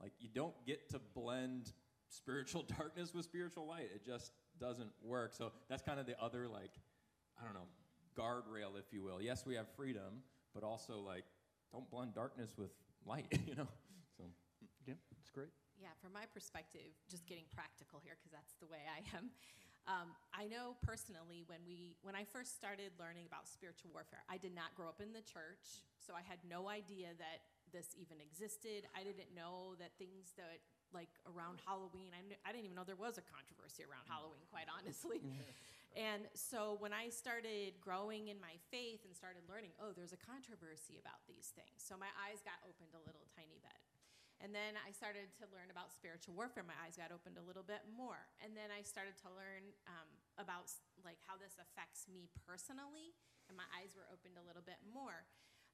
like, 0.02 0.14
you 0.20 0.30
don't 0.34 0.54
get 0.66 0.90
to 0.92 1.00
blend 1.14 1.72
spiritual 2.10 2.64
darkness 2.78 3.14
with 3.14 3.26
spiritual 3.26 3.68
light. 3.68 3.90
It 3.94 4.06
just 4.06 4.32
doesn't 4.60 4.92
work. 5.04 5.34
So 5.34 5.52
that's 5.70 5.82
kind 5.82 6.00
of 6.00 6.06
the 6.06 6.20
other, 6.22 6.48
like, 6.48 6.72
I 7.40 7.46
don't 7.46 7.54
know, 7.54 7.68
guardrail, 8.18 8.78
if 8.78 8.92
you 8.92 9.04
will. 9.04 9.22
Yes, 9.22 9.46
we 9.46 9.56
have 9.56 9.68
freedom, 9.76 10.24
but 10.54 10.64
also, 10.64 11.00
like, 11.00 11.24
don't 11.72 11.90
blend 11.90 12.14
darkness 12.14 12.52
with 12.58 12.72
light, 13.06 13.28
you 13.48 13.56
know? 13.56 13.68
So, 14.18 14.24
yeah, 14.88 14.96
it's 15.20 15.30
great. 15.30 15.50
Yeah, 15.80 15.96
from 16.02 16.12
my 16.12 16.28
perspective, 16.34 16.92
just 17.10 17.26
getting 17.26 17.46
practical 17.56 18.02
here, 18.04 18.18
because 18.20 18.32
that's 18.32 18.56
the 18.60 18.68
way 18.68 18.84
I 18.84 19.00
am. 19.16 19.32
Um, 19.88 20.14
I 20.36 20.46
know 20.46 20.78
personally 20.86 21.42
when 21.48 21.66
we 21.66 21.98
when 22.06 22.14
I 22.14 22.22
first 22.22 22.54
started 22.54 22.94
learning 23.00 23.26
about 23.26 23.48
spiritual 23.48 23.90
warfare, 23.90 24.22
I 24.30 24.38
did 24.38 24.54
not 24.54 24.76
grow 24.76 24.86
up 24.86 25.02
in 25.02 25.16
the 25.16 25.26
church, 25.26 25.88
so 25.98 26.14
I 26.14 26.22
had 26.22 26.38
no 26.46 26.70
idea 26.70 27.16
that 27.18 27.42
this 27.72 27.96
even 27.98 28.22
existed. 28.22 28.90
I 28.94 29.04
didn't 29.04 29.34
know 29.34 29.76
that 29.80 29.96
things 29.98 30.34
that 30.38 30.62
like 30.90 31.10
around 31.30 31.62
Halloween, 31.66 32.14
I, 32.18 32.22
kn- 32.26 32.42
I 32.42 32.50
didn't 32.50 32.66
even 32.66 32.78
know 32.78 32.88
there 32.88 32.98
was 32.98 33.22
a 33.22 33.26
controversy 33.26 33.86
around 33.86 34.10
Halloween, 34.10 34.42
quite 34.50 34.66
honestly. 34.66 35.22
and 35.94 36.26
so 36.34 36.82
when 36.82 36.94
I 36.94 37.14
started 37.14 37.78
growing 37.78 38.34
in 38.34 38.42
my 38.42 38.58
faith 38.74 39.06
and 39.06 39.14
started 39.14 39.46
learning, 39.46 39.78
oh, 39.78 39.94
there's 39.94 40.18
a 40.18 40.22
controversy 40.22 40.98
about 40.98 41.22
these 41.30 41.54
things. 41.54 41.78
So 41.86 41.94
my 41.94 42.10
eyes 42.26 42.42
got 42.42 42.58
opened 42.66 42.98
a 42.98 43.04
little 43.06 43.26
tiny 43.38 43.62
bit. 43.62 43.80
And 44.40 44.56
then 44.56 44.80
I 44.80 44.96
started 44.96 45.28
to 45.44 45.46
learn 45.52 45.68
about 45.68 45.92
spiritual 45.92 46.32
warfare. 46.32 46.64
My 46.64 46.78
eyes 46.80 46.96
got 46.96 47.12
opened 47.12 47.36
a 47.36 47.44
little 47.44 47.66
bit 47.66 47.84
more. 47.92 48.24
And 48.40 48.56
then 48.56 48.72
I 48.72 48.88
started 48.88 49.20
to 49.28 49.30
learn 49.36 49.68
um, 49.84 50.08
about 50.40 50.72
like 51.04 51.20
how 51.28 51.36
this 51.36 51.60
affects 51.60 52.08
me 52.08 52.32
personally, 52.48 53.12
and 53.52 53.60
my 53.60 53.68
eyes 53.76 54.00
were 54.00 54.08
opened 54.08 54.40
a 54.40 54.46
little 54.48 54.64
bit 54.64 54.80
more. 54.88 55.28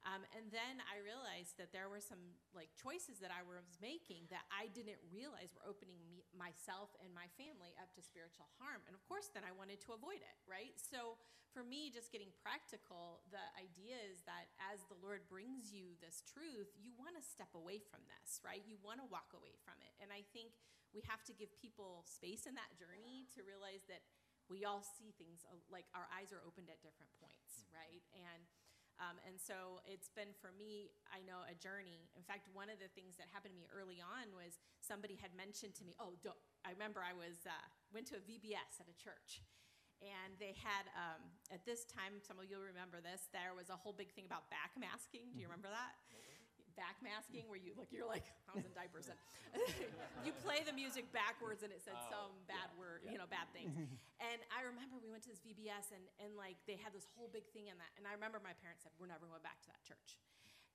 Um, 0.06 0.22
and 0.38 0.46
then 0.54 0.78
I 0.86 1.02
realized 1.02 1.58
that 1.58 1.74
there 1.74 1.90
were 1.90 1.98
some 1.98 2.38
like 2.54 2.70
choices 2.78 3.18
that 3.18 3.34
I 3.34 3.42
was 3.42 3.66
making 3.82 4.30
that 4.30 4.46
I 4.54 4.70
didn't 4.70 5.02
realize 5.10 5.50
were 5.50 5.66
opening 5.66 5.98
me, 6.06 6.22
myself 6.30 6.94
and 7.02 7.10
my 7.10 7.26
family 7.34 7.74
up 7.82 7.90
to 7.98 8.00
spiritual 8.06 8.46
harm. 8.62 8.86
And 8.86 8.94
of 8.94 9.02
course, 9.10 9.34
then 9.34 9.42
I 9.42 9.50
wanted 9.50 9.82
to 9.82 9.98
avoid 9.98 10.22
it, 10.22 10.38
right? 10.46 10.78
So 10.78 11.18
for 11.50 11.66
me, 11.66 11.90
just 11.90 12.14
getting 12.14 12.30
practical, 12.38 13.26
the 13.34 13.42
idea 13.58 13.98
is 14.06 14.22
that 14.30 14.46
as 14.62 14.86
the 14.86 14.98
Lord 15.02 15.26
brings 15.26 15.74
you 15.74 15.98
this 15.98 16.22
truth, 16.22 16.70
you 16.78 16.94
want 16.94 17.18
to 17.18 17.22
step 17.24 17.50
away 17.58 17.82
from 17.82 18.06
this, 18.06 18.38
right? 18.46 18.62
You 18.62 18.78
want 18.86 19.02
to 19.02 19.06
walk 19.10 19.34
away 19.34 19.58
from 19.66 19.74
it. 19.82 19.90
And 19.98 20.14
I 20.14 20.22
think 20.30 20.54
we 20.94 21.02
have 21.10 21.26
to 21.26 21.34
give 21.34 21.50
people 21.58 22.06
space 22.06 22.46
in 22.46 22.54
that 22.54 22.70
journey 22.78 23.26
to 23.34 23.42
realize 23.42 23.82
that 23.90 24.06
we 24.46 24.62
all 24.62 24.86
see 24.86 25.10
things 25.18 25.42
like 25.66 25.90
our 25.90 26.06
eyes 26.14 26.30
are 26.30 26.38
opened 26.46 26.70
at 26.70 26.78
different 26.78 27.10
points, 27.18 27.66
right? 27.74 28.06
And 28.14 28.46
um, 28.96 29.20
and 29.28 29.36
so 29.36 29.84
it's 29.84 30.08
been 30.08 30.32
for 30.40 30.52
me, 30.56 30.92
I 31.12 31.20
know, 31.20 31.44
a 31.44 31.52
journey. 31.52 32.08
In 32.16 32.24
fact, 32.24 32.48
one 32.56 32.72
of 32.72 32.80
the 32.80 32.88
things 32.96 33.20
that 33.20 33.28
happened 33.28 33.52
to 33.52 33.60
me 33.60 33.68
early 33.68 34.00
on 34.00 34.32
was 34.32 34.56
somebody 34.80 35.20
had 35.20 35.36
mentioned 35.36 35.76
to 35.80 35.84
me, 35.84 35.92
oh, 36.00 36.16
I 36.64 36.72
remember 36.72 37.04
I 37.04 37.12
was 37.12 37.44
uh, 37.44 37.52
went 37.92 38.08
to 38.12 38.16
a 38.16 38.22
VBS 38.24 38.80
at 38.80 38.88
a 38.88 38.96
church. 38.96 39.44
And 40.04 40.36
they 40.36 40.52
had, 40.60 40.84
um, 40.92 41.24
at 41.48 41.64
this 41.64 41.88
time, 41.88 42.20
some 42.20 42.36
of 42.36 42.44
you'll 42.52 42.68
remember 42.68 43.00
this, 43.00 43.32
there 43.32 43.56
was 43.56 43.72
a 43.72 43.78
whole 43.80 43.96
big 43.96 44.12
thing 44.12 44.28
about 44.28 44.44
backmasking. 44.52 45.32
Do 45.32 45.40
you 45.40 45.48
remember 45.48 45.72
that? 45.72 45.96
Backmasking 46.76 47.48
where 47.48 47.58
you 47.58 47.72
like 47.74 47.88
you're 47.90 48.06
like 48.06 48.28
I 48.48 48.56
was 48.56 48.64
in 48.68 48.72
diapers 48.76 49.08
and 49.08 49.18
you 50.26 50.32
play 50.44 50.60
the 50.62 50.76
music 50.76 51.08
backwards 51.10 51.64
and 51.64 51.72
it 51.72 51.80
said 51.80 51.96
Oh, 51.96 52.12
some 52.12 52.32
bad 52.46 52.68
yeah, 52.72 52.80
word, 52.80 53.00
yeah. 53.02 53.16
you 53.16 53.18
know, 53.18 53.26
bad 53.28 53.48
things. 53.56 53.72
and 54.28 54.38
I 54.52 54.62
remember 54.68 55.00
we 55.00 55.08
went 55.08 55.24
to 55.26 55.32
this 55.32 55.40
VBS 55.40 55.90
and 55.96 56.04
and 56.20 56.36
like 56.36 56.60
they 56.68 56.76
had 56.76 56.92
this 56.92 57.08
whole 57.16 57.32
big 57.32 57.48
thing 57.56 57.72
in 57.72 57.76
that, 57.80 57.92
and 57.96 58.04
I 58.04 58.12
remember 58.12 58.38
my 58.44 58.54
parents 58.60 58.84
said 58.84 58.92
we're 59.00 59.08
never 59.10 59.24
going 59.26 59.42
back 59.42 59.58
to 59.64 59.70
that 59.72 59.82
church. 59.82 60.20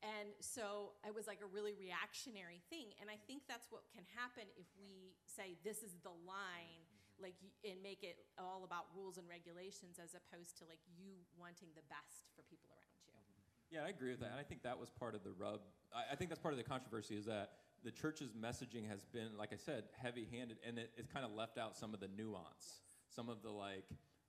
And 0.01 0.33
so 0.41 0.97
it 1.05 1.13
was 1.13 1.29
like 1.29 1.45
a 1.45 1.49
really 1.53 1.77
reactionary 1.77 2.57
thing. 2.73 2.89
And 2.97 3.05
I 3.05 3.21
think 3.29 3.45
that's 3.45 3.69
what 3.69 3.85
can 3.93 4.01
happen 4.17 4.49
if 4.57 4.65
we 4.73 5.13
say 5.29 5.61
this 5.61 5.85
is 5.85 5.93
the 6.01 6.09
line, 6.25 6.81
like, 7.21 7.37
and 7.61 7.77
make 7.85 8.01
it 8.01 8.17
all 8.41 8.65
about 8.65 8.89
rules 8.97 9.21
and 9.21 9.29
regulations 9.29 10.01
as 10.01 10.17
opposed 10.17 10.57
to 10.57 10.65
like 10.65 10.81
you 10.97 11.21
wanting 11.37 11.69
the 11.77 11.85
best 11.85 12.33
for 12.33 12.41
people 12.49 12.73
around. 12.73 12.80
Yeah, 13.71 13.83
I 13.85 13.89
agree 13.89 14.11
with 14.11 14.19
that. 14.19 14.31
And 14.31 14.39
I 14.39 14.43
think 14.43 14.63
that 14.63 14.77
was 14.77 14.89
part 14.89 15.15
of 15.15 15.23
the 15.23 15.31
rub. 15.31 15.61
I, 15.95 16.11
I 16.11 16.15
think 16.15 16.29
that's 16.29 16.41
part 16.41 16.53
of 16.53 16.57
the 16.57 16.63
controversy 16.63 17.15
is 17.15 17.25
that 17.25 17.51
the 17.83 17.91
church's 17.91 18.31
messaging 18.31 18.87
has 18.89 19.05
been, 19.05 19.37
like 19.37 19.53
I 19.53 19.55
said, 19.55 19.85
heavy 19.97 20.27
handed, 20.29 20.57
and 20.67 20.77
it, 20.77 20.91
it's 20.97 21.07
kind 21.07 21.25
of 21.25 21.31
left 21.31 21.57
out 21.57 21.75
some 21.77 21.93
of 21.93 21.99
the 21.99 22.09
nuance, 22.15 22.81
some 23.09 23.29
of 23.29 23.41
the 23.41 23.49
like, 23.49 23.85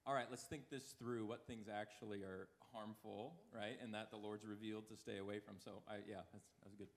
all 0.06 0.14
right, 0.14 0.26
let's 0.30 0.44
think 0.44 0.70
this 0.70 0.94
through, 0.98 1.26
what 1.26 1.46
things 1.46 1.66
actually 1.68 2.22
are 2.22 2.48
harmful, 2.72 3.34
right? 3.54 3.76
And 3.82 3.92
that 3.94 4.10
the 4.10 4.16
Lord's 4.16 4.46
revealed 4.46 4.88
to 4.88 4.96
stay 4.96 5.18
away 5.18 5.40
from. 5.40 5.56
So, 5.62 5.82
I, 5.88 5.96
yeah, 6.08 6.22
that's, 6.32 6.46
that 6.62 6.68
was 6.70 6.76
good. 6.78 6.88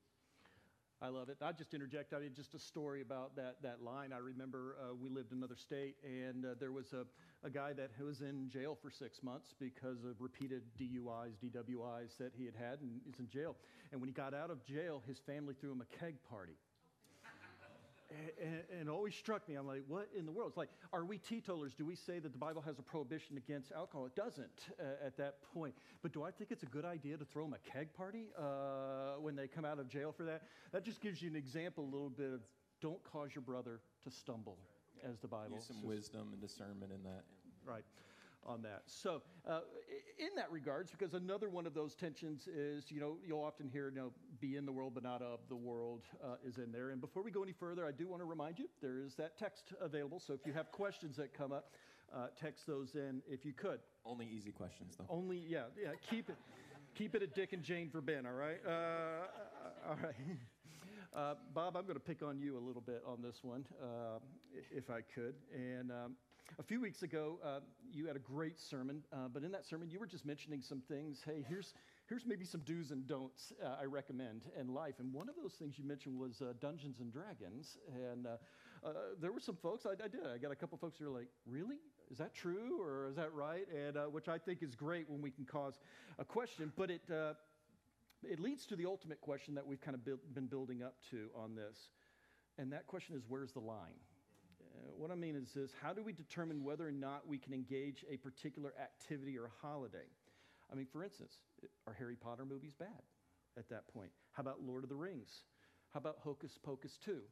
I 1.02 1.08
love 1.08 1.28
it. 1.28 1.36
I'll 1.42 1.52
just 1.52 1.74
interject. 1.74 2.14
I 2.14 2.20
mean, 2.20 2.30
just 2.34 2.54
a 2.54 2.58
story 2.58 3.02
about 3.02 3.36
that, 3.36 3.56
that 3.62 3.82
line. 3.82 4.14
I 4.14 4.18
remember 4.18 4.76
uh, 4.80 4.94
we 4.94 5.10
lived 5.10 5.30
in 5.30 5.38
another 5.38 5.54
state, 5.56 5.96
and 6.02 6.46
uh, 6.46 6.48
there 6.58 6.72
was 6.72 6.94
a, 6.94 7.04
a 7.46 7.50
guy 7.50 7.72
that 7.72 7.90
was 8.04 8.20
in 8.20 8.48
jail 8.50 8.76
for 8.80 8.90
six 8.90 9.22
months 9.22 9.54
because 9.58 10.04
of 10.04 10.20
repeated 10.20 10.62
DUIs, 10.78 11.38
DWIs 11.42 12.18
that 12.18 12.32
he 12.36 12.44
had 12.44 12.54
had, 12.54 12.80
and 12.80 13.00
he's 13.06 13.20
in 13.20 13.28
jail. 13.28 13.56
And 13.92 14.00
when 14.00 14.08
he 14.08 14.12
got 14.12 14.34
out 14.34 14.50
of 14.50 14.64
jail, 14.64 15.02
his 15.06 15.18
family 15.20 15.54
threw 15.58 15.70
him 15.70 15.80
a 15.80 15.96
keg 15.96 16.16
party. 16.28 16.56
And, 18.08 18.30
and, 18.40 18.62
and 18.72 18.88
it 18.88 18.92
always 18.92 19.14
struck 19.14 19.48
me. 19.48 19.56
I'm 19.56 19.66
like, 19.66 19.82
what 19.88 20.08
in 20.16 20.26
the 20.26 20.32
world? 20.32 20.50
It's 20.50 20.56
like, 20.56 20.70
are 20.92 21.04
we 21.04 21.18
teetotalers? 21.18 21.74
Do 21.74 21.84
we 21.84 21.96
say 21.96 22.18
that 22.20 22.32
the 22.32 22.38
Bible 22.38 22.62
has 22.62 22.78
a 22.78 22.82
prohibition 22.82 23.36
against 23.36 23.72
alcohol? 23.72 24.06
It 24.06 24.14
doesn't 24.14 24.68
uh, 24.80 25.04
at 25.04 25.16
that 25.16 25.38
point. 25.54 25.74
But 26.02 26.12
do 26.12 26.22
I 26.22 26.30
think 26.30 26.50
it's 26.50 26.62
a 26.62 26.66
good 26.66 26.84
idea 26.84 27.16
to 27.16 27.24
throw 27.24 27.44
them 27.44 27.54
a 27.54 27.70
keg 27.70 27.92
party 27.94 28.28
uh, 28.38 29.20
when 29.20 29.34
they 29.34 29.48
come 29.48 29.64
out 29.64 29.78
of 29.78 29.88
jail 29.88 30.12
for 30.16 30.24
that? 30.24 30.42
That 30.72 30.84
just 30.84 31.00
gives 31.00 31.20
you 31.20 31.30
an 31.30 31.36
example, 31.36 31.84
a 31.84 31.90
little 31.90 32.10
bit 32.10 32.32
of 32.32 32.40
don't 32.80 33.02
cause 33.04 33.30
your 33.34 33.42
brother 33.42 33.80
to 34.04 34.10
stumble, 34.10 34.58
as 35.08 35.18
the 35.18 35.28
Bible 35.28 35.56
Use 35.56 35.66
some 35.66 35.76
says 35.76 35.84
wisdom 35.84 36.28
and 36.32 36.40
discernment 36.40 36.92
in 36.92 37.02
that. 37.04 37.24
Right 37.66 37.84
on 38.46 38.62
that. 38.62 38.82
So 38.86 39.22
uh, 39.48 39.60
in 40.18 40.28
that 40.36 40.50
regards 40.50 40.90
because 40.90 41.14
another 41.14 41.48
one 41.48 41.66
of 41.66 41.74
those 41.74 41.94
tensions 41.94 42.46
is 42.46 42.90
you 42.90 43.00
know 43.00 43.16
you'll 43.26 43.42
often 43.42 43.68
hear 43.68 43.88
you 43.88 43.96
know 43.96 44.12
be 44.40 44.56
in 44.56 44.64
the 44.64 44.72
world 44.72 44.92
but 44.94 45.02
not 45.02 45.20
of 45.20 45.40
the 45.48 45.56
world 45.56 46.02
uh, 46.22 46.36
is 46.46 46.58
in 46.58 46.70
there. 46.72 46.90
And 46.90 47.00
before 47.00 47.22
we 47.22 47.30
go 47.30 47.42
any 47.42 47.52
further 47.52 47.86
i 47.86 47.90
do 47.90 48.06
want 48.06 48.22
to 48.22 48.26
remind 48.26 48.58
you 48.58 48.68
there 48.80 49.00
is 49.00 49.14
that 49.16 49.36
text 49.38 49.72
available. 49.80 50.20
So 50.20 50.32
if 50.32 50.46
you 50.46 50.52
have 50.52 50.70
questions 50.70 51.16
that 51.16 51.34
come 51.34 51.52
up 51.52 51.72
uh, 52.14 52.28
text 52.40 52.66
those 52.66 52.94
in 52.94 53.20
if 53.28 53.44
you 53.44 53.52
could. 53.52 53.80
Only 54.04 54.26
easy 54.26 54.52
questions, 54.52 54.94
though. 54.96 55.06
only 55.10 55.38
yeah 55.38 55.64
yeah 55.80 55.90
keep 56.08 56.28
it 56.28 56.36
keep 56.94 57.14
it 57.16 57.22
at 57.22 57.34
dick 57.34 57.52
and 57.52 57.62
jane 57.62 57.90
for 57.90 58.00
ben 58.00 58.26
all 58.26 58.32
right? 58.32 58.60
Uh, 58.66 59.90
all 59.90 59.96
right. 60.02 60.14
Uh, 61.14 61.34
bob 61.54 61.76
i'm 61.76 61.84
going 61.84 61.94
to 61.94 62.00
pick 62.00 62.22
on 62.22 62.38
you 62.38 62.56
a 62.58 62.60
little 62.60 62.82
bit 62.82 63.02
on 63.06 63.22
this 63.22 63.38
one 63.42 63.64
uh, 63.82 64.18
if 64.70 64.90
i 64.90 65.00
could. 65.00 65.34
And 65.54 65.90
um, 65.90 66.12
a 66.58 66.62
few 66.62 66.80
weeks 66.80 67.02
ago 67.02 67.38
uh, 67.44 67.60
you 67.92 68.06
had 68.06 68.16
a 68.16 68.20
great 68.20 68.58
sermon 68.58 69.02
uh, 69.12 69.28
but 69.32 69.42
in 69.42 69.52
that 69.52 69.66
sermon 69.66 69.88
you 69.90 69.98
were 69.98 70.06
just 70.06 70.24
mentioning 70.24 70.62
some 70.62 70.80
things. 70.88 71.22
Hey 71.24 71.44
here's 71.48 71.74
here's 72.08 72.24
maybe 72.26 72.44
some 72.44 72.60
do's 72.60 72.90
and 72.90 73.06
don'ts 73.06 73.52
uh, 73.64 73.76
i 73.80 73.84
recommend 73.84 74.42
in 74.58 74.72
life. 74.72 74.94
And 74.98 75.12
one 75.12 75.28
of 75.28 75.34
those 75.40 75.54
things 75.54 75.78
you 75.78 75.84
mentioned 75.84 76.18
was 76.18 76.40
uh, 76.40 76.52
dungeons 76.60 77.00
and 77.00 77.12
dragons. 77.12 77.78
And 78.10 78.26
uh, 78.26 78.36
uh, 78.86 78.92
there 79.20 79.32
were 79.32 79.40
some 79.40 79.56
folks 79.56 79.86
I, 79.86 79.90
I 79.92 80.08
did 80.08 80.20
i 80.32 80.38
got 80.38 80.52
a 80.52 80.56
couple 80.56 80.78
folks 80.78 80.98
who 80.98 81.04
were 81.06 81.18
like 81.18 81.28
really? 81.46 81.76
Is 82.10 82.18
that 82.18 82.34
true 82.34 82.80
or 82.80 83.08
is 83.08 83.16
that 83.16 83.32
right? 83.32 83.66
And 83.74 83.96
which 84.12 84.28
i 84.28 84.38
think 84.38 84.62
is 84.62 84.74
great 84.74 85.08
when 85.10 85.20
we 85.20 85.30
can 85.30 85.44
cause 85.44 85.78
a 86.18 86.24
question 86.24 86.72
but 86.76 86.90
it 86.90 87.02
it 88.22 88.40
leads 88.40 88.66
to 88.66 88.76
the 88.76 88.86
ultimate 88.86 89.20
question 89.20 89.54
that 89.54 89.66
we've 89.66 89.80
kind 89.80 89.94
of 89.94 90.34
been 90.34 90.46
building 90.46 90.82
up 90.82 90.94
to 91.10 91.28
on 91.34 91.54
this. 91.54 91.76
And 92.58 92.72
that 92.72 92.86
question 92.86 93.14
is 93.14 93.22
where's 93.28 93.52
the 93.52 93.60
line 93.60 94.00
uh, 94.76 94.90
what 94.96 95.10
I 95.10 95.14
mean 95.14 95.36
is 95.36 95.52
this 95.54 95.70
how 95.82 95.92
do 95.92 96.02
we 96.02 96.12
determine 96.12 96.64
whether 96.64 96.86
or 96.86 96.92
not 96.92 97.26
we 97.26 97.38
can 97.38 97.52
engage 97.52 98.04
a 98.10 98.16
particular 98.16 98.74
activity 98.80 99.38
or 99.38 99.46
a 99.46 99.66
holiday? 99.66 100.08
I 100.70 100.74
mean, 100.74 100.86
for 100.92 101.02
instance, 101.02 101.38
are 101.86 101.92
Harry 101.92 102.16
Potter 102.16 102.44
movies 102.44 102.74
bad 102.74 103.02
at 103.56 103.68
that 103.70 103.86
point? 103.88 104.10
How 104.32 104.42
about 104.42 104.62
Lord 104.62 104.82
of 104.82 104.88
the 104.88 104.96
Rings? 104.96 105.44
How 105.92 105.98
about 105.98 106.18
Hocus 106.22 106.58
Pocus 106.62 106.98
2? 107.04 107.18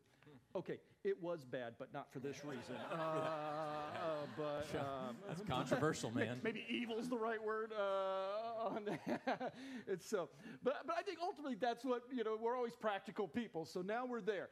Okay, 0.56 0.78
it 1.04 1.22
was 1.22 1.44
bad, 1.44 1.74
but 1.78 1.92
not 1.92 2.10
for 2.10 2.18
this 2.18 2.44
reason. 2.44 2.76
Uh, 2.90 2.94
uh, 2.96 4.26
but 4.36 4.80
um, 4.80 5.16
That's 5.28 5.42
controversial, 5.42 6.10
man. 6.10 6.40
maybe 6.44 6.64
evil's 6.68 7.08
the 7.10 7.18
right 7.18 7.42
word 7.42 7.72
uh, 7.78 8.68
on 8.68 8.86
that. 8.86 9.52
it's 9.86 10.08
so, 10.08 10.30
but 10.62 10.86
but 10.86 10.96
I 10.98 11.02
think 11.02 11.18
ultimately 11.22 11.56
that's 11.60 11.84
what 11.84 12.04
you 12.12 12.24
know. 12.24 12.38
We're 12.40 12.56
always 12.56 12.74
practical 12.74 13.28
people, 13.28 13.66
so 13.66 13.82
now 13.82 14.06
we're 14.06 14.22
there. 14.22 14.48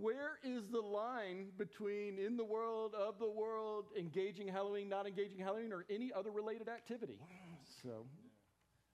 Where 0.00 0.38
is 0.44 0.68
the 0.68 0.80
line 0.80 1.48
between 1.58 2.18
in 2.18 2.36
the 2.36 2.44
world 2.44 2.94
of 2.94 3.18
the 3.18 3.28
world, 3.28 3.86
engaging 3.98 4.46
Halloween, 4.46 4.88
not 4.88 5.06
engaging 5.06 5.40
Halloween, 5.40 5.72
or 5.72 5.84
any 5.90 6.12
other 6.12 6.30
related 6.30 6.68
activity? 6.68 7.18
So 7.82 8.06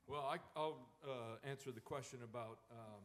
Well, 0.07 0.23
I, 0.23 0.39
I'll 0.59 0.89
uh, 1.05 1.49
answer 1.49 1.71
the 1.73 1.81
question 1.81 2.21
about 2.25 2.59
um, 2.71 3.03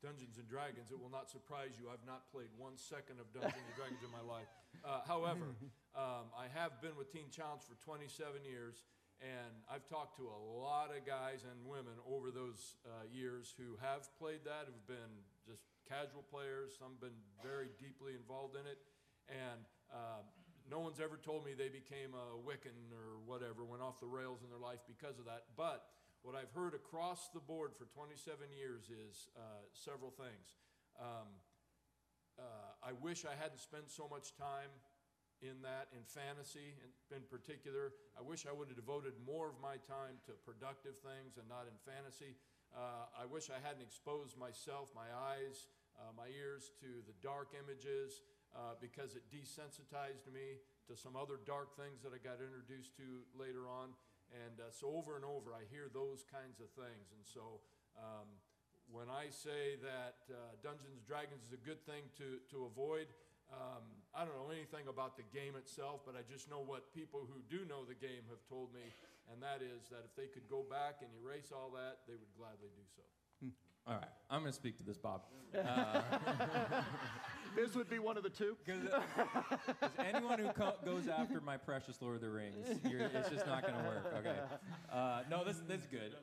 Dungeons 0.00 0.40
and 0.40 0.48
Dragons. 0.48 0.88
It 0.88 0.98
will 0.98 1.12
not 1.12 1.28
surprise 1.28 1.76
you. 1.76 1.92
I've 1.92 2.04
not 2.08 2.28
played 2.32 2.48
one 2.56 2.80
second 2.80 3.20
of 3.20 3.28
Dungeons 3.36 3.60
and 3.60 3.76
Dragons 3.76 4.00
in 4.00 4.08
my 4.08 4.24
life. 4.24 4.48
Uh, 4.80 5.04
however, 5.04 5.52
um, 5.96 6.32
I 6.32 6.48
have 6.56 6.80
been 6.80 6.96
with 6.96 7.12
Teen 7.12 7.28
Challenge 7.28 7.60
for 7.60 7.76
27 7.84 8.40
years, 8.48 8.80
and 9.20 9.52
I've 9.68 9.84
talked 9.84 10.16
to 10.16 10.24
a 10.32 10.40
lot 10.56 10.88
of 10.88 11.04
guys 11.04 11.44
and 11.44 11.68
women 11.68 12.00
over 12.08 12.32
those 12.32 12.80
uh, 12.88 13.04
years 13.12 13.52
who 13.60 13.76
have 13.84 14.08
played 14.16 14.40
that, 14.48 14.64
who've 14.72 14.88
been 14.88 15.12
just 15.44 15.68
casual 15.84 16.24
players. 16.24 16.80
Some 16.80 16.96
have 16.96 17.04
been 17.04 17.20
very 17.44 17.68
deeply 17.76 18.16
involved 18.16 18.56
in 18.56 18.64
it, 18.64 18.80
and 19.28 19.60
uh, 19.92 20.24
no 20.64 20.80
one's 20.80 21.00
ever 21.00 21.20
told 21.20 21.44
me 21.44 21.52
they 21.52 21.68
became 21.68 22.16
a 22.16 22.40
Wiccan 22.40 22.88
or 22.96 23.20
whatever, 23.28 23.68
went 23.68 23.84
off 23.84 24.00
the 24.00 24.08
rails 24.08 24.40
in 24.40 24.48
their 24.48 24.62
life 24.62 24.80
because 24.88 25.20
of 25.20 25.28
that. 25.28 25.52
But 25.60 25.84
what 26.22 26.36
I've 26.36 26.52
heard 26.52 26.74
across 26.74 27.28
the 27.32 27.40
board 27.40 27.72
for 27.72 27.88
27 27.96 28.52
years 28.52 28.92
is 28.92 29.28
uh, 29.36 29.64
several 29.72 30.12
things. 30.12 30.60
Um, 31.00 31.28
uh, 32.36 32.76
I 32.84 32.92
wish 33.00 33.24
I 33.24 33.32
hadn't 33.36 33.60
spent 33.60 33.88
so 33.88 34.04
much 34.08 34.36
time 34.36 34.72
in 35.40 35.64
that, 35.64 35.88
in 35.96 36.04
fantasy 36.04 36.76
in, 36.84 37.16
in 37.16 37.22
particular. 37.24 37.96
I 38.16 38.22
wish 38.22 38.44
I 38.44 38.52
would 38.52 38.68
have 38.68 38.76
devoted 38.76 39.16
more 39.24 39.48
of 39.48 39.56
my 39.64 39.80
time 39.88 40.20
to 40.28 40.36
productive 40.44 41.00
things 41.00 41.40
and 41.40 41.48
not 41.48 41.64
in 41.64 41.76
fantasy. 41.88 42.36
Uh, 42.76 43.08
I 43.16 43.24
wish 43.24 43.48
I 43.48 43.56
hadn't 43.56 43.82
exposed 43.82 44.36
myself, 44.36 44.92
my 44.92 45.08
eyes, 45.08 45.72
uh, 45.96 46.12
my 46.12 46.28
ears 46.28 46.70
to 46.84 47.00
the 47.08 47.16
dark 47.24 47.56
images 47.56 48.20
uh, 48.52 48.76
because 48.76 49.16
it 49.16 49.24
desensitized 49.32 50.28
me 50.28 50.60
to 50.86 50.94
some 50.94 51.16
other 51.16 51.40
dark 51.48 51.72
things 51.80 52.04
that 52.04 52.12
I 52.12 52.20
got 52.20 52.44
introduced 52.44 52.92
to 53.00 53.24
later 53.32 53.66
on. 53.66 53.96
And 54.30 54.62
uh, 54.62 54.70
so 54.70 54.94
over 54.94 55.18
and 55.18 55.24
over, 55.26 55.50
I 55.50 55.66
hear 55.70 55.90
those 55.90 56.22
kinds 56.30 56.62
of 56.62 56.70
things. 56.78 57.10
And 57.10 57.26
so 57.26 57.58
um, 57.98 58.30
when 58.86 59.10
I 59.10 59.30
say 59.30 59.78
that 59.82 60.22
uh, 60.30 60.54
Dungeons 60.62 60.94
and 60.94 61.06
Dragons 61.06 61.42
is 61.46 61.54
a 61.54 61.62
good 61.62 61.82
thing 61.82 62.06
to, 62.18 62.38
to 62.54 62.70
avoid, 62.70 63.10
um, 63.50 63.82
I 64.14 64.22
don't 64.22 64.38
know 64.38 64.54
anything 64.54 64.86
about 64.86 65.18
the 65.18 65.26
game 65.34 65.58
itself, 65.58 66.06
but 66.06 66.14
I 66.14 66.22
just 66.30 66.46
know 66.46 66.62
what 66.62 66.94
people 66.94 67.26
who 67.26 67.42
do 67.50 67.66
know 67.66 67.82
the 67.82 67.98
game 67.98 68.22
have 68.30 68.42
told 68.46 68.70
me, 68.70 68.86
and 69.26 69.42
that 69.42 69.58
is 69.62 69.90
that 69.90 70.06
if 70.06 70.14
they 70.14 70.30
could 70.30 70.46
go 70.46 70.62
back 70.62 71.02
and 71.02 71.10
erase 71.18 71.50
all 71.50 71.70
that, 71.74 72.06
they 72.06 72.14
would 72.14 72.30
gladly 72.38 72.70
do 72.74 72.86
so. 72.94 73.02
All 73.86 73.94
right, 73.94 74.14
I'm 74.30 74.46
going 74.46 74.52
to 74.52 74.56
speak 74.56 74.76
to 74.78 74.84
this, 74.84 74.98
Bob. 74.98 75.22
this 77.60 77.74
would 77.74 77.90
be 77.90 77.98
one 77.98 78.16
of 78.16 78.22
the 78.22 78.30
two. 78.30 78.56
Because 78.66 78.88
anyone 79.98 80.38
who 80.38 80.48
co- 80.48 80.74
goes 80.84 81.08
after 81.08 81.40
my 81.40 81.56
precious 81.56 82.00
Lord 82.00 82.16
of 82.16 82.20
the 82.20 82.30
Rings, 82.30 82.66
you're, 82.88 83.00
it's 83.00 83.30
just 83.30 83.46
not 83.46 83.62
going 83.62 83.74
to 83.74 83.80
work. 83.82 84.14
Okay. 84.18 84.36
Uh, 84.92 85.22
no, 85.30 85.44
this 85.44 85.60
this 85.66 85.80
is 85.80 85.86
good. 85.86 86.14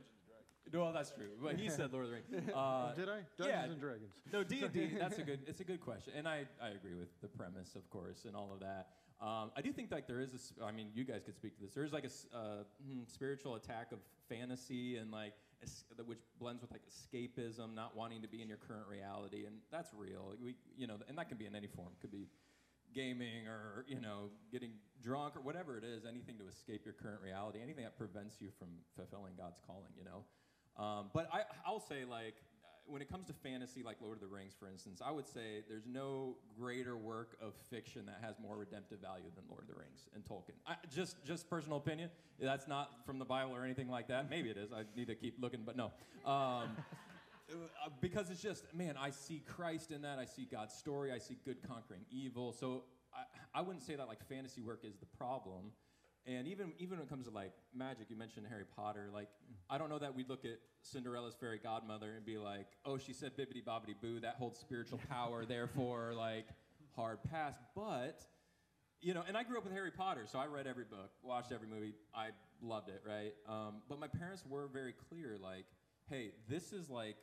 Well, 0.74 0.92
that's 0.92 1.12
true. 1.12 1.30
But 1.42 1.60
he 1.60 1.70
said 1.70 1.94
Lord 1.94 2.06
of 2.06 2.12
the 2.12 2.18
Rings. 2.18 2.52
Uh, 2.56 2.94
Did 2.94 3.10
I? 3.10 3.20
Dungeons 3.38 3.48
yeah. 3.48 3.64
and 3.64 3.80
Dragons. 3.80 4.14
no, 4.34 4.44
D 4.44 4.64
and 4.64 4.74
D. 4.74 4.92
That's 5.00 5.18
a 5.18 5.24
good. 5.24 5.40
It's 5.48 5.62
a 5.62 5.64
good 5.64 5.82
question, 5.82 6.14
and 6.16 6.28
I, 6.28 6.46
I 6.62 6.70
agree 6.70 6.96
with 6.96 7.10
the 7.22 7.28
premise, 7.28 7.76
of 7.76 7.90
course, 7.90 8.26
and 8.26 8.36
all 8.36 8.52
of 8.54 8.60
that. 8.60 8.88
Um, 9.22 9.52
I 9.56 9.62
do 9.62 9.72
think 9.72 9.92
like 9.92 10.08
there 10.08 10.20
is 10.20 10.54
a. 10.60 10.64
I 10.66 10.72
mean, 10.72 10.88
you 10.94 11.04
guys 11.04 11.22
could 11.26 11.36
speak 11.36 11.56
to 11.58 11.64
this. 11.64 11.74
There 11.74 11.84
is 11.84 11.94
like 11.94 12.06
a 12.06 12.38
uh, 12.38 12.64
hmm, 12.86 13.02
spiritual 13.08 13.56
attack 13.56 13.92
of 13.92 14.00
fantasy 14.30 14.98
and 14.98 15.12
like 15.12 15.34
which 16.06 16.20
blends 16.40 16.62
with 16.62 16.72
like 16.72 16.82
escapism, 16.86 17.74
not 17.76 17.96
wanting 17.96 18.22
to 18.22 18.28
be 18.28 18.42
in 18.42 18.48
your 18.48 18.58
current 18.58 18.88
reality, 18.90 19.46
and 19.46 19.56
that's 19.72 19.94
real. 19.94 20.34
We, 20.44 20.56
you 20.78 20.88
know, 20.88 20.98
and 21.08 21.18
that 21.18 21.30
can 21.30 21.38
be 21.38 21.46
in 21.46 21.56
any 21.56 21.68
form. 21.68 21.90
It 21.98 22.02
could 22.02 22.12
be 22.12 22.28
gaming 22.94 23.48
or 23.48 23.86
you 23.88 24.00
know 24.00 24.30
getting 24.52 24.72
drunk 25.02 25.36
or 25.36 25.42
whatever 25.42 25.78
it 25.78 25.84
is. 25.84 26.06
Anything 26.06 26.38
to 26.38 26.48
escape 26.48 26.82
your 26.86 26.94
current 26.94 27.22
reality. 27.22 27.60
Anything 27.62 27.84
that 27.84 27.98
prevents 27.98 28.42
you 28.42 28.50
from 28.58 28.70
fulfilling 28.96 29.34
God's 29.38 29.60
calling. 29.66 29.92
You 29.98 30.06
know. 30.06 30.24
Um, 30.78 31.10
but 31.14 31.28
I, 31.34 31.42
I'll 31.66 31.80
say 31.80 32.06
like 32.06 32.36
when 32.88 33.02
it 33.02 33.10
comes 33.10 33.28
to 33.28 33.34
fantasy, 33.34 33.84
like 33.84 33.98
Lord 34.02 34.16
of 34.16 34.22
the 34.22 34.28
Rings, 34.28 34.54
for 34.58 34.68
instance, 34.68 35.02
I 35.04 35.12
would 35.12 35.28
say 35.28 35.64
there's 35.68 35.86
no 35.86 36.36
greater 36.60 36.96
work 36.98 37.38
of 37.42 37.54
fiction 37.70 38.06
that 38.06 38.20
has 38.22 38.36
more 38.40 38.58
redemptive 38.58 39.00
value 39.00 39.30
than 39.36 39.44
Lord 39.50 39.64
of 39.64 39.68
the 39.68 39.76
Rings 39.76 40.08
and 40.16 40.24
Tolkien. 40.24 40.56
I, 40.66 40.76
just, 40.94 41.18
just 41.26 41.50
personal 41.50 41.78
opinion. 41.78 42.10
That's 42.40 42.68
not 42.68 43.06
from 43.06 43.20
the 43.20 43.26
Bible 43.26 43.56
or 43.56 43.64
anything 43.64 43.90
like 43.90 44.08
that. 44.08 44.30
Maybe 44.30 44.50
it 44.50 44.58
is. 44.58 44.72
I 44.72 44.84
need 44.96 45.08
to 45.08 45.16
keep 45.16 45.42
looking, 45.42 45.62
but 45.66 45.76
no. 45.76 45.92
Um, 46.26 46.70
uh, 47.52 47.90
because 48.02 48.30
it's 48.30 48.42
just, 48.42 48.64
man, 48.74 48.96
I 49.00 49.10
see 49.10 49.42
Christ 49.46 49.92
in 49.92 50.02
that. 50.04 50.20
I 50.20 50.26
see 50.26 50.48
God's 50.50 50.74
story. 50.74 51.12
I 51.12 51.18
see 51.18 51.38
good 51.46 51.58
conquering 51.68 52.02
evil. 52.12 52.54
So 52.54 52.84
I, 53.14 53.60
I 53.60 53.62
wouldn't 53.62 53.84
say 53.84 53.96
that 53.96 54.08
like 54.08 54.26
fantasy 54.28 54.62
work 54.62 54.82
is 54.84 54.96
the 54.98 55.06
problem. 55.06 55.72
And 56.26 56.46
even 56.48 56.74
even 56.78 56.98
when 56.98 57.08
it 57.08 57.10
comes 57.10 57.28
to 57.28 57.34
like 57.34 57.54
magic, 57.74 58.08
you 58.10 58.18
mentioned 58.18 58.48
Harry 58.50 58.66
Potter. 58.76 59.10
Like, 59.14 59.30
I 59.70 59.78
don't 59.78 59.90
know 59.90 60.00
that 60.00 60.16
we'd 60.16 60.30
look 60.30 60.46
at 60.46 60.60
Cinderella's 60.82 61.36
fairy 61.36 61.60
godmother 61.62 62.14
and 62.16 62.26
be 62.26 62.38
like, 62.38 62.68
"Oh, 62.86 62.98
she 62.98 63.14
said 63.14 63.36
bibbity 63.38 63.64
bobbity 63.64 63.96
boo. 64.02 64.20
That 64.20 64.36
holds 64.36 64.60
spiritual 64.60 65.00
power. 65.10 65.46
therefore, 65.48 66.14
like, 66.16 66.48
hard 66.96 67.20
pass." 67.24 67.56
But 67.76 68.22
you 69.02 69.14
know, 69.14 69.24
and 69.28 69.38
I 69.38 69.44
grew 69.44 69.58
up 69.58 69.64
with 69.64 69.74
Harry 69.74 69.92
Potter, 69.92 70.26
so 70.26 70.40
I 70.40 70.48
read 70.48 70.68
every 70.68 70.86
book, 70.86 71.12
watched 71.22 71.52
every 71.52 71.68
movie. 71.68 71.94
I 72.16 72.30
loved 72.62 72.90
it, 72.90 73.04
right? 73.06 73.34
Um, 73.48 73.82
but 73.90 74.00
my 74.00 74.08
parents 74.08 74.44
were 74.48 74.68
very 74.68 74.94
clear, 75.10 75.38
like, 75.42 75.66
"Hey, 76.10 76.32
this 76.48 76.72
is 76.72 76.90
like, 76.90 77.18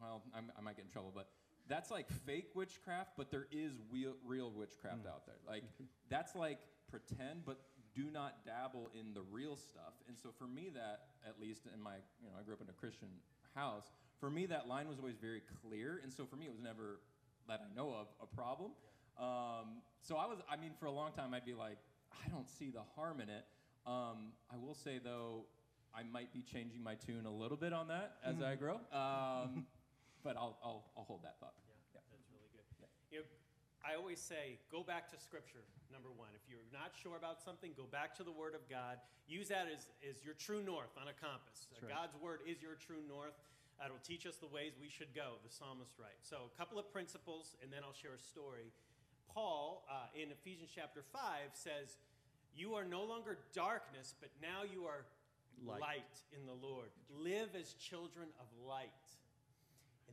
well, 0.00 0.22
I'm, 0.34 0.52
i 0.56 0.60
might 0.60 0.76
get 0.76 0.84
in 0.84 0.90
trouble, 0.90 1.12
but." 1.14 1.28
That's 1.68 1.90
like 1.90 2.08
fake 2.24 2.50
witchcraft, 2.54 3.14
but 3.16 3.32
there 3.32 3.48
is 3.50 3.72
real, 3.90 4.14
real 4.24 4.52
witchcraft 4.52 5.02
mm. 5.02 5.08
out 5.08 5.26
there. 5.26 5.34
Like, 5.48 5.64
that's 6.08 6.36
like 6.36 6.60
pretend, 6.88 7.44
but 7.44 7.58
do 7.96 8.04
not 8.12 8.44
dabble 8.44 8.90
in 8.92 9.14
the 9.14 9.22
real 9.32 9.56
stuff. 9.56 9.94
And 10.06 10.16
so 10.18 10.28
for 10.38 10.46
me, 10.46 10.70
that, 10.74 11.16
at 11.26 11.40
least 11.40 11.62
in 11.72 11.80
my, 11.80 11.96
you 12.20 12.28
know, 12.28 12.34
I 12.38 12.42
grew 12.42 12.52
up 12.52 12.60
in 12.60 12.68
a 12.68 12.78
Christian 12.78 13.08
house, 13.54 13.90
for 14.20 14.28
me, 14.28 14.44
that 14.46 14.68
line 14.68 14.88
was 14.88 14.98
always 14.98 15.16
very 15.16 15.42
clear. 15.62 16.00
And 16.02 16.12
so 16.12 16.26
for 16.26 16.36
me, 16.36 16.44
it 16.44 16.52
was 16.52 16.60
never, 16.60 17.00
that 17.48 17.60
I 17.64 17.74
know 17.74 17.88
of, 17.90 18.06
a 18.20 18.26
problem. 18.26 18.72
Um, 19.18 19.80
so 20.02 20.16
I 20.16 20.26
was, 20.26 20.38
I 20.50 20.56
mean, 20.56 20.72
for 20.78 20.86
a 20.86 20.92
long 20.92 21.12
time, 21.12 21.32
I'd 21.32 21.46
be 21.46 21.54
like, 21.54 21.78
I 22.12 22.28
don't 22.28 22.48
see 22.48 22.70
the 22.70 22.82
harm 22.94 23.20
in 23.20 23.28
it. 23.28 23.44
Um, 23.86 24.32
I 24.52 24.56
will 24.60 24.74
say, 24.74 25.00
though, 25.02 25.46
I 25.94 26.02
might 26.02 26.32
be 26.32 26.42
changing 26.42 26.82
my 26.82 26.94
tune 26.96 27.24
a 27.24 27.30
little 27.32 27.56
bit 27.56 27.72
on 27.72 27.88
that 27.88 28.16
as 28.24 28.42
I 28.42 28.54
grow. 28.56 28.76
Um, 28.92 29.64
but 30.22 30.36
I'll, 30.36 30.58
I'll, 30.62 30.84
I'll 30.96 31.04
hold 31.04 31.24
that 31.24 31.40
thought. 31.40 31.54
Yeah, 31.64 31.72
yeah. 31.94 32.00
that's 32.12 32.28
really 32.28 32.50
good. 32.52 32.66
Yeah. 32.76 32.88
You 33.08 33.18
know, 33.20 33.26
I 33.86 33.94
always 33.94 34.18
say, 34.18 34.58
go 34.66 34.82
back 34.82 35.06
to 35.14 35.16
Scripture, 35.22 35.62
number 35.94 36.10
one. 36.10 36.34
If 36.34 36.42
you're 36.50 36.66
not 36.74 36.90
sure 36.98 37.14
about 37.14 37.38
something, 37.38 37.70
go 37.78 37.86
back 37.86 38.18
to 38.18 38.26
the 38.26 38.34
Word 38.34 38.58
of 38.58 38.66
God. 38.66 38.98
Use 39.30 39.46
that 39.54 39.70
as, 39.70 39.86
as 40.02 40.26
your 40.26 40.34
true 40.34 40.58
north 40.58 40.90
on 40.98 41.06
a 41.06 41.14
compass. 41.14 41.70
Right. 41.78 41.94
God's 41.94 42.18
Word 42.18 42.42
is 42.42 42.58
your 42.58 42.74
true 42.74 43.06
north. 43.06 43.38
It'll 43.78 44.02
teach 44.02 44.26
us 44.26 44.42
the 44.42 44.50
ways 44.50 44.74
we 44.80 44.90
should 44.90 45.14
go, 45.14 45.38
the 45.46 45.52
psalmist 45.52 45.94
writes. 46.02 46.26
So, 46.26 46.50
a 46.50 46.54
couple 46.58 46.82
of 46.82 46.90
principles, 46.90 47.54
and 47.62 47.70
then 47.70 47.86
I'll 47.86 47.94
share 47.94 48.18
a 48.18 48.18
story. 48.18 48.74
Paul, 49.30 49.86
uh, 49.86 50.10
in 50.18 50.34
Ephesians 50.34 50.74
chapter 50.74 51.04
5, 51.12 51.54
says, 51.54 51.94
You 52.56 52.74
are 52.74 52.84
no 52.84 53.04
longer 53.04 53.38
darkness, 53.54 54.14
but 54.18 54.34
now 54.42 54.66
you 54.66 54.88
are 54.90 55.06
light, 55.62 55.80
light 55.80 56.16
in 56.34 56.42
the 56.42 56.56
Lord. 56.58 56.88
Live 57.12 57.54
as 57.54 57.74
children 57.74 58.26
of 58.40 58.48
light. 58.66 59.05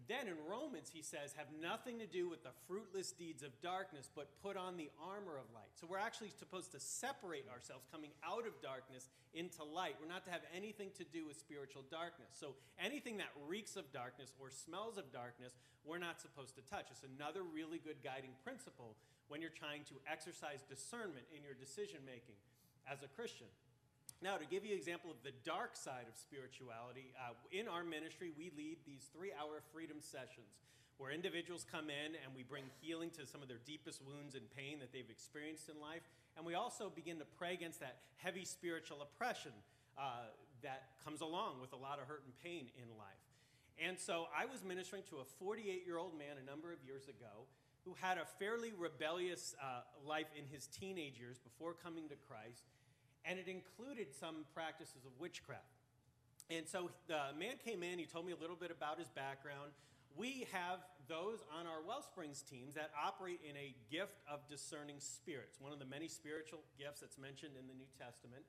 Then 0.07 0.27
in 0.27 0.35
Romans, 0.49 0.91
he 0.91 1.01
says, 1.01 1.33
have 1.37 1.47
nothing 1.61 1.99
to 1.99 2.05
do 2.05 2.27
with 2.27 2.43
the 2.43 2.51
fruitless 2.67 3.11
deeds 3.11 3.43
of 3.43 3.55
darkness, 3.61 4.09
but 4.11 4.27
put 4.43 4.57
on 4.57 4.75
the 4.75 4.91
armor 4.99 5.39
of 5.39 5.47
light. 5.55 5.71
So 5.79 5.87
we're 5.87 6.01
actually 6.03 6.31
supposed 6.35 6.71
to 6.73 6.79
separate 6.79 7.47
ourselves 7.47 7.87
coming 7.91 8.11
out 8.19 8.45
of 8.45 8.59
darkness 8.61 9.07
into 9.33 9.63
light. 9.63 9.95
We're 10.01 10.11
not 10.11 10.25
to 10.25 10.31
have 10.31 10.43
anything 10.51 10.89
to 10.97 11.05
do 11.05 11.25
with 11.25 11.39
spiritual 11.39 11.83
darkness. 11.89 12.35
So 12.35 12.55
anything 12.75 13.17
that 13.17 13.31
reeks 13.47 13.75
of 13.75 13.91
darkness 13.93 14.33
or 14.39 14.51
smells 14.51 14.97
of 14.97 15.11
darkness, 15.13 15.55
we're 15.85 16.03
not 16.03 16.19
supposed 16.19 16.55
to 16.55 16.63
touch. 16.67 16.91
It's 16.91 17.07
another 17.07 17.43
really 17.43 17.79
good 17.79 18.03
guiding 18.03 18.35
principle 18.43 18.95
when 19.27 19.39
you're 19.39 19.55
trying 19.55 19.87
to 19.87 19.95
exercise 20.03 20.67
discernment 20.67 21.25
in 21.31 21.43
your 21.43 21.55
decision 21.55 22.03
making 22.05 22.35
as 22.91 23.03
a 23.03 23.09
Christian. 23.15 23.47
Now, 24.23 24.39
to 24.39 24.47
give 24.47 24.63
you 24.63 24.71
an 24.71 24.79
example 24.79 25.11
of 25.11 25.19
the 25.19 25.35
dark 25.43 25.75
side 25.75 26.07
of 26.07 26.15
spirituality, 26.15 27.11
uh, 27.19 27.35
in 27.51 27.67
our 27.67 27.83
ministry, 27.83 28.31
we 28.31 28.55
lead 28.55 28.79
these 28.87 29.11
three 29.11 29.35
hour 29.35 29.59
freedom 29.75 29.99
sessions 29.99 30.63
where 30.95 31.11
individuals 31.11 31.67
come 31.67 31.91
in 31.91 32.15
and 32.15 32.31
we 32.31 32.47
bring 32.47 32.63
healing 32.79 33.11
to 33.19 33.27
some 33.27 33.43
of 33.43 33.51
their 33.51 33.59
deepest 33.67 33.99
wounds 33.99 34.39
and 34.39 34.47
pain 34.55 34.79
that 34.79 34.95
they've 34.95 35.11
experienced 35.11 35.67
in 35.67 35.75
life. 35.75 36.07
And 36.39 36.47
we 36.47 36.55
also 36.55 36.87
begin 36.87 37.19
to 37.19 37.27
pray 37.35 37.51
against 37.51 37.83
that 37.83 37.99
heavy 38.15 38.47
spiritual 38.47 39.03
oppression 39.03 39.51
uh, 39.99 40.31
that 40.63 40.95
comes 41.03 41.19
along 41.19 41.59
with 41.59 41.75
a 41.75 41.79
lot 41.83 41.99
of 41.99 42.07
hurt 42.07 42.23
and 42.23 42.31
pain 42.39 42.71
in 42.79 42.87
life. 42.95 43.27
And 43.75 43.99
so 43.99 44.31
I 44.31 44.47
was 44.47 44.63
ministering 44.63 45.03
to 45.11 45.19
a 45.19 45.27
48 45.35 45.83
year 45.83 45.99
old 45.99 46.15
man 46.15 46.39
a 46.39 46.45
number 46.47 46.71
of 46.71 46.79
years 46.87 47.11
ago 47.11 47.43
who 47.83 47.91
had 47.99 48.15
a 48.15 48.23
fairly 48.39 48.71
rebellious 48.71 49.53
uh, 49.59 49.83
life 50.07 50.31
in 50.31 50.47
his 50.47 50.71
teenage 50.71 51.19
years 51.19 51.43
before 51.43 51.75
coming 51.75 52.07
to 52.07 52.15
Christ 52.15 52.63
and 53.25 53.39
it 53.39 53.47
included 53.47 54.13
some 54.13 54.45
practices 54.53 55.05
of 55.05 55.11
witchcraft. 55.19 55.63
And 56.49 56.67
so 56.67 56.91
the 57.07 57.31
man 57.37 57.55
came 57.63 57.83
in, 57.83 57.99
he 57.99 58.05
told 58.05 58.25
me 58.25 58.33
a 58.33 58.41
little 58.41 58.55
bit 58.55 58.71
about 58.71 58.99
his 58.99 59.09
background. 59.09 59.71
We 60.15 60.45
have 60.51 60.79
those 61.07 61.39
on 61.57 61.65
our 61.65 61.81
Wellsprings 61.81 62.43
teams 62.43 62.75
that 62.75 62.91
operate 62.93 63.39
in 63.47 63.55
a 63.57 63.73
gift 63.89 64.19
of 64.29 64.47
discerning 64.49 64.99
spirits, 64.99 65.59
one 65.59 65.73
of 65.73 65.79
the 65.79 65.85
many 65.85 66.07
spiritual 66.07 66.61
gifts 66.77 67.01
that's 67.01 67.17
mentioned 67.17 67.53
in 67.59 67.67
the 67.67 67.73
New 67.73 67.89
Testament. 67.97 68.43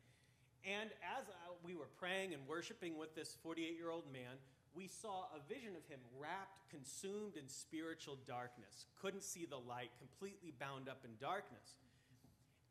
And 0.64 0.90
as 1.00 1.28
uh, 1.28 1.54
we 1.62 1.74
were 1.74 1.88
praying 1.98 2.34
and 2.34 2.42
worshiping 2.48 2.96
with 2.98 3.14
this 3.14 3.36
48 3.42 3.76
year 3.76 3.90
old 3.90 4.10
man, 4.12 4.36
we 4.74 4.88
saw 4.88 5.30
a 5.30 5.40
vision 5.48 5.76
of 5.76 5.86
him 5.86 6.00
wrapped, 6.18 6.58
consumed 6.68 7.36
in 7.36 7.46
spiritual 7.46 8.18
darkness, 8.26 8.86
couldn't 9.00 9.22
see 9.22 9.46
the 9.46 9.58
light, 9.58 9.90
completely 9.98 10.52
bound 10.58 10.88
up 10.88 11.04
in 11.04 11.12
darkness. 11.20 11.78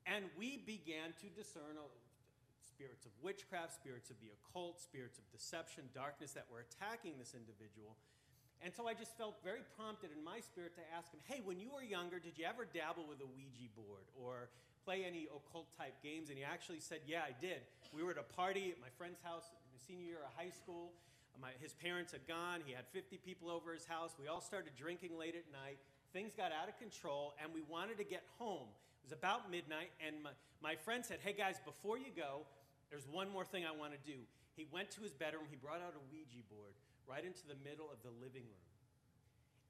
And 0.05 0.25
we 0.37 0.59
began 0.65 1.15
to 1.23 1.27
discern 1.31 1.79
spirits 2.59 3.05
of 3.05 3.11
witchcraft, 3.21 3.73
spirits 3.73 4.09
of 4.09 4.17
the 4.19 4.33
occult, 4.33 4.81
spirits 4.81 5.17
of 5.17 5.25
deception, 5.31 5.87
darkness 5.93 6.33
that 6.33 6.49
were 6.51 6.59
attacking 6.59 7.15
this 7.19 7.31
individual. 7.37 7.95
And 8.63 8.71
so 8.71 8.87
I 8.87 8.95
just 8.95 9.15
felt 9.19 9.43
very 9.43 9.63
prompted 9.75 10.11
in 10.15 10.23
my 10.23 10.39
spirit 10.39 10.75
to 10.79 10.83
ask 10.95 11.11
him, 11.11 11.19
hey, 11.27 11.43
when 11.43 11.59
you 11.59 11.71
were 11.75 11.83
younger, 11.83 12.19
did 12.19 12.39
you 12.39 12.47
ever 12.47 12.63
dabble 12.63 13.03
with 13.07 13.19
a 13.19 13.27
Ouija 13.27 13.67
board 13.75 14.07
or 14.15 14.47
play 14.87 15.03
any 15.03 15.27
occult 15.27 15.67
type 15.75 15.99
games? 15.99 16.31
And 16.31 16.37
he 16.39 16.43
actually 16.47 16.79
said, 16.79 17.03
yeah, 17.03 17.27
I 17.27 17.35
did. 17.43 17.59
We 17.91 18.03
were 18.03 18.15
at 18.15 18.19
a 18.19 18.27
party 18.35 18.71
at 18.71 18.79
my 18.79 18.87
friend's 18.95 19.19
house, 19.19 19.51
my 19.51 19.79
senior 19.83 20.15
year 20.15 20.23
of 20.23 20.31
high 20.39 20.51
school. 20.51 20.95
My, 21.41 21.51
his 21.59 21.73
parents 21.73 22.11
had 22.15 22.23
gone. 22.27 22.61
He 22.63 22.71
had 22.71 22.87
50 22.93 23.19
people 23.25 23.51
over 23.51 23.73
his 23.73 23.85
house. 23.85 24.15
We 24.15 24.27
all 24.27 24.41
started 24.41 24.71
drinking 24.79 25.17
late 25.17 25.35
at 25.35 25.51
night. 25.51 25.79
Things 26.13 26.31
got 26.31 26.51
out 26.53 26.69
of 26.69 26.77
control, 26.77 27.33
and 27.41 27.51
we 27.51 27.61
wanted 27.67 27.97
to 27.97 28.05
get 28.05 28.23
home. 28.37 28.69
It 29.03 29.11
was 29.11 29.19
about 29.19 29.51
midnight, 29.51 29.91
and 29.99 30.23
my, 30.23 30.31
my 30.63 30.75
friend 30.79 31.03
said, 31.03 31.19
Hey 31.19 31.35
guys, 31.35 31.59
before 31.67 31.99
you 31.99 32.07
go, 32.15 32.47
there's 32.87 33.03
one 33.03 33.27
more 33.27 33.43
thing 33.43 33.67
I 33.67 33.75
want 33.75 33.91
to 33.91 33.99
do. 34.07 34.23
He 34.55 34.63
went 34.71 34.95
to 34.95 35.03
his 35.03 35.11
bedroom, 35.11 35.43
he 35.51 35.59
brought 35.59 35.83
out 35.83 35.91
a 35.91 36.03
Ouija 36.07 36.39
board 36.47 36.71
right 37.03 37.19
into 37.19 37.43
the 37.43 37.59
middle 37.67 37.91
of 37.91 37.99
the 37.99 38.15
living 38.23 38.47
room. 38.47 38.69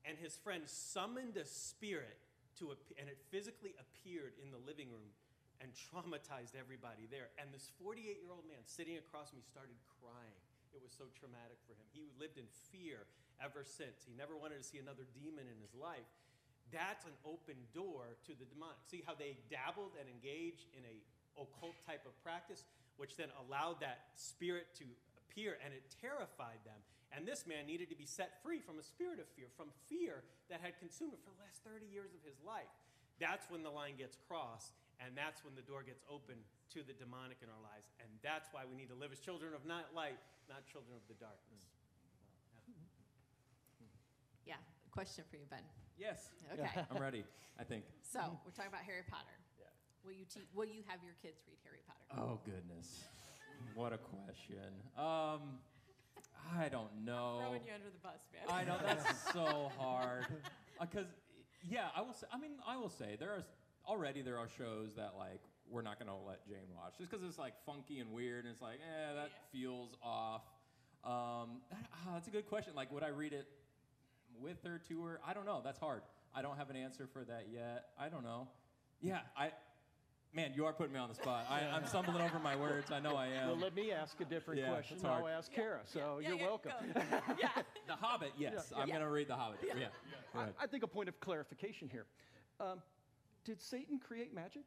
And 0.05 0.21
his 0.21 0.37
friend 0.37 0.69
summoned 0.69 1.33
a 1.33 1.49
spirit 1.49 2.21
to, 2.61 2.77
and 3.01 3.09
it 3.09 3.17
physically 3.33 3.73
appeared 3.81 4.37
in 4.37 4.53
the 4.53 4.61
living 4.61 4.93
room 4.93 5.09
and 5.57 5.73
traumatized 5.73 6.53
everybody 6.53 7.09
there. 7.09 7.33
And 7.41 7.49
this 7.49 7.73
48 7.81 8.05
year 8.05 8.29
old 8.29 8.45
man 8.45 8.61
sitting 8.69 9.01
across 9.01 9.33
me 9.33 9.41
started 9.41 9.81
crying. 9.97 10.37
It 10.77 10.83
was 10.83 10.93
so 10.93 11.09
traumatic 11.17 11.57
for 11.65 11.73
him. 11.73 11.89
He 11.89 12.13
lived 12.21 12.37
in 12.37 12.45
fear 12.69 13.09
ever 13.41 13.65
since. 13.65 14.05
He 14.05 14.13
never 14.13 14.37
wanted 14.37 14.61
to 14.61 14.67
see 14.67 14.77
another 14.77 15.09
demon 15.15 15.49
in 15.49 15.57
his 15.57 15.73
life 15.73 16.05
that's 16.73 17.05
an 17.05 17.13
open 17.23 17.55
door 17.71 18.17
to 18.25 18.33
the 18.33 18.49
demonic. 18.49 18.81
See 18.89 19.05
how 19.05 19.13
they 19.13 19.37
dabbled 19.47 19.93
and 20.01 20.09
engaged 20.09 20.67
in 20.73 20.81
a 20.83 20.97
occult 21.37 21.77
type 21.85 22.05
of 22.05 22.13
practice, 22.25 22.65
which 22.97 23.17
then 23.17 23.29
allowed 23.45 23.79
that 23.81 24.13
spirit 24.17 24.73
to 24.77 24.85
appear 25.17 25.57
and 25.61 25.73
it 25.73 25.85
terrified 26.01 26.61
them. 26.65 26.77
And 27.13 27.29
this 27.29 27.45
man 27.45 27.69
needed 27.69 27.93
to 27.93 27.97
be 27.97 28.09
set 28.09 28.41
free 28.41 28.57
from 28.57 28.81
a 28.81 28.85
spirit 28.85 29.21
of 29.21 29.29
fear, 29.37 29.45
from 29.53 29.69
fear 29.85 30.25
that 30.49 30.65
had 30.65 30.77
consumed 30.81 31.13
him 31.13 31.21
for 31.21 31.29
the 31.29 31.41
last 31.45 31.61
30 31.61 31.85
years 31.85 32.09
of 32.17 32.25
his 32.25 32.41
life. 32.41 32.69
That's 33.21 33.45
when 33.53 33.61
the 33.61 33.69
line 33.69 33.93
gets 34.01 34.17
crossed, 34.25 34.73
and 34.97 35.13
that's 35.13 35.45
when 35.45 35.53
the 35.53 35.61
door 35.61 35.85
gets 35.85 36.01
open 36.09 36.41
to 36.73 36.81
the 36.81 36.97
demonic 36.97 37.37
in 37.45 37.53
our 37.53 37.61
lives. 37.61 37.85
And 38.01 38.09
that's 38.25 38.49
why 38.49 38.65
we 38.65 38.73
need 38.73 38.89
to 38.89 38.97
live 38.97 39.13
as 39.13 39.21
children 39.21 39.53
of 39.53 39.61
not 39.61 39.93
light, 39.93 40.17
not 40.49 40.65
children 40.65 40.97
of 40.97 41.05
the 41.05 41.17
darkness. 41.21 41.69
Yeah, 44.49 44.57
question 44.89 45.23
for 45.29 45.37
you, 45.37 45.45
Ben. 45.53 45.61
Yes. 45.97 46.29
Okay. 46.51 46.69
Yeah, 46.75 46.85
I'm 46.91 47.01
ready, 47.01 47.23
I 47.59 47.63
think. 47.63 47.83
So 48.13 48.19
we're 48.45 48.51
talking 48.51 48.69
about 48.69 48.85
Harry 48.85 49.01
Potter. 49.09 49.33
Yeah. 49.57 49.65
Will 50.05 50.11
you 50.13 50.25
te- 50.31 50.45
Will 50.53 50.65
you 50.65 50.83
have 50.85 50.99
your 51.01 51.15
kids 51.23 51.41
read 51.47 51.57
Harry 51.65 51.81
Potter? 51.87 52.21
Oh 52.21 52.37
goodness, 52.45 53.05
what 53.73 53.91
a 53.91 53.97
question. 53.97 54.69
Um, 54.95 55.57
I 56.55 56.69
don't 56.69 56.93
know. 57.03 57.39
I'm 57.41 57.47
throwing 57.47 57.65
you 57.65 57.73
under 57.73 57.89
the 57.89 58.03
bus, 58.03 58.21
man. 58.29 58.53
I 58.53 58.63
know 58.65 58.77
that's 58.85 59.33
so 59.33 59.71
hard. 59.79 60.27
Because 60.79 61.07
uh, 61.07 61.67
yeah, 61.67 61.87
I 61.95 62.01
will 62.01 62.13
say. 62.13 62.27
I 62.31 62.37
mean, 62.37 62.51
I 62.67 62.77
will 62.77 62.89
say 62.89 63.17
there 63.19 63.31
are 63.31 63.43
already 63.87 64.21
there 64.21 64.37
are 64.37 64.49
shows 64.55 64.93
that 64.93 65.13
like 65.17 65.41
we're 65.67 65.81
not 65.81 65.97
gonna 65.97 66.15
let 66.27 66.45
Jane 66.47 66.69
watch 66.75 66.99
just 66.99 67.09
because 67.09 67.25
it's 67.25 67.39
like 67.39 67.53
funky 67.65 67.99
and 67.99 68.11
weird, 68.11 68.45
and 68.45 68.53
it's 68.53 68.61
like, 68.61 68.77
eh, 68.77 69.13
that 69.15 69.29
yeah. 69.33 69.59
feels 69.59 69.95
off. 70.03 70.43
Um, 71.03 71.61
that, 71.71 71.85
oh, 72.05 72.13
that's 72.13 72.27
a 72.27 72.31
good 72.31 72.47
question. 72.47 72.73
Like, 72.75 72.91
would 72.91 73.03
I 73.03 73.09
read 73.09 73.33
it 73.33 73.47
with 74.41 74.57
her, 74.63 74.81
to 74.89 75.03
her. 75.03 75.19
I 75.25 75.33
don't 75.33 75.45
know. 75.45 75.61
That's 75.63 75.79
hard. 75.79 76.01
I 76.35 76.41
don't 76.41 76.57
have 76.57 76.69
an 76.69 76.75
answer 76.75 77.07
for 77.11 77.23
that 77.25 77.47
yet. 77.51 77.85
I 77.99 78.09
don't 78.09 78.23
know. 78.23 78.47
Yeah, 79.01 79.19
I. 79.37 79.51
Man, 80.35 80.51
you 80.55 80.65
are 80.65 80.73
putting 80.73 80.93
me 80.93 80.99
on 80.99 81.09
the 81.09 81.13
spot. 81.15 81.45
I, 81.47 81.59
I'm 81.59 81.85
stumbling 81.85 82.19
over 82.23 82.39
my 82.39 82.55
words. 82.55 82.91
I 82.91 82.99
know 82.99 83.15
I 83.15 83.27
am. 83.27 83.49
Well, 83.49 83.57
let 83.57 83.75
me 83.75 83.91
ask 83.91 84.19
a 84.19 84.25
different 84.25 84.61
Yeah, 84.61 84.69
question. 84.69 84.95
it's 84.95 85.05
hard. 85.05 85.21
I'll 85.23 85.29
ask 85.29 85.51
Kara. 85.51 85.81
So 85.85 86.17
Yeah, 86.19 86.29
you're 86.29 86.37
yeah, 86.39 86.45
welcome. 86.45 86.71
yeah. 87.39 87.49
the 87.85 87.93
Hobbit, 87.93 88.31
yes. 88.35 88.71
Yeah, 88.71 88.79
I'm 88.81 88.87
yeah. 88.87 88.95
going 88.95 89.05
to 89.05 89.11
read 89.11 89.27
The 89.27 89.35
Hobbit. 89.35 89.59
Yeah. 89.61 89.73
Go 90.33 90.39
I. 90.39 90.63
I 90.63 90.65
think 90.65 90.81
a 90.81 90.87
point 90.87 91.07
of 91.07 91.19
clarification 91.19 91.87
here. 91.87 92.07
Um, 92.59 92.81
did 93.45 93.61
Satan 93.61 93.99
create 93.99 94.33
magic? 94.33 94.63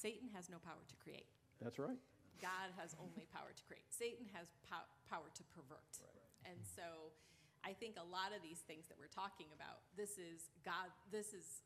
Satan 0.00 0.28
has 0.34 0.48
no 0.48 0.56
power 0.64 0.82
to 0.88 0.96
create. 0.96 1.26
That's 1.60 1.78
right. 1.78 1.98
God 2.42 2.74
has 2.74 2.98
only 2.98 3.24
power 3.30 3.54
to 3.54 3.62
create. 3.70 3.86
Satan 3.94 4.26
has 4.34 4.50
pow- 4.66 4.90
power 5.06 5.30
to 5.30 5.42
pervert. 5.54 6.02
And 6.42 6.58
so 6.66 7.14
I 7.62 7.70
think 7.72 7.94
a 7.94 8.02
lot 8.02 8.34
of 8.34 8.42
these 8.42 8.66
things 8.66 8.90
that 8.90 8.98
we're 8.98 9.12
talking 9.14 9.46
about, 9.54 9.86
this 9.94 10.18
is 10.18 10.50
God, 10.66 10.90
this 11.14 11.30
is, 11.30 11.62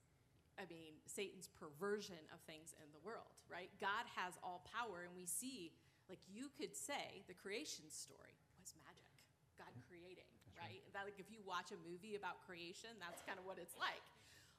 I 0.61 0.69
mean, 0.69 1.01
Satan's 1.09 1.49
perversion 1.57 2.21
of 2.29 2.45
things 2.45 2.77
in 2.77 2.89
the 2.93 3.01
world, 3.01 3.33
right? 3.49 3.73
God 3.81 4.05
has 4.12 4.37
all 4.45 4.69
power, 4.69 5.09
and 5.09 5.17
we 5.17 5.25
see, 5.25 5.73
like, 6.12 6.21
you 6.29 6.53
could 6.53 6.77
say 6.77 7.25
the 7.25 7.37
creation 7.37 7.89
story 7.89 8.37
was 8.61 8.77
magic, 8.85 9.09
God 9.57 9.73
creating, 9.89 10.29
right? 10.53 10.85
That, 10.93 11.09
like, 11.09 11.17
if 11.17 11.33
you 11.33 11.41
watch 11.49 11.73
a 11.73 11.81
movie 11.81 12.21
about 12.21 12.45
creation, 12.45 12.93
that's 13.01 13.25
kind 13.25 13.41
of 13.41 13.49
what 13.49 13.57
it's 13.57 13.77
like. 13.81 14.05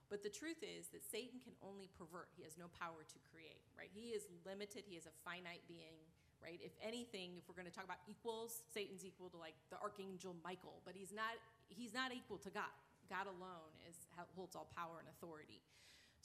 But 0.08 0.24
the 0.24 0.32
truth 0.32 0.64
is 0.64 0.88
that 0.96 1.04
Satan 1.04 1.44
can 1.44 1.52
only 1.60 1.92
pervert. 2.00 2.32
He 2.40 2.48
has 2.48 2.56
no 2.56 2.72
power 2.80 3.04
to 3.04 3.18
create, 3.28 3.60
right? 3.76 3.92
He 3.92 4.16
is 4.16 4.24
limited. 4.48 4.88
He 4.88 4.96
is 4.96 5.04
a 5.04 5.16
finite 5.28 5.68
being, 5.68 6.00
right? 6.40 6.60
If 6.64 6.72
anything, 6.80 7.36
if 7.36 7.44
we're 7.48 7.60
going 7.60 7.68
to 7.68 7.76
talk 7.76 7.84
about 7.84 8.00
equals, 8.08 8.64
Satan's 8.72 9.04
equal 9.04 9.28
to 9.36 9.40
like 9.40 9.60
the 9.68 9.76
archangel 9.84 10.32
Michael, 10.48 10.80
but 10.88 10.96
he's 10.96 11.12
not. 11.12 11.36
He's 11.68 11.92
not 11.92 12.16
equal 12.16 12.40
to 12.48 12.52
God. 12.52 12.72
God 13.12 13.28
alone 13.28 13.76
is 13.88 13.96
holds 14.36 14.56
all 14.56 14.72
power 14.72 15.04
and 15.04 15.08
authority. 15.12 15.60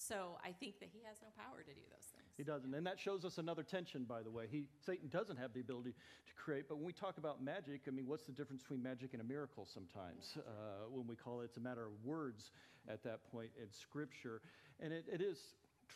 So 0.09 0.39
I 0.45 0.51
think 0.51 0.81
that 0.81 0.89
he 0.93 1.01
has 1.07 1.19
no 1.23 1.29
power 1.37 1.63
to 1.63 1.75
do 1.75 1.81
those 1.91 2.07
things. 2.11 2.27
He 2.37 2.43
doesn't. 2.43 2.75
And 2.75 2.87
that 2.87 2.99
shows 2.99 3.25
us 3.25 3.39
another 3.39 3.63
tension, 3.63 4.05
by 4.05 4.23
the 4.23 4.31
way. 4.31 4.47
He, 4.51 4.65
Satan 4.85 5.09
doesn't 5.09 5.37
have 5.37 5.53
the 5.53 5.61
ability 5.61 5.91
to 5.93 6.35
create, 6.35 6.69
but 6.69 6.77
when 6.77 6.87
we 6.87 6.93
talk 6.93 7.19
about 7.19 7.43
magic, 7.43 7.83
I 7.87 7.91
mean, 7.91 8.07
what's 8.07 8.27
the 8.27 8.33
difference 8.33 8.63
between 8.63 8.83
magic 8.83 9.13
and 9.13 9.23
a 9.23 9.25
miracle 9.25 9.67
sometimes? 9.73 10.37
Uh, 10.37 10.89
when 10.91 11.07
we 11.07 11.15
call 11.15 11.43
it, 11.43 11.45
it's 11.45 11.57
a 11.57 11.61
matter 11.61 11.87
of 11.87 11.93
words 12.05 12.51
at 12.89 13.05
that 13.05 13.21
point 13.31 13.51
in 13.61 13.69
Scripture. 13.71 14.43
And 14.81 14.93
it, 14.93 15.05
it 15.13 15.21
is 15.21 15.39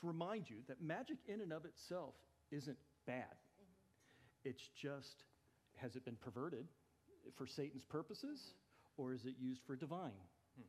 to 0.00 0.06
remind 0.06 0.48
you 0.48 0.58
that 0.68 0.80
magic 0.80 1.18
in 1.26 1.40
and 1.40 1.52
of 1.52 1.64
itself 1.64 2.14
isn't 2.52 2.78
bad. 3.06 3.34
It's 4.44 4.68
just, 4.80 5.24
has 5.76 5.96
it 5.96 6.04
been 6.04 6.16
perverted 6.16 6.66
for 7.34 7.46
Satan's 7.46 7.84
purposes, 7.84 8.52
or 8.96 9.12
is 9.12 9.24
it 9.24 9.34
used 9.40 9.62
for 9.66 9.74
divine 9.74 10.12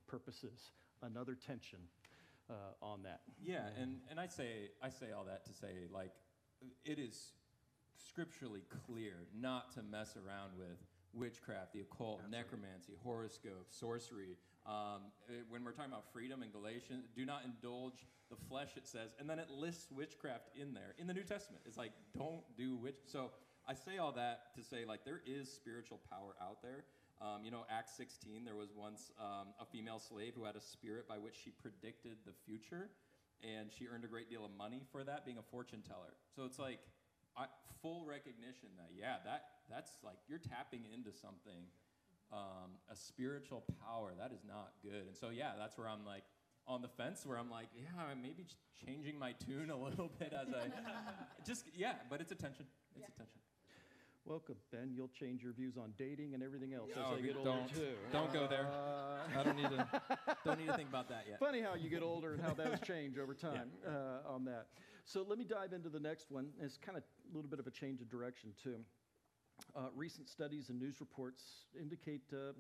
purposes? 0.08 0.72
Another 1.04 1.36
tension 1.36 1.78
uh, 2.50 2.86
on 2.86 3.04
that. 3.04 3.22
Yeah, 3.42 3.68
and, 3.80 3.98
and 4.10 4.20
I 4.20 4.28
say 4.28 4.70
I 4.82 4.90
say 4.90 5.08
all 5.16 5.26
that 5.26 5.46
to 5.46 5.54
say 5.54 5.88
like 5.92 6.12
it 6.86 7.00
is 7.00 7.32
scripturally 7.98 8.64
clear 8.86 9.14
not 9.40 9.74
to 9.74 9.84
mess 9.84 10.16
around 10.16 10.52
with 10.58 10.78
witchcraft, 11.14 11.74
the 11.74 11.82
occult, 11.82 12.22
necromancy, 12.30 12.94
horoscope, 13.04 13.68
sorcery. 13.70 14.38
Um, 14.66 15.12
eh, 15.30 15.42
when 15.50 15.64
we're 15.64 15.72
talking 15.72 15.92
about 15.92 16.12
freedom 16.12 16.44
in 16.44 16.52
Galatians, 16.52 17.08
do 17.16 17.26
not 17.26 17.44
indulge 17.46 18.06
the 18.30 18.36
flesh. 18.50 18.72
It 18.76 18.88
says, 18.88 19.16
and 19.20 19.30
then 19.30 19.40
it 19.40 19.50
lists 19.50 19.92
witchcraft 19.92 20.50
in 20.56 20.74
there 20.74 20.94
in 20.98 21.08
the 21.08 21.14
New 21.14 21.24
Testament. 21.24 21.64
It's 21.66 21.78
like 21.78 21.92
don't 22.14 22.44
do 22.58 22.76
witch. 22.76 22.96
So 23.06 23.32
I 23.68 23.74
say 23.74 23.98
all 23.98 24.12
that 24.14 24.54
to 24.56 24.64
say 24.64 24.86
like 24.86 25.06
there 25.06 25.22
is 25.26 25.52
spiritual 25.52 26.00
power 26.10 26.36
out 26.42 26.62
there. 26.62 26.84
Um, 27.20 27.44
you 27.44 27.50
know, 27.52 27.66
Acts 27.70 27.94
16, 27.98 28.46
there 28.46 28.56
was 28.56 28.70
once 28.76 29.12
um, 29.20 29.48
a 29.60 29.66
female 29.66 30.00
slave 30.00 30.34
who 30.36 30.44
had 30.46 30.56
a 30.56 30.62
spirit 30.62 31.08
by 31.08 31.18
which 31.18 31.36
she 31.44 31.50
predicted 31.50 32.18
the 32.26 32.34
future, 32.46 32.90
and 33.44 33.72
she 33.72 33.88
earned 33.88 34.04
a 34.06 34.08
great 34.08 34.30
deal 34.30 34.46
of 34.46 34.52
money 34.56 34.84
for 34.92 35.04
that, 35.04 35.26
being 35.26 35.38
a 35.40 35.42
fortune 35.50 35.82
teller. 35.82 36.14
So 36.36 36.46
it's 36.46 36.60
like 36.60 36.80
I, 37.36 37.46
full 37.82 38.06
recognition 38.06 38.70
that, 38.78 38.90
yeah, 38.98 39.18
that, 39.26 39.46
that's 39.70 39.92
like 40.04 40.18
you're 40.28 40.38
tapping 40.40 40.86
into 40.94 41.12
something, 41.12 41.66
um, 42.32 42.78
a 42.92 42.96
spiritual 42.96 43.64
power. 43.84 44.14
That 44.18 44.32
is 44.32 44.44
not 44.48 44.74
good. 44.84 45.08
And 45.08 45.16
so, 45.18 45.30
yeah, 45.30 45.54
that's 45.58 45.78
where 45.78 45.88
I'm 45.90 46.06
like, 46.06 46.24
on 46.68 46.82
the 46.82 46.90
fence 46.90 47.26
where 47.26 47.38
I'm 47.40 47.50
like, 47.50 47.70
yeah, 47.74 48.04
I'm 48.12 48.22
maybe 48.22 48.46
changing 48.86 49.18
my 49.18 49.32
tune 49.48 49.70
a 49.72 49.78
little 49.78 50.12
bit 50.20 50.34
as 50.34 50.54
I 50.54 50.68
just, 51.48 51.66
yeah, 51.74 51.94
but 52.10 52.20
it's 52.22 52.32
attention. 52.32 52.66
It's 52.94 53.00
Yeah. 53.02 53.08
attention. 53.16 53.40
Welcome, 54.28 54.56
Ben. 54.74 54.92
You'll 54.94 55.08
change 55.18 55.42
your 55.42 55.54
views 55.54 55.78
on 55.78 55.94
dating 55.98 56.34
and 56.34 56.44
everything 56.44 56.74
else 56.74 56.90
Oh, 56.98 57.14
as 57.14 57.22
they 57.22 57.28
get 57.28 57.38
older 57.38 57.50
don't. 57.50 57.74
too. 57.74 57.96
Don't 58.12 58.34
go 58.34 58.46
there. 58.46 58.68
Uh, 58.68 59.40
I 59.40 59.44
don't 59.44 59.56
need 59.56 59.70
to. 59.70 59.88
Don't 60.46 60.60
need 60.60 60.68
to 60.68 60.74
think 60.76 60.90
about 60.90 61.08
that 61.10 61.26
yet. 61.30 61.40
funny 61.40 61.62
how 61.62 61.76
you 61.76 61.90
get 61.90 62.04
older 62.04 62.34
and 62.34 62.42
how 62.42 62.54
those 62.54 62.80
change 62.86 63.18
over 63.18 63.34
time 63.50 63.70
uh, 63.88 64.30
on 64.30 64.44
that. 64.46 64.68
So 65.06 65.26
let 65.28 65.38
me 65.38 65.46
dive 65.46 65.72
into 65.72 65.88
the 65.88 66.00
next 66.00 66.30
one. 66.30 66.48
It's 66.62 66.78
kind 66.78 66.98
of 66.98 67.04
a 67.04 67.36
little 67.36 67.50
bit 67.50 67.60
of 67.60 67.68
a 67.68 67.72
change 67.72 68.02
of 68.02 68.10
direction 68.10 68.52
too. 68.62 68.80
Uh, 69.76 69.88
recent 69.96 70.28
studies 70.28 70.68
and 70.70 70.78
news 70.80 71.00
reports 71.00 71.42
indicate 71.80 72.22
uh, 72.34 72.52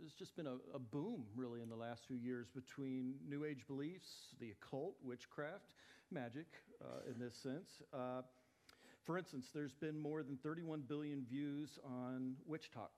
there's 0.00 0.14
just 0.14 0.34
been 0.36 0.46
a, 0.48 0.56
a 0.74 0.78
boom, 0.78 1.24
really, 1.36 1.60
in 1.62 1.68
the 1.68 1.76
last 1.76 2.04
few 2.06 2.16
years 2.16 2.48
between 2.52 3.14
New 3.28 3.44
Age 3.44 3.64
beliefs, 3.68 4.34
the 4.40 4.50
occult, 4.50 4.96
witchcraft, 5.04 5.74
magic, 6.10 6.46
uh, 6.84 7.08
in 7.12 7.18
this 7.20 7.36
sense. 7.36 7.80
For 9.04 9.18
instance, 9.18 9.46
there's 9.52 9.74
been 9.74 9.98
more 9.98 10.22
than 10.22 10.36
31 10.44 10.82
billion 10.88 11.24
views 11.28 11.78
on 11.84 12.36
WitchTok, 12.48 12.94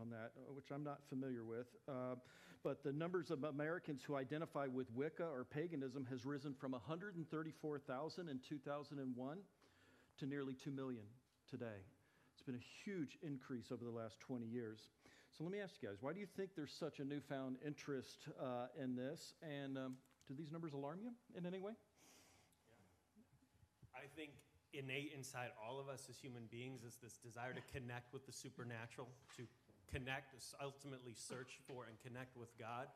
on 0.00 0.08
that, 0.10 0.30
uh, 0.36 0.52
which 0.54 0.66
I'm 0.72 0.84
not 0.84 1.00
familiar 1.08 1.44
with. 1.44 1.66
Uh, 1.88 2.14
but 2.62 2.84
the 2.84 2.92
numbers 2.92 3.30
of 3.30 3.42
Americans 3.42 4.02
who 4.06 4.14
identify 4.16 4.66
with 4.66 4.86
Wicca 4.94 5.24
or 5.24 5.44
paganism 5.44 6.06
has 6.10 6.24
risen 6.24 6.54
from 6.54 6.72
134,000 6.72 8.28
in 8.28 8.40
2001 8.48 9.38
to 10.18 10.26
nearly 10.26 10.54
2 10.54 10.70
million 10.70 11.04
today. 11.50 11.82
It's 12.32 12.42
been 12.42 12.54
a 12.54 12.66
huge 12.84 13.18
increase 13.22 13.72
over 13.72 13.84
the 13.84 13.90
last 13.90 14.20
20 14.20 14.46
years. 14.46 14.78
So 15.36 15.42
let 15.44 15.52
me 15.52 15.60
ask 15.60 15.74
you 15.80 15.88
guys, 15.88 15.98
why 16.00 16.12
do 16.12 16.20
you 16.20 16.26
think 16.36 16.50
there's 16.56 16.72
such 16.78 17.00
a 17.00 17.04
newfound 17.04 17.56
interest 17.66 18.28
uh, 18.40 18.66
in 18.80 18.94
this? 18.94 19.34
And 19.42 19.76
um, 19.76 19.96
do 20.28 20.34
these 20.34 20.52
numbers 20.52 20.72
alarm 20.72 21.00
you 21.02 21.10
in 21.36 21.46
any 21.46 21.58
way? 21.58 21.72
Yeah. 22.68 24.00
I 24.00 24.06
think 24.16 24.30
innate 24.78 25.12
inside 25.16 25.50
all 25.56 25.80
of 25.80 25.88
us 25.88 26.06
as 26.08 26.16
human 26.16 26.44
beings 26.50 26.84
is 26.84 26.96
this 27.02 27.16
desire 27.18 27.52
to 27.52 27.64
connect 27.72 28.12
with 28.12 28.26
the 28.26 28.32
supernatural, 28.32 29.08
to 29.36 29.44
connect, 29.90 30.34
ultimately 30.62 31.14
search 31.16 31.58
for 31.66 31.86
and 31.88 31.96
connect 32.04 32.36
with 32.36 32.52
God. 32.58 32.88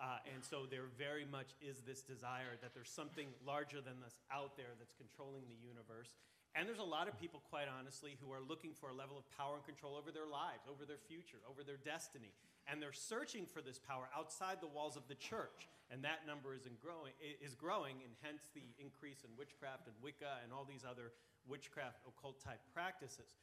Uh, 0.00 0.18
and 0.26 0.42
so 0.42 0.66
there 0.66 0.90
very 0.98 1.24
much 1.24 1.54
is 1.62 1.80
this 1.86 2.02
desire 2.02 2.58
that 2.60 2.74
there's 2.74 2.90
something 2.90 3.30
larger 3.46 3.80
than 3.80 3.94
us 4.04 4.18
out 4.32 4.56
there 4.56 4.74
that's 4.78 4.94
controlling 4.98 5.46
the 5.46 5.60
universe. 5.62 6.10
And 6.54 6.70
there's 6.70 6.78
a 6.78 6.86
lot 6.86 7.10
of 7.10 7.18
people, 7.18 7.42
quite 7.50 7.66
honestly, 7.66 8.14
who 8.22 8.30
are 8.30 8.38
looking 8.38 8.78
for 8.78 8.86
a 8.86 8.94
level 8.94 9.18
of 9.18 9.26
power 9.34 9.58
and 9.58 9.66
control 9.66 9.98
over 9.98 10.14
their 10.14 10.30
lives, 10.30 10.70
over 10.70 10.86
their 10.86 11.02
future, 11.02 11.42
over 11.50 11.66
their 11.66 11.82
destiny. 11.82 12.30
And 12.70 12.78
they're 12.78 12.94
searching 12.94 13.42
for 13.42 13.58
this 13.58 13.82
power 13.82 14.06
outside 14.14 14.62
the 14.62 14.70
walls 14.70 14.94
of 14.94 15.10
the 15.10 15.18
church. 15.18 15.66
And 15.90 16.06
that 16.06 16.22
number 16.30 16.54
is, 16.54 16.64
in 16.70 16.78
growing, 16.78 17.10
is 17.42 17.58
growing, 17.58 17.98
and 18.06 18.14
hence 18.22 18.46
the 18.54 18.62
increase 18.78 19.26
in 19.26 19.34
witchcraft 19.34 19.90
and 19.90 19.98
Wicca 19.98 20.46
and 20.46 20.54
all 20.54 20.62
these 20.62 20.86
other 20.86 21.10
witchcraft 21.50 22.06
occult 22.06 22.38
type 22.38 22.62
practices. 22.70 23.34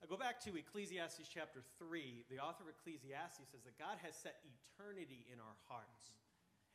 I 0.00 0.08
go 0.08 0.16
back 0.16 0.40
to 0.48 0.56
Ecclesiastes 0.56 1.28
chapter 1.28 1.60
3. 1.76 2.24
The 2.32 2.40
author 2.40 2.64
of 2.64 2.72
Ecclesiastes 2.72 3.52
says 3.52 3.64
that 3.68 3.76
God 3.76 4.00
has 4.00 4.16
set 4.16 4.40
eternity 4.44 5.28
in 5.28 5.40
our 5.44 5.56
hearts. 5.68 6.16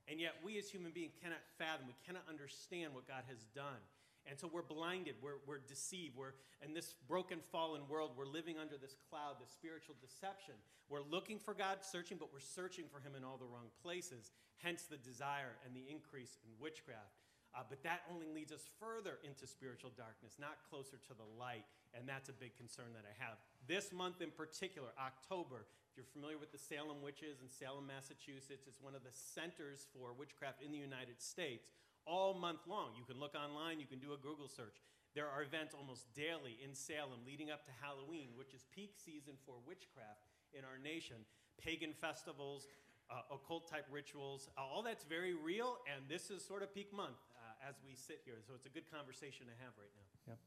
And 0.10 0.22
yet, 0.22 0.38
we 0.46 0.58
as 0.58 0.70
human 0.70 0.94
beings 0.94 1.14
cannot 1.18 1.42
fathom, 1.58 1.90
we 1.90 1.98
cannot 2.06 2.26
understand 2.30 2.94
what 2.94 3.06
God 3.10 3.26
has 3.30 3.46
done. 3.54 3.82
And 4.30 4.40
so 4.40 4.50
we're 4.52 4.62
blinded, 4.62 5.16
we're, 5.22 5.42
we're 5.48 5.60
deceived. 5.60 6.16
We're 6.16 6.38
in 6.64 6.74
this 6.74 6.94
broken, 7.08 7.40
fallen 7.52 7.82
world, 7.90 8.12
we're 8.16 8.30
living 8.30 8.58
under 8.60 8.78
this 8.78 8.96
cloud, 9.10 9.42
this 9.42 9.52
spiritual 9.52 9.96
deception. 10.00 10.56
We're 10.90 11.02
looking 11.02 11.40
for 11.40 11.54
God, 11.54 11.80
searching, 11.82 12.18
but 12.18 12.30
we're 12.32 12.44
searching 12.44 12.86
for 12.92 13.00
Him 13.00 13.16
in 13.18 13.24
all 13.24 13.38
the 13.38 13.50
wrong 13.50 13.74
places. 13.82 14.32
Hence 14.62 14.84
the 14.84 14.98
desire 14.98 15.58
and 15.66 15.76
the 15.76 15.84
increase 15.90 16.38
in 16.46 16.52
witchcraft. 16.62 17.18
Uh, 17.52 17.68
but 17.68 17.84
that 17.84 18.08
only 18.08 18.28
leads 18.32 18.52
us 18.52 18.64
further 18.80 19.20
into 19.28 19.44
spiritual 19.44 19.92
darkness, 19.98 20.40
not 20.40 20.64
closer 20.70 20.96
to 21.04 21.14
the 21.14 21.28
light. 21.36 21.68
And 21.92 22.08
that's 22.08 22.30
a 22.30 22.34
big 22.34 22.56
concern 22.56 22.96
that 22.96 23.04
I 23.04 23.12
have. 23.20 23.36
This 23.68 23.92
month 23.92 24.22
in 24.22 24.32
particular, 24.32 24.96
October, 24.96 25.68
if 25.92 26.00
you're 26.00 26.14
familiar 26.16 26.40
with 26.40 26.56
the 26.56 26.62
Salem 26.62 27.04
witches 27.04 27.44
in 27.44 27.52
Salem, 27.52 27.88
Massachusetts, 27.88 28.64
it's 28.64 28.80
one 28.80 28.96
of 28.96 29.04
the 29.04 29.12
centers 29.12 29.92
for 29.92 30.16
witchcraft 30.16 30.64
in 30.64 30.72
the 30.72 30.80
United 30.80 31.20
States. 31.20 31.76
All 32.06 32.34
month 32.34 32.66
long, 32.68 32.92
you 32.98 33.06
can 33.06 33.20
look 33.20 33.36
online, 33.36 33.80
you 33.80 33.86
can 33.86 34.00
do 34.00 34.14
a 34.14 34.18
Google 34.18 34.48
search. 34.48 34.82
There 35.14 35.28
are 35.28 35.44
events 35.44 35.76
almost 35.76 36.08
daily 36.16 36.58
in 36.64 36.74
Salem 36.74 37.20
leading 37.26 37.52
up 37.52 37.66
to 37.66 37.72
Halloween, 37.82 38.30
which 38.36 38.54
is 38.54 38.66
peak 38.74 38.96
season 38.96 39.34
for 39.46 39.56
witchcraft 39.68 40.24
in 40.54 40.64
our 40.64 40.80
nation. 40.80 41.18
Pagan 41.60 41.94
festivals, 41.94 42.68
uh, 43.12 43.36
occult 43.36 43.70
type 43.70 43.86
rituals, 43.92 44.50
uh, 44.58 44.62
all 44.62 44.82
that's 44.82 45.04
very 45.04 45.36
real, 45.36 45.78
and 45.86 46.08
this 46.08 46.32
is 46.32 46.44
sort 46.44 46.64
of 46.64 46.74
peak 46.74 46.94
month 46.96 47.20
uh, 47.36 47.70
as 47.70 47.76
we 47.86 47.94
sit 47.94 48.22
here. 48.24 48.40
So 48.48 48.54
it's 48.56 48.66
a 48.66 48.74
good 48.74 48.90
conversation 48.90 49.46
to 49.52 49.56
have 49.60 49.76
right 49.76 49.92
now. 49.94 50.34
Yeah. 50.34 50.40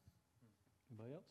Anybody 0.90 1.14
else? 1.14 1.28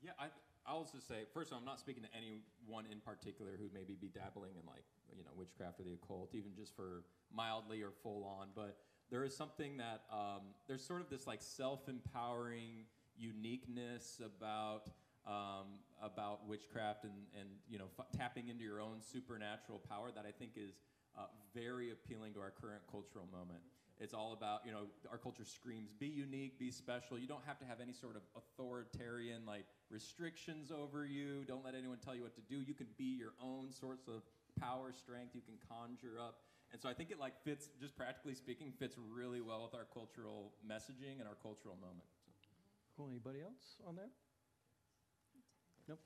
Yeah, 0.00 0.14
I, 0.16 0.30
I'll 0.64 0.86
just 0.86 1.08
say, 1.08 1.26
first 1.34 1.50
of 1.50 1.54
all, 1.54 1.58
I'm 1.58 1.66
not 1.66 1.80
speaking 1.80 2.04
to 2.06 2.12
anyone 2.14 2.86
in 2.90 3.00
particular 3.00 3.58
who 3.58 3.68
maybe 3.74 3.98
be 4.00 4.08
dabbling 4.08 4.54
in 4.54 4.64
like, 4.64 4.86
you 5.12 5.24
know, 5.24 5.34
witchcraft 5.34 5.80
or 5.80 5.84
the 5.84 5.98
occult, 5.98 6.30
even 6.32 6.54
just 6.54 6.76
for 6.76 7.02
mildly 7.34 7.82
or 7.82 7.90
full 8.02 8.24
on. 8.24 8.48
But 8.54 8.78
there 9.10 9.24
is 9.24 9.36
something 9.36 9.76
that, 9.78 10.02
um, 10.12 10.42
there's 10.68 10.84
sort 10.84 11.00
of 11.00 11.10
this 11.10 11.26
like 11.26 11.42
self 11.42 11.88
empowering 11.88 12.86
uniqueness 13.18 14.20
about, 14.24 14.90
um, 15.26 15.66
about 16.02 16.48
witchcraft 16.48 17.04
and, 17.04 17.12
and 17.38 17.48
you 17.68 17.78
know, 17.78 17.86
f- 17.98 18.06
tapping 18.16 18.48
into 18.48 18.64
your 18.64 18.80
own 18.80 19.00
supernatural 19.00 19.80
power 19.88 20.10
that 20.14 20.24
I 20.26 20.30
think 20.30 20.52
is 20.56 20.74
uh, 21.18 21.22
very 21.54 21.90
appealing 21.90 22.34
to 22.34 22.40
our 22.40 22.50
current 22.50 22.82
cultural 22.90 23.26
moment. 23.30 23.60
It's 24.00 24.14
all 24.14 24.32
about, 24.32 24.64
you 24.64 24.72
know, 24.72 24.88
our 25.10 25.18
culture 25.18 25.44
screams, 25.44 25.92
be 25.92 26.06
unique, 26.06 26.58
be 26.58 26.70
special. 26.70 27.18
You 27.18 27.26
don't 27.26 27.44
have 27.44 27.58
to 27.58 27.66
have 27.66 27.80
any 27.80 27.92
sort 27.92 28.16
of 28.16 28.22
authoritarian, 28.34 29.44
like, 29.44 29.66
restrictions 29.90 30.72
over 30.72 31.04
you. 31.04 31.44
Don't 31.44 31.62
let 31.62 31.74
anyone 31.74 31.98
tell 32.02 32.14
you 32.14 32.22
what 32.22 32.34
to 32.36 32.40
do. 32.48 32.62
You 32.62 32.72
can 32.72 32.86
be 32.96 33.18
your 33.18 33.34
own 33.42 33.70
sorts 33.70 34.08
of 34.08 34.22
power, 34.58 34.92
strength. 34.96 35.34
You 35.34 35.42
can 35.42 35.58
conjure 35.68 36.18
up. 36.18 36.36
And 36.72 36.80
so 36.80 36.88
I 36.88 36.94
think 36.94 37.10
it, 37.10 37.18
like, 37.18 37.34
fits, 37.44 37.68
just 37.80 37.96
practically 37.96 38.34
speaking, 38.34 38.72
fits 38.78 38.96
really 39.12 39.40
well 39.40 39.62
with 39.62 39.74
our 39.74 39.86
cultural 39.92 40.52
messaging 40.66 41.18
and 41.18 41.26
our 41.26 41.36
cultural 41.42 41.76
moment. 41.80 42.06
So. 42.24 42.30
Cool. 42.96 43.08
Anybody 43.10 43.40
else 43.40 43.80
on 43.86 43.96
that? 43.96 44.10
Nope. 45.88 45.98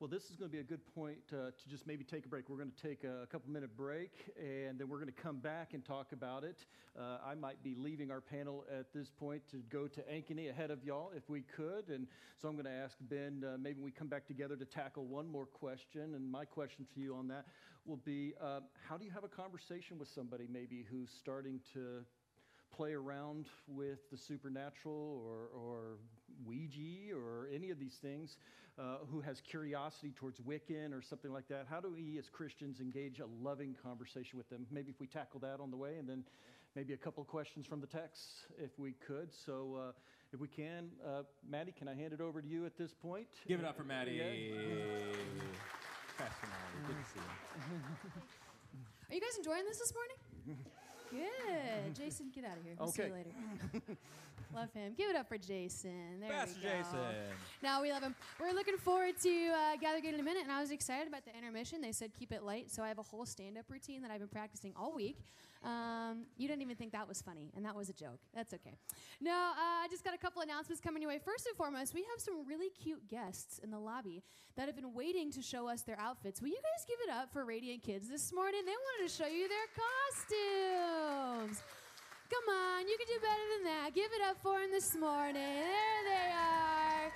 Well, 0.00 0.08
this 0.08 0.30
is 0.30 0.36
going 0.36 0.50
to 0.50 0.56
be 0.56 0.60
a 0.60 0.64
good 0.64 0.80
point 0.94 1.18
uh, 1.30 1.50
to 1.50 1.68
just 1.68 1.86
maybe 1.86 2.04
take 2.04 2.24
a 2.24 2.28
break. 2.28 2.48
We're 2.48 2.56
going 2.56 2.72
to 2.72 2.88
take 2.88 3.04
a, 3.04 3.26
couple 3.26 3.50
minute 3.50 3.76
break 3.76 4.32
and 4.38 4.78
then 4.78 4.88
we're 4.88 4.96
going 4.98 5.12
to 5.12 5.22
come 5.22 5.36
back 5.36 5.74
and 5.74 5.84
talk 5.84 6.12
about 6.12 6.42
it. 6.42 6.64
Uh, 6.98 7.18
I 7.22 7.34
might 7.34 7.62
be 7.62 7.74
leaving 7.76 8.10
our 8.10 8.22
panel 8.22 8.64
at 8.72 8.94
this 8.94 9.10
point 9.10 9.42
to 9.50 9.58
go 9.68 9.86
to 9.86 10.00
Ankeny 10.02 10.48
ahead 10.48 10.70
of 10.70 10.82
y'all 10.82 11.10
if 11.14 11.28
we 11.28 11.42
could. 11.42 11.90
And 11.90 12.06
so 12.40 12.48
I'm 12.48 12.54
going 12.54 12.64
to 12.64 12.70
ask 12.70 12.96
Ben, 13.02 13.44
uh, 13.44 13.58
maybe 13.58 13.82
we 13.82 13.90
come 13.90 14.08
back 14.08 14.26
together 14.26 14.56
to 14.56 14.64
tackle 14.64 15.04
one 15.04 15.28
more 15.28 15.44
question. 15.44 16.14
And 16.14 16.30
my 16.30 16.46
question 16.46 16.86
for 16.94 16.98
you 17.00 17.14
on 17.14 17.28
that 17.28 17.44
will 17.90 17.96
be 17.96 18.34
uh, 18.40 18.60
how 18.88 18.96
do 18.96 19.04
you 19.04 19.10
have 19.10 19.24
a 19.24 19.28
conversation 19.28 19.98
with 19.98 20.08
somebody 20.08 20.46
maybe 20.50 20.86
who's 20.88 21.10
starting 21.10 21.60
to 21.74 22.04
play 22.74 22.92
around 22.92 23.46
with 23.66 23.98
the 24.12 24.16
supernatural 24.16 25.24
or, 25.26 25.48
or 25.58 25.98
Ouija 26.46 27.12
or 27.12 27.48
any 27.52 27.70
of 27.70 27.80
these 27.80 27.96
things, 28.00 28.36
uh, 28.78 28.98
who 29.10 29.20
has 29.20 29.40
curiosity 29.40 30.12
towards 30.16 30.38
Wiccan 30.38 30.92
or 30.92 31.02
something 31.02 31.32
like 31.32 31.48
that, 31.48 31.66
how 31.68 31.80
do 31.80 31.90
we 31.90 32.16
as 32.16 32.28
Christians 32.28 32.78
engage 32.80 33.18
a 33.18 33.26
loving 33.42 33.74
conversation 33.82 34.38
with 34.38 34.48
them? 34.48 34.66
Maybe 34.70 34.92
if 34.92 35.00
we 35.00 35.08
tackle 35.08 35.40
that 35.40 35.58
on 35.60 35.72
the 35.72 35.76
way, 35.76 35.96
and 35.98 36.08
then 36.08 36.24
maybe 36.76 36.94
a 36.94 36.96
couple 36.96 37.20
of 37.20 37.26
questions 37.26 37.66
from 37.66 37.80
the 37.80 37.88
text 37.88 38.22
if 38.56 38.70
we 38.78 38.92
could. 39.04 39.30
So 39.44 39.76
uh, 39.88 39.92
if 40.32 40.38
we 40.38 40.46
can, 40.46 40.90
uh, 41.04 41.22
Maddie, 41.48 41.74
can 41.76 41.88
I 41.88 41.94
hand 41.94 42.12
it 42.12 42.20
over 42.20 42.40
to 42.40 42.46
you 42.46 42.66
at 42.66 42.78
this 42.78 42.94
point? 42.94 43.26
Give 43.48 43.58
it 43.58 43.66
up 43.66 43.76
for 43.76 43.84
Maddie. 43.84 44.12
Yeah. 44.12 45.79
Good 46.20 46.96
to 46.96 47.04
see 47.12 47.20
you. 47.20 48.10
Are 49.10 49.14
you 49.14 49.20
guys 49.20 49.36
enjoying 49.38 49.64
this 49.64 49.78
this 49.78 49.92
morning? 49.94 50.16
Good. 51.10 51.94
Jason, 51.98 52.30
get 52.34 52.44
out 52.44 52.58
of 52.58 52.64
here. 52.64 52.74
We'll 52.78 52.88
see 52.88 53.04
you 53.04 53.12
later. 53.12 53.30
love 54.54 54.72
him. 54.72 54.92
Give 54.96 55.08
it 55.10 55.16
up 55.16 55.28
for 55.28 55.38
Jason. 55.38 56.20
There 56.20 56.30
Pastor 56.30 56.58
we 56.62 56.68
go. 56.68 56.76
Jason. 56.76 56.98
No, 57.62 57.80
we 57.82 57.90
love 57.90 58.02
him. 58.02 58.14
We're 58.38 58.52
looking 58.52 58.76
forward 58.76 59.14
to 59.22 59.48
uh, 59.48 59.76
Gather 59.80 60.00
Good 60.00 60.14
in 60.14 60.20
a 60.20 60.22
minute, 60.22 60.42
and 60.42 60.52
I 60.52 60.60
was 60.60 60.70
excited 60.70 61.08
about 61.08 61.24
the 61.24 61.36
intermission. 61.36 61.80
They 61.80 61.92
said 61.92 62.10
keep 62.18 62.32
it 62.32 62.42
light, 62.42 62.70
so 62.70 62.82
I 62.82 62.88
have 62.88 62.98
a 62.98 63.02
whole 63.02 63.24
stand-up 63.24 63.64
routine 63.70 64.02
that 64.02 64.10
I've 64.10 64.20
been 64.20 64.28
practicing 64.28 64.72
all 64.76 64.94
week. 64.94 65.16
Um, 65.62 66.24
you 66.38 66.48
didn't 66.48 66.62
even 66.62 66.76
think 66.76 66.92
that 66.92 67.06
was 67.06 67.20
funny, 67.20 67.52
and 67.54 67.64
that 67.66 67.76
was 67.76 67.90
a 67.90 67.92
joke. 67.92 68.20
That's 68.34 68.54
okay. 68.54 68.78
No, 69.20 69.30
uh, 69.30 69.84
I 69.84 69.88
just 69.90 70.04
got 70.04 70.14
a 70.14 70.18
couple 70.18 70.40
announcements 70.40 70.80
coming 70.80 71.02
your 71.02 71.10
way. 71.10 71.18
First 71.22 71.46
and 71.46 71.54
foremost, 71.56 71.92
we 71.92 72.00
have 72.00 72.18
some 72.18 72.46
really 72.46 72.70
cute 72.70 73.06
guests 73.08 73.58
in 73.62 73.70
the 73.70 73.78
lobby 73.78 74.22
that 74.56 74.66
have 74.66 74.76
been 74.76 74.94
waiting 74.94 75.30
to 75.32 75.42
show 75.42 75.68
us 75.68 75.82
their 75.82 76.00
outfits. 76.00 76.40
Will 76.40 76.48
you 76.48 76.62
guys 76.62 76.86
give 76.88 76.96
it 77.06 77.12
up 77.12 77.30
for 77.30 77.44
Radiant 77.44 77.82
Kids 77.82 78.08
this 78.08 78.32
morning? 78.32 78.62
They 78.64 78.72
wanted 78.72 79.10
to 79.10 79.14
show 79.14 79.28
you 79.28 79.48
their 79.48 79.68
costumes. 79.76 81.62
Come 82.30 82.54
on, 82.54 82.88
you 82.88 82.96
can 82.96 83.06
do 83.06 83.20
better 83.20 83.46
than 83.58 83.64
that. 83.64 83.94
Give 83.94 84.10
it 84.12 84.22
up 84.30 84.40
for 84.40 84.60
them 84.60 84.70
this 84.70 84.96
morning. 84.96 85.34
There 85.34 86.02
they 86.08 86.32
are. 86.32 87.12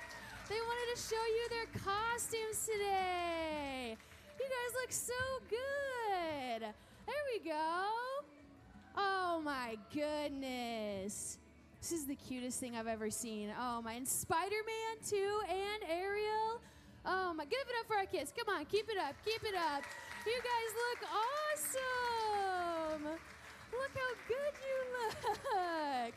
They 0.49 0.61
wanted 0.61 0.95
to 0.95 1.01
show 1.01 1.15
you 1.15 1.49
their 1.49 1.81
costumes 1.81 2.67
today. 2.67 3.97
You 4.37 4.45
guys 4.45 4.71
look 4.81 4.91
so 4.91 5.13
good. 5.49 6.61
There 6.61 7.23
we 7.33 7.49
go. 7.49 8.14
Oh 8.97 9.41
my 9.43 9.77
goodness. 9.93 11.37
This 11.81 11.91
is 11.91 12.05
the 12.05 12.15
cutest 12.15 12.59
thing 12.59 12.75
I've 12.75 12.87
ever 12.87 13.09
seen. 13.11 13.51
Oh 13.59 13.81
my, 13.81 13.93
and 13.93 14.07
Spider 14.07 14.63
Man 14.65 14.97
too, 15.07 15.41
and 15.49 15.83
Ariel. 15.89 16.61
Oh 17.05 17.33
my, 17.33 17.45
give 17.45 17.59
it 17.59 17.75
up 17.79 17.87
for 17.87 17.95
our 17.97 18.05
kids. 18.05 18.33
Come 18.35 18.49
on, 18.55 18.65
keep 18.65 18.89
it 18.89 18.97
up, 18.97 19.15
keep 19.23 19.43
it 19.43 19.55
up. 19.55 19.83
You 20.25 20.41
guys 20.41 20.73
look 20.73 20.99
awesome. 21.53 23.03
Look 23.71 23.91
how 23.93 24.13
good 24.27 24.53
you 24.65 24.77
look. 24.97 26.13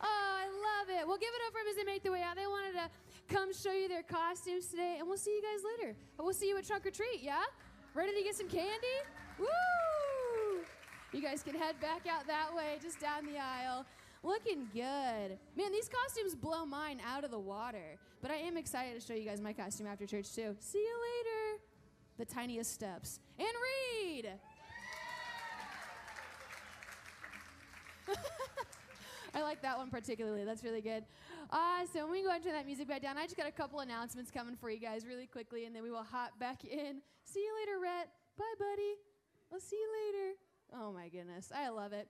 Oh, 0.00 0.06
I 0.06 0.46
love 0.46 0.88
it. 0.90 1.06
Well, 1.06 1.18
give 1.18 1.28
it 1.28 1.42
up 1.46 1.52
for 1.52 1.60
them 1.60 1.68
as 1.70 1.76
they 1.76 1.84
make 1.84 2.02
their 2.02 2.12
way 2.12 2.22
out. 2.22 2.34
They 2.34 2.46
wanted 2.46 2.72
to 2.72 2.88
come 3.32 3.52
show 3.52 3.72
you 3.72 3.88
their 3.88 4.02
costumes 4.02 4.66
today, 4.66 4.96
and 4.98 5.06
we'll 5.06 5.18
see 5.18 5.30
you 5.30 5.42
guys 5.42 5.62
later. 5.62 5.94
We'll 6.18 6.32
see 6.32 6.48
you 6.48 6.56
at 6.58 6.66
Trunk 6.66 6.86
or 6.86 6.90
Treat, 6.90 7.22
yeah? 7.22 7.44
Ready 7.94 8.12
to 8.16 8.22
get 8.22 8.34
some 8.34 8.48
candy? 8.48 8.96
Woo! 9.38 9.46
You 11.12 11.22
guys 11.22 11.42
can 11.42 11.54
head 11.54 11.80
back 11.80 12.06
out 12.06 12.26
that 12.26 12.54
way, 12.54 12.78
just 12.82 13.00
down 13.00 13.24
the 13.24 13.38
aisle. 13.38 13.86
Looking 14.22 14.68
good. 14.74 15.38
Man, 15.56 15.72
these 15.72 15.88
costumes 15.88 16.34
blow 16.34 16.66
mine 16.66 17.00
out 17.06 17.24
of 17.24 17.30
the 17.30 17.38
water. 17.38 17.96
But 18.20 18.30
I 18.30 18.36
am 18.36 18.58
excited 18.58 19.00
to 19.00 19.06
show 19.06 19.14
you 19.14 19.24
guys 19.24 19.40
my 19.40 19.54
costume 19.54 19.86
after 19.86 20.06
church, 20.06 20.34
too. 20.34 20.54
See 20.60 20.78
you 20.78 20.96
later. 21.00 21.62
The 22.18 22.24
tiniest 22.26 22.74
steps. 22.74 23.20
And 23.38 23.48
read. 23.48 24.28
I 29.34 29.42
like 29.42 29.62
that 29.62 29.78
one 29.78 29.88
particularly. 29.88 30.44
That's 30.44 30.64
really 30.64 30.82
good. 30.82 31.04
Uh, 31.50 31.86
so 31.92 32.02
when 32.02 32.12
we 32.12 32.22
go 32.22 32.34
into 32.34 32.50
that 32.50 32.66
music 32.66 32.88
back 32.88 33.00
down, 33.00 33.16
I 33.16 33.24
just 33.24 33.36
got 33.36 33.46
a 33.46 33.52
couple 33.52 33.80
announcements 33.80 34.30
coming 34.30 34.56
for 34.56 34.68
you 34.68 34.78
guys 34.78 35.06
really 35.06 35.26
quickly, 35.26 35.64
and 35.64 35.74
then 35.74 35.82
we 35.82 35.90
will 35.90 36.04
hop 36.04 36.38
back 36.38 36.64
in. 36.64 37.00
See 37.24 37.40
you 37.40 37.54
later, 37.60 37.78
Rhett. 37.80 38.10
Bye, 38.36 38.44
buddy. 38.58 38.96
I'll 39.52 39.60
see 39.60 39.76
you 39.76 39.88
later. 40.06 40.34
Oh 40.74 40.92
my 40.92 41.08
goodness, 41.08 41.50
I 41.54 41.68
love 41.70 41.92
it. 41.92 42.08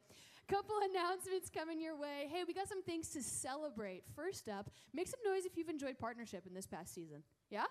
Couple 0.48 0.74
announcements 0.90 1.50
coming 1.50 1.80
your 1.80 1.96
way. 1.96 2.28
Hey, 2.30 2.44
we 2.46 2.54
got 2.54 2.68
some 2.68 2.82
things 2.82 3.08
to 3.10 3.22
celebrate. 3.22 4.02
First 4.16 4.48
up, 4.48 4.70
make 4.92 5.08
some 5.08 5.20
noise 5.24 5.44
if 5.44 5.56
you've 5.56 5.68
enjoyed 5.68 5.98
partnership 5.98 6.46
in 6.46 6.54
this 6.54 6.66
past 6.66 6.94
season. 6.94 7.22
Yeah? 7.50 7.64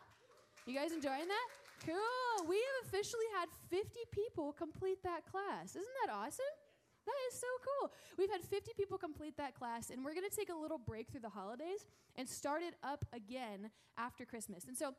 You 0.65 0.75
guys 0.75 0.91
enjoying 0.91 1.27
that? 1.27 1.47
Cool. 1.85 2.47
We 2.47 2.55
have 2.57 2.87
officially 2.87 3.25
had 3.37 3.49
50 3.69 3.99
people 4.11 4.53
complete 4.53 5.03
that 5.03 5.25
class. 5.31 5.71
Isn't 5.71 5.95
that 6.05 6.13
awesome? 6.13 6.45
That 7.07 7.15
is 7.31 7.39
so 7.39 7.47
cool. 7.63 7.91
We've 8.17 8.29
had 8.29 8.41
50 8.41 8.73
people 8.75 8.97
complete 8.97 9.37
that 9.37 9.55
class, 9.55 9.91
and 9.91 10.03
we're 10.03 10.13
going 10.13 10.29
to 10.29 10.35
take 10.35 10.49
a 10.49 10.55
little 10.55 10.77
break 10.77 11.09
through 11.09 11.21
the 11.21 11.29
holidays 11.29 11.85
and 12.17 12.27
start 12.27 12.63
it 12.63 12.75
up 12.83 13.05
again 13.13 13.71
after 13.97 14.25
Christmas. 14.25 14.65
And 14.67 14.77
so, 14.77 14.93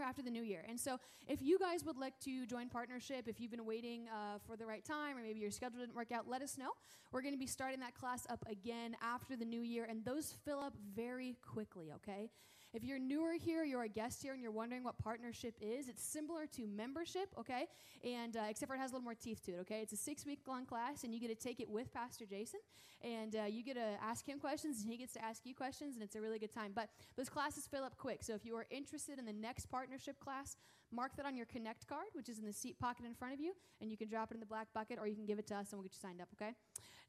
or 0.00 0.02
after 0.02 0.22
the 0.22 0.30
new 0.30 0.42
year. 0.42 0.64
And 0.68 0.78
so, 0.78 0.98
if 1.26 1.40
you 1.42 1.58
guys 1.58 1.84
would 1.84 1.96
like 1.96 2.18
to 2.20 2.46
join 2.46 2.68
partnership, 2.68 3.28
if 3.28 3.40
you've 3.40 3.50
been 3.50 3.66
waiting 3.66 4.08
uh, 4.08 4.38
for 4.46 4.56
the 4.56 4.66
right 4.66 4.84
time, 4.84 5.16
or 5.16 5.22
maybe 5.22 5.40
your 5.40 5.50
schedule 5.50 5.80
didn't 5.80 5.96
work 5.96 6.12
out, 6.12 6.28
let 6.28 6.42
us 6.42 6.58
know. 6.58 6.70
We're 7.12 7.22
going 7.22 7.34
to 7.34 7.38
be 7.38 7.46
starting 7.46 7.80
that 7.80 7.94
class 7.94 8.26
up 8.28 8.44
again 8.50 8.96
after 9.00 9.36
the 9.36 9.44
new 9.44 9.60
year, 9.60 9.86
and 9.88 10.04
those 10.04 10.34
fill 10.44 10.58
up 10.58 10.74
very 10.94 11.36
quickly, 11.46 11.92
okay? 11.96 12.30
If 12.74 12.82
you're 12.82 12.98
newer 12.98 13.34
here, 13.40 13.62
you're 13.62 13.84
a 13.84 13.88
guest 13.88 14.20
here, 14.20 14.32
and 14.32 14.42
you're 14.42 14.50
wondering 14.50 14.82
what 14.82 14.98
partnership 14.98 15.54
is, 15.60 15.88
it's 15.88 16.02
similar 16.02 16.44
to 16.56 16.66
membership, 16.66 17.28
okay? 17.38 17.68
And 18.02 18.36
uh, 18.36 18.46
except 18.50 18.68
for 18.68 18.74
it 18.74 18.80
has 18.80 18.90
a 18.90 18.94
little 18.94 19.04
more 19.04 19.14
teeth 19.14 19.46
to 19.46 19.52
it, 19.52 19.60
okay? 19.60 19.80
It's 19.80 19.92
a 19.92 19.96
six 19.96 20.26
week 20.26 20.40
long 20.48 20.66
class, 20.66 21.04
and 21.04 21.14
you 21.14 21.20
get 21.20 21.28
to 21.28 21.36
take 21.36 21.60
it 21.60 21.70
with 21.70 21.94
Pastor 21.94 22.26
Jason, 22.26 22.58
and 23.00 23.36
uh, 23.36 23.44
you 23.44 23.62
get 23.62 23.76
to 23.76 23.96
ask 24.02 24.28
him 24.28 24.40
questions, 24.40 24.82
and 24.82 24.90
he 24.90 24.96
gets 24.96 25.12
to 25.12 25.24
ask 25.24 25.46
you 25.46 25.54
questions, 25.54 25.94
and 25.94 26.02
it's 26.02 26.16
a 26.16 26.20
really 26.20 26.40
good 26.40 26.52
time. 26.52 26.72
But 26.74 26.88
those 27.16 27.28
classes 27.28 27.68
fill 27.70 27.84
up 27.84 27.96
quick, 27.96 28.24
so 28.24 28.34
if 28.34 28.44
you 28.44 28.56
are 28.56 28.66
interested 28.72 29.20
in 29.20 29.24
the 29.24 29.32
next 29.32 29.66
partnership 29.66 30.18
class, 30.18 30.56
mark 30.94 31.16
that 31.16 31.26
on 31.26 31.36
your 31.36 31.46
Connect 31.46 31.86
card, 31.86 32.08
which 32.14 32.28
is 32.28 32.38
in 32.38 32.46
the 32.46 32.52
seat 32.52 32.78
pocket 32.78 33.04
in 33.04 33.14
front 33.14 33.34
of 33.34 33.40
you, 33.40 33.52
and 33.80 33.90
you 33.90 33.96
can 33.96 34.08
drop 34.08 34.30
it 34.30 34.34
in 34.34 34.40
the 34.40 34.46
black 34.46 34.68
bucket, 34.72 34.98
or 35.00 35.06
you 35.06 35.14
can 35.14 35.26
give 35.26 35.38
it 35.38 35.46
to 35.48 35.56
us, 35.56 35.72
and 35.72 35.78
we'll 35.78 35.84
get 35.84 35.92
you 35.94 36.00
signed 36.00 36.20
up, 36.20 36.28
okay? 36.34 36.54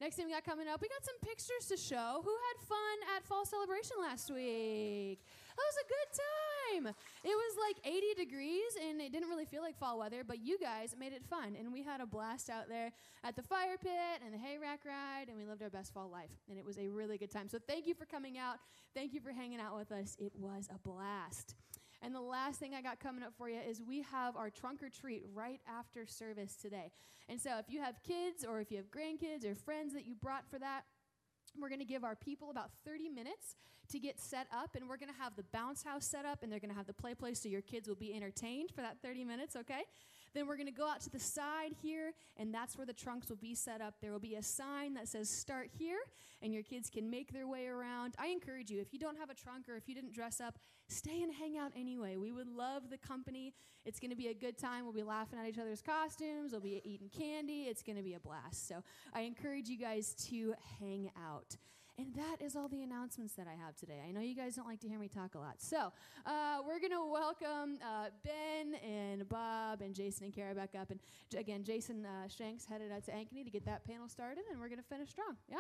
Next 0.01 0.17
thing 0.17 0.25
we 0.25 0.33
got 0.33 0.43
coming 0.43 0.67
up, 0.67 0.81
we 0.81 0.89
got 0.89 1.05
some 1.05 1.15
pictures 1.21 1.67
to 1.69 1.77
show. 1.77 2.19
Who 2.21 2.31
had 2.31 2.67
fun 2.67 3.15
at 3.15 3.23
Fall 3.23 3.45
Celebration 3.45 3.95
last 4.01 4.29
week? 4.29 5.21
That 5.55 5.63
was 5.63 5.77
a 5.79 5.88
good 5.88 6.83
time. 6.83 6.95
It 7.23 7.29
was 7.29 7.57
like 7.57 7.77
80 7.86 8.13
degrees 8.17 8.75
and 8.89 8.99
it 8.99 9.13
didn't 9.13 9.29
really 9.29 9.45
feel 9.45 9.61
like 9.61 9.77
fall 9.77 9.97
weather, 9.99 10.25
but 10.27 10.39
you 10.43 10.59
guys 10.59 10.93
made 10.99 11.13
it 11.13 11.23
fun. 11.29 11.55
And 11.57 11.71
we 11.71 11.81
had 11.81 12.01
a 12.01 12.05
blast 12.05 12.49
out 12.49 12.67
there 12.67 12.91
at 13.23 13.38
the 13.38 13.43
fire 13.43 13.77
pit 13.81 14.19
and 14.25 14.33
the 14.33 14.38
hay 14.38 14.57
rack 14.57 14.81
ride, 14.86 15.29
and 15.29 15.38
we 15.38 15.45
lived 15.45 15.63
our 15.63 15.69
best 15.69 15.93
fall 15.93 16.09
life. 16.09 16.31
And 16.49 16.59
it 16.59 16.65
was 16.65 16.77
a 16.77 16.89
really 16.89 17.17
good 17.17 17.31
time. 17.31 17.47
So 17.47 17.57
thank 17.65 17.88
you 17.88 17.93
for 17.93 18.05
coming 18.05 18.38
out. 18.38 18.57
Thank 18.93 19.13
you 19.13 19.21
for 19.21 19.31
hanging 19.31 19.61
out 19.61 19.77
with 19.77 19.93
us. 19.93 20.17
It 20.19 20.33
was 20.38 20.67
a 20.73 20.77
blast. 20.77 21.55
And 22.05 22.13
the 22.13 22.21
last 22.21 22.59
thing 22.59 22.75
I 22.75 22.83
got 22.83 22.99
coming 22.99 23.23
up 23.23 23.33
for 23.35 23.49
you 23.49 23.57
is 23.67 23.81
we 23.81 24.03
have 24.03 24.35
our 24.35 24.51
trunk 24.51 24.83
or 24.83 24.89
treat 24.89 25.23
right 25.33 25.59
after 25.67 26.05
service 26.05 26.55
today. 26.55 26.91
And 27.27 27.41
so 27.41 27.57
if 27.57 27.65
you 27.67 27.81
have 27.81 27.95
kids 28.03 28.45
or 28.45 28.61
if 28.61 28.69
you 28.69 28.77
have 28.77 28.91
grandkids 28.91 29.43
or 29.43 29.55
friends 29.55 29.91
that 29.93 30.05
you 30.05 30.13
brought 30.13 30.47
for 30.47 30.59
that, 30.59 30.83
We're 31.59 31.69
going 31.69 31.79
to 31.79 31.85
give 31.85 32.03
our 32.03 32.15
people 32.15 32.49
about 32.49 32.71
30 32.85 33.09
minutes 33.09 33.55
to 33.89 33.99
get 33.99 34.19
set 34.19 34.47
up, 34.51 34.75
and 34.75 34.89
we're 34.89 34.97
going 34.97 35.13
to 35.13 35.19
have 35.19 35.35
the 35.35 35.45
bounce 35.53 35.83
house 35.83 36.05
set 36.05 36.25
up, 36.25 36.43
and 36.43 36.51
they're 36.51 36.59
going 36.59 36.71
to 36.71 36.75
have 36.75 36.87
the 36.87 36.93
play 36.93 37.13
place 37.13 37.41
so 37.41 37.49
your 37.49 37.61
kids 37.61 37.87
will 37.87 37.95
be 37.95 38.13
entertained 38.13 38.71
for 38.71 38.81
that 38.81 38.97
30 39.01 39.23
minutes, 39.23 39.55
okay? 39.55 39.83
Then 40.36 40.47
we're 40.47 40.57
going 40.57 40.67
to 40.67 40.73
go 40.73 40.89
out 40.89 40.99
to 41.01 41.09
the 41.09 41.19
side 41.19 41.73
here, 41.81 42.11
and 42.36 42.53
that's 42.53 42.77
where 42.77 42.86
the 42.86 42.93
trunks 42.93 43.29
will 43.29 43.38
be 43.38 43.55
set 43.55 43.79
up. 43.79 43.95
There 44.01 44.11
will 44.11 44.19
be 44.19 44.36
a 44.36 44.43
sign 44.43 44.93
that 44.95 45.07
says 45.07 45.29
start 45.29 45.69
here, 45.71 45.99
and 46.41 46.53
your 46.53 46.61
kids 46.61 46.89
can 46.89 47.09
make 47.09 47.31
their 47.31 47.47
way 47.47 47.67
around. 47.67 48.15
I 48.19 48.27
encourage 48.27 48.69
you, 48.69 48.81
if 48.81 48.91
you 48.91 48.99
don't 48.99 49.17
have 49.17 49.29
a 49.29 49.33
trunk 49.33 49.69
or 49.69 49.77
if 49.77 49.88
you 49.88 49.95
didn't 49.95 50.13
dress 50.13 50.41
up, 50.41 50.59
stay 50.89 51.23
and 51.23 51.33
hang 51.33 51.57
out 51.57 51.71
anyway. 51.73 52.17
We 52.17 52.33
would 52.33 52.49
love 52.49 52.89
the 52.89 52.97
company. 52.97 53.53
It's 53.86 53.97
going 53.97 54.11
to 54.11 54.17
be 54.17 54.27
a 54.27 54.33
good 54.33 54.57
time. 54.57 54.83
We'll 54.83 54.93
be 54.93 55.03
laughing 55.03 55.39
at 55.39 55.47
each 55.47 55.57
other's 55.57 55.81
costumes, 55.81 56.51
we'll 56.51 56.59
be 56.59 56.81
eating 56.83 57.09
candy. 57.17 57.63
It's 57.63 57.81
going 57.81 57.97
to 57.97 58.03
be 58.03 58.15
a 58.15 58.19
blast. 58.19 58.67
So 58.67 58.83
I 59.13 59.21
encourage 59.21 59.69
you 59.69 59.77
guys 59.77 60.13
to 60.29 60.53
hang 60.79 61.11
out. 61.25 61.55
And 61.97 62.13
that 62.15 62.41
is 62.41 62.57
all 62.57 62.67
the 62.67 62.81
announcements 62.81 63.33
that 63.35 63.47
I 63.47 63.55
have 63.55 63.75
today. 63.77 64.01
I 64.05 64.11
know 64.11 64.19
you 64.19 64.35
guys 64.35 64.55
don't 64.55 64.67
like 64.67 64.81
to 64.81 64.87
hear 64.87 64.99
me 64.99 65.07
talk 65.07 65.35
a 65.35 65.39
lot. 65.39 65.55
So 65.61 65.93
uh, 66.25 66.57
we're 66.67 66.79
going 66.79 66.91
to 66.91 67.05
welcome 67.09 67.79
uh, 67.81 68.09
Ben 68.21 68.75
and 68.83 69.27
Bob 69.29 69.81
and 69.81 69.95
Jason 69.95 70.25
and 70.25 70.33
Kara 70.35 70.53
back 70.53 70.71
up. 70.77 70.91
And 70.91 70.99
j- 71.31 71.37
again, 71.39 71.63
Jason 71.63 72.05
uh, 72.05 72.27
Shanks 72.27 72.65
headed 72.65 72.91
out 72.91 73.05
to 73.05 73.11
Ankeny 73.11 73.45
to 73.45 73.49
get 73.49 73.65
that 73.65 73.87
panel 73.87 74.09
started, 74.09 74.43
and 74.51 74.59
we're 74.59 74.67
going 74.67 74.81
to 74.81 74.87
finish 74.89 75.09
strong. 75.09 75.37
Yeah? 75.49 75.55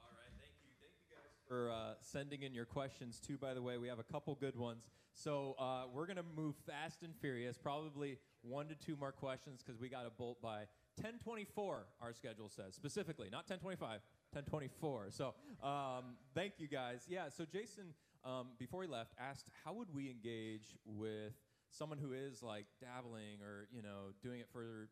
All 0.00 0.08
right, 0.16 0.32
thank 0.38 0.54
you. 0.62 0.70
Thank 0.80 0.94
you 0.98 1.14
guys 1.14 1.36
for 1.46 1.70
uh, 1.70 1.94
sending 2.00 2.44
in 2.44 2.54
your 2.54 2.64
questions 2.64 3.20
too. 3.20 3.36
By 3.36 3.52
the 3.52 3.60
way, 3.60 3.76
we 3.76 3.88
have 3.88 3.98
a 3.98 4.04
couple 4.04 4.34
good 4.36 4.56
ones. 4.56 4.84
So 5.12 5.54
uh, 5.58 5.84
we're 5.92 6.06
gonna 6.06 6.24
move 6.34 6.56
fast 6.66 7.02
and 7.04 7.14
furious. 7.20 7.56
Probably 7.56 8.18
one 8.42 8.66
to 8.68 8.74
two 8.74 8.96
more 8.96 9.12
questions 9.12 9.62
because 9.64 9.80
we 9.80 9.88
got 9.88 10.02
to 10.02 10.10
bolt 10.10 10.42
by 10.42 10.64
10:24. 11.02 11.84
Our 12.00 12.12
schedule 12.12 12.48
says 12.48 12.74
specifically, 12.74 13.28
not 13.30 13.46
10:25, 13.46 14.00
10:24. 14.34 15.12
So 15.12 15.34
um, 15.62 16.16
thank 16.34 16.54
you 16.58 16.68
guys. 16.68 17.06
Yeah. 17.08 17.28
So 17.28 17.44
Jason, 17.44 17.94
um, 18.24 18.48
before 18.58 18.82
he 18.82 18.88
left, 18.88 19.12
asked 19.18 19.50
how 19.64 19.72
would 19.74 19.94
we 19.94 20.10
engage 20.10 20.76
with 20.84 21.34
someone 21.70 21.98
who 21.98 22.12
is 22.12 22.42
like 22.42 22.66
dabbling 22.80 23.42
or 23.42 23.66
you 23.72 23.82
know 23.82 24.12
doing 24.22 24.40
it 24.40 24.48
for 24.52 24.88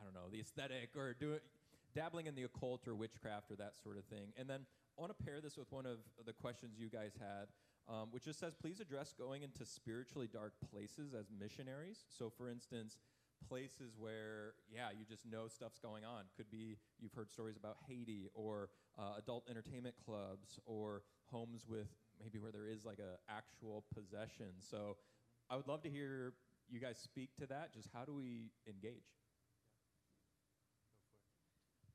I 0.00 0.04
don't 0.04 0.14
know 0.14 0.28
the 0.30 0.40
aesthetic 0.40 0.90
or 0.96 1.14
doing 1.14 1.40
dabbling 1.94 2.26
in 2.26 2.34
the 2.34 2.44
occult 2.44 2.86
or 2.86 2.94
witchcraft 2.94 3.50
or 3.50 3.56
that 3.56 3.74
sort 3.82 3.96
of 3.96 4.04
thing. 4.04 4.32
And 4.36 4.48
then 4.48 4.60
I 4.96 5.00
want 5.00 5.16
to 5.16 5.24
pair 5.24 5.40
this 5.40 5.56
with 5.56 5.72
one 5.72 5.86
of 5.86 5.98
the 6.24 6.32
questions 6.32 6.78
you 6.78 6.88
guys 6.88 7.12
had, 7.18 7.48
um, 7.88 8.08
which 8.10 8.24
just 8.24 8.38
says, 8.38 8.54
please 8.54 8.80
address 8.80 9.14
going 9.16 9.42
into 9.42 9.64
spiritually 9.64 10.28
dark 10.30 10.52
places 10.70 11.14
as 11.14 11.26
missionaries. 11.30 12.04
So, 12.08 12.30
for 12.30 12.48
instance, 12.48 12.98
places 13.48 13.94
where, 13.98 14.54
yeah, 14.72 14.88
you 14.96 15.04
just 15.04 15.24
know 15.26 15.48
stuff's 15.48 15.78
going 15.78 16.04
on. 16.04 16.24
Could 16.36 16.50
be 16.50 16.78
you've 16.98 17.12
heard 17.12 17.30
stories 17.30 17.56
about 17.56 17.76
Haiti 17.86 18.28
or 18.34 18.70
uh, 18.98 19.14
adult 19.18 19.44
entertainment 19.48 19.94
clubs 20.04 20.58
or 20.66 21.02
homes 21.30 21.64
with 21.68 21.88
maybe 22.20 22.38
where 22.38 22.52
there 22.52 22.66
is 22.66 22.84
like 22.84 22.98
a 22.98 23.18
actual 23.30 23.84
possession. 23.94 24.52
So, 24.60 24.96
I 25.48 25.54
would 25.54 25.68
love 25.70 25.82
to 25.82 25.90
hear 25.90 26.34
you 26.66 26.80
guys 26.82 26.98
speak 26.98 27.30
to 27.38 27.46
that. 27.46 27.70
Just 27.72 27.86
how 27.94 28.02
do 28.02 28.10
we 28.10 28.50
engage? 28.66 29.06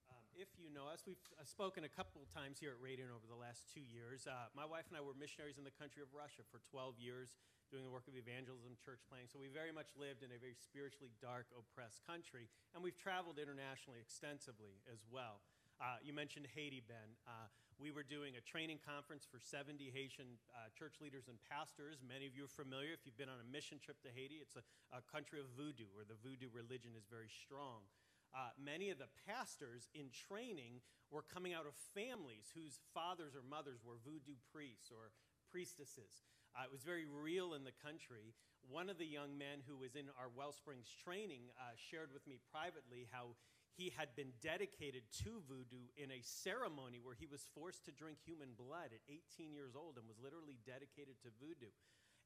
Um, 0.07 0.23
if 0.39 0.47
you 0.55 0.71
know 0.71 0.87
us, 0.87 1.03
we've 1.03 1.19
spoken 1.43 1.83
a 1.83 1.91
couple 1.91 2.23
times 2.31 2.63
here 2.63 2.71
at 2.71 2.79
Radiant 2.79 3.11
over 3.11 3.27
the 3.27 3.35
last 3.35 3.67
two 3.75 3.83
years. 3.83 4.23
Uh, 4.23 4.47
my 4.55 4.63
wife 4.63 4.87
and 4.87 4.95
I 4.95 5.03
were 5.03 5.11
missionaries 5.11 5.59
in 5.59 5.67
the 5.67 5.75
country 5.75 5.99
of 5.99 6.15
Russia 6.15 6.47
for 6.47 6.63
12 6.71 6.95
years, 6.95 7.35
doing 7.71 7.87
the 7.87 7.95
work 7.95 8.05
of 8.11 8.19
evangelism, 8.19 8.75
church 8.83 8.99
planting. 9.07 9.31
So 9.31 9.39
we 9.39 9.47
very 9.47 9.71
much 9.71 9.95
lived 9.95 10.21
in 10.27 10.35
a 10.35 10.37
very 10.37 10.59
spiritually 10.59 11.15
dark, 11.23 11.47
oppressed 11.55 12.03
country, 12.03 12.51
and 12.75 12.83
we've 12.83 12.99
traveled 12.99 13.39
internationally 13.39 14.03
extensively 14.03 14.83
as 14.91 15.07
well. 15.07 15.39
Uh, 15.79 15.97
you 16.03 16.11
mentioned 16.13 16.45
Haiti, 16.51 16.83
Ben. 16.83 17.15
Uh, 17.25 17.47
we 17.81 17.89
were 17.89 18.05
doing 18.05 18.37
a 18.37 18.43
training 18.45 18.77
conference 18.77 19.25
for 19.25 19.41
70 19.41 19.89
Haitian 19.89 20.37
uh, 20.53 20.69
church 20.77 21.01
leaders 21.01 21.25
and 21.25 21.41
pastors. 21.49 22.05
Many 22.05 22.29
of 22.29 22.37
you 22.37 22.45
are 22.45 22.53
familiar 22.53 22.93
if 22.93 23.01
you've 23.07 23.17
been 23.17 23.31
on 23.31 23.41
a 23.41 23.47
mission 23.49 23.81
trip 23.81 23.97
to 24.05 24.13
Haiti. 24.13 24.37
It's 24.37 24.53
a, 24.53 24.63
a 24.93 25.01
country 25.09 25.41
of 25.41 25.49
voodoo, 25.57 25.89
where 25.89 26.05
the 26.05 26.19
voodoo 26.21 26.53
religion 26.53 26.93
is 26.93 27.09
very 27.09 27.31
strong. 27.31 27.89
Uh, 28.29 28.53
many 28.61 28.93
of 28.93 29.01
the 29.01 29.09
pastors 29.25 29.89
in 29.97 30.13
training 30.13 30.85
were 31.09 31.25
coming 31.25 31.57
out 31.57 31.65
of 31.65 31.73
families 31.97 32.53
whose 32.53 32.79
fathers 32.93 33.33
or 33.33 33.43
mothers 33.43 33.81
were 33.81 33.99
voodoo 34.05 34.37
priests 34.53 34.93
or 34.93 35.11
priestesses. 35.49 36.23
Uh, 36.51 36.67
it 36.67 36.71
was 36.71 36.83
very 36.83 37.07
real 37.07 37.53
in 37.55 37.63
the 37.63 37.75
country. 37.79 38.35
One 38.67 38.91
of 38.91 38.99
the 38.99 39.07
young 39.07 39.37
men 39.39 39.63
who 39.65 39.79
was 39.79 39.95
in 39.95 40.11
our 40.19 40.29
Wellsprings 40.29 40.91
training 40.91 41.49
uh, 41.57 41.73
shared 41.75 42.11
with 42.13 42.27
me 42.27 42.39
privately 42.51 43.07
how 43.09 43.39
he 43.79 43.91
had 43.95 44.11
been 44.19 44.35
dedicated 44.43 45.07
to 45.23 45.39
voodoo 45.47 45.87
in 45.95 46.11
a 46.11 46.21
ceremony 46.21 46.99
where 46.99 47.15
he 47.15 47.25
was 47.25 47.47
forced 47.55 47.87
to 47.87 47.95
drink 47.95 48.19
human 48.19 48.51
blood 48.59 48.91
at 48.91 49.01
18 49.07 49.55
years 49.55 49.79
old 49.79 49.95
and 49.95 50.05
was 50.05 50.19
literally 50.19 50.59
dedicated 50.67 51.15
to 51.23 51.31
voodoo. 51.39 51.71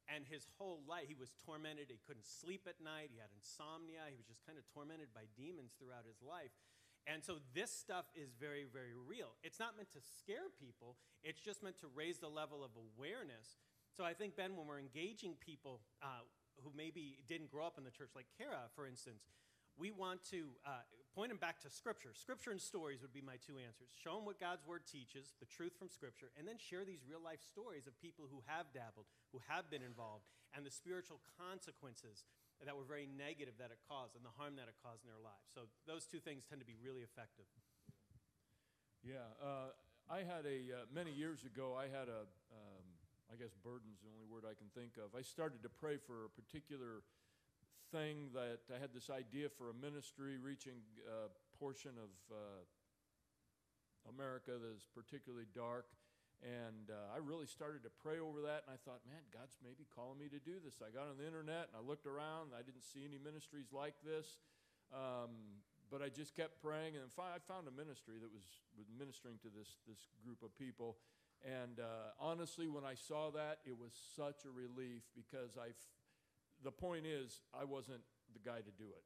And 0.06 0.26
his 0.26 0.46
whole 0.58 0.86
life, 0.86 1.10
he 1.10 1.18
was 1.18 1.34
tormented. 1.46 1.90
He 1.90 2.02
couldn't 2.02 2.30
sleep 2.30 2.70
at 2.70 2.82
night. 2.82 3.10
He 3.10 3.22
had 3.22 3.34
insomnia. 3.34 4.06
He 4.10 4.18
was 4.18 4.30
just 4.30 4.46
kind 4.46 4.58
of 4.58 4.66
tormented 4.70 5.14
by 5.14 5.30
demons 5.34 5.74
throughout 5.78 6.06
his 6.06 6.22
life. 6.22 6.54
And 7.06 7.22
so 7.22 7.38
this 7.54 7.70
stuff 7.70 8.06
is 8.18 8.34
very, 8.34 8.66
very 8.66 8.98
real. 8.98 9.38
It's 9.46 9.62
not 9.62 9.78
meant 9.78 9.94
to 9.94 10.02
scare 10.02 10.50
people, 10.58 10.98
it's 11.22 11.42
just 11.42 11.62
meant 11.62 11.78
to 11.82 11.90
raise 11.94 12.18
the 12.18 12.30
level 12.30 12.66
of 12.66 12.74
awareness. 12.74 13.62
So 13.96 14.04
I 14.04 14.14
think, 14.14 14.36
Ben, 14.36 14.60
when 14.60 14.68
we're 14.68 14.84
engaging 14.84 15.40
people 15.40 15.80
uh, 16.04 16.28
who 16.60 16.72
maybe 16.76 17.24
didn't 17.32 17.48
grow 17.48 17.66
up 17.66 17.80
in 17.80 17.88
the 17.88 17.96
church, 17.96 18.12
like 18.12 18.28
Kara, 18.36 18.68
for 18.76 18.84
instance, 18.84 19.24
we 19.80 19.92
want 19.92 20.20
to 20.36 20.52
uh, 20.68 20.84
point 21.16 21.32
them 21.32 21.40
back 21.40 21.64
to 21.64 21.72
Scripture. 21.72 22.12
Scripture 22.12 22.52
and 22.52 22.60
stories 22.60 23.00
would 23.00 23.16
be 23.16 23.24
my 23.24 23.40
two 23.40 23.56
answers. 23.56 23.96
Show 23.96 24.20
them 24.20 24.28
what 24.28 24.36
God's 24.36 24.68
Word 24.68 24.84
teaches, 24.84 25.32
the 25.40 25.48
truth 25.48 25.80
from 25.80 25.88
Scripture, 25.88 26.28
and 26.36 26.44
then 26.44 26.60
share 26.60 26.84
these 26.84 27.08
real 27.08 27.24
life 27.24 27.40
stories 27.40 27.88
of 27.88 27.96
people 28.04 28.28
who 28.28 28.44
have 28.52 28.68
dabbled, 28.76 29.08
who 29.32 29.40
have 29.48 29.72
been 29.72 29.84
involved, 29.84 30.28
and 30.52 30.68
the 30.68 30.72
spiritual 30.72 31.24
consequences 31.40 32.28
that 32.64 32.76
were 32.76 32.88
very 32.88 33.08
negative 33.08 33.56
that 33.60 33.72
it 33.72 33.80
caused 33.88 34.16
and 34.16 34.24
the 34.24 34.32
harm 34.36 34.56
that 34.60 34.68
it 34.68 34.76
caused 34.84 35.04
in 35.04 35.12
their 35.12 35.24
lives. 35.24 35.48
So 35.52 35.68
those 35.88 36.08
two 36.08 36.20
things 36.20 36.44
tend 36.48 36.60
to 36.60 36.68
be 36.68 36.80
really 36.80 37.04
effective. 37.04 37.48
Yeah, 39.04 39.28
uh, 39.40 39.76
I 40.08 40.24
had 40.24 40.44
a 40.48 40.84
uh, 40.84 40.86
many 40.92 41.12
years 41.12 41.44
ago. 41.44 41.76
I 41.76 41.92
had 41.92 42.08
a, 42.08 42.28
um, 42.52 42.75
I 43.32 43.36
guess, 43.36 43.58
burden's 43.66 43.98
is 43.98 44.06
the 44.06 44.12
only 44.14 44.30
word 44.30 44.46
I 44.46 44.54
can 44.54 44.70
think 44.78 45.02
of. 45.02 45.18
I 45.18 45.26
started 45.26 45.66
to 45.66 45.72
pray 45.72 45.98
for 45.98 46.30
a 46.30 46.32
particular 46.32 47.02
thing 47.90 48.30
that 48.34 48.66
I 48.70 48.78
had 48.78 48.94
this 48.94 49.10
idea 49.10 49.50
for 49.50 49.70
a 49.70 49.76
ministry 49.78 50.38
reaching 50.38 50.82
a 51.06 51.30
portion 51.58 51.98
of 51.98 52.12
uh, 52.30 52.62
America 54.10 54.58
that 54.58 54.74
is 54.74 54.86
particularly 54.94 55.50
dark. 55.54 55.90
And 56.44 56.92
uh, 56.92 57.16
I 57.16 57.24
really 57.24 57.48
started 57.48 57.82
to 57.88 57.92
pray 58.04 58.20
over 58.20 58.44
that, 58.46 58.68
and 58.68 58.70
I 58.70 58.78
thought, 58.84 59.02
man, 59.08 59.24
God's 59.32 59.56
maybe 59.64 59.88
calling 59.88 60.20
me 60.20 60.28
to 60.30 60.38
do 60.38 60.62
this. 60.62 60.84
I 60.84 60.92
got 60.92 61.10
on 61.10 61.18
the 61.18 61.26
internet 61.26 61.72
and 61.72 61.80
I 61.80 61.82
looked 61.82 62.06
around. 62.06 62.54
I 62.54 62.62
didn't 62.62 62.86
see 62.86 63.08
any 63.08 63.18
ministries 63.18 63.72
like 63.72 63.96
this, 64.06 64.38
um, 64.94 65.64
but 65.90 66.04
I 66.04 66.12
just 66.12 66.36
kept 66.36 66.62
praying, 66.62 67.00
and 67.00 67.02
then 67.02 67.10
I 67.18 67.40
found 67.42 67.66
a 67.66 67.74
ministry 67.74 68.22
that 68.22 68.30
was, 68.30 68.46
was 68.76 68.86
ministering 68.92 69.40
to 69.42 69.50
this 69.50 69.80
this 69.90 70.12
group 70.22 70.44
of 70.44 70.54
people. 70.60 71.00
And 71.46 71.80
uh, 71.80 72.18
honestly, 72.20 72.68
when 72.68 72.84
I 72.84 72.96
saw 72.96 73.30
that, 73.32 73.60
it 73.66 73.78
was 73.78 73.94
such 74.16 74.46
a 74.46 74.50
relief 74.50 75.04
because 75.16 75.58
I. 75.58 75.70
The 76.64 76.72
point 76.72 77.06
is, 77.06 77.42
I 77.54 77.66
wasn't 77.66 78.02
the 78.34 78.40
guy 78.40 78.58
to 78.58 78.74
do 78.80 78.90
it. 78.90 79.04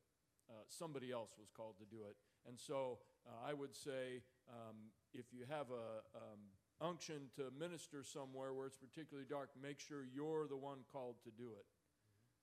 Uh, 0.50 0.64
somebody 0.70 1.12
else 1.12 1.32
was 1.38 1.50
called 1.52 1.76
to 1.80 1.86
do 1.86 2.04
it, 2.08 2.16
and 2.48 2.58
so 2.58 3.00
uh, 3.28 3.50
I 3.50 3.54
would 3.54 3.76
say, 3.76 4.24
um, 4.48 4.94
if 5.14 5.26
you 5.34 5.44
have 5.50 5.68
a 5.70 6.06
um, 6.16 6.40
unction 6.82 7.28
to 7.36 7.52
minister 7.60 8.04
somewhere 8.04 8.54
where 8.54 8.66
it's 8.66 8.78
particularly 8.78 9.28
dark, 9.30 9.50
make 9.62 9.80
sure 9.80 10.08
you're 10.08 10.48
the 10.48 10.58
one 10.58 10.88
called 10.92 11.16
to 11.24 11.32
do 11.32 11.52
it. 11.52 11.66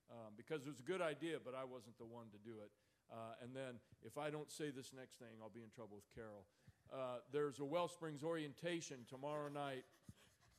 Um, 0.07 0.37
because 0.37 0.63
it 0.63 0.69
was 0.71 0.79
a 0.79 0.87
good 0.87 1.01
idea, 1.01 1.35
but 1.43 1.51
I 1.51 1.65
wasn't 1.65 1.97
the 1.97 2.07
one 2.07 2.31
to 2.31 2.39
do 2.39 2.63
it. 2.63 2.71
Uh, 3.11 3.43
and 3.43 3.51
then 3.55 3.79
if 4.05 4.17
I 4.17 4.29
don't 4.29 4.51
say 4.51 4.69
this 4.69 4.91
next 4.95 5.19
thing, 5.19 5.35
I'll 5.41 5.51
be 5.51 5.63
in 5.63 5.71
trouble 5.73 5.99
with 5.99 6.07
Carol. 6.15 6.47
Uh, 6.93 7.19
there's 7.31 7.59
a 7.59 7.65
Wellsprings 7.65 8.23
orientation 8.23 8.97
tomorrow 9.09 9.49
night, 9.49 9.83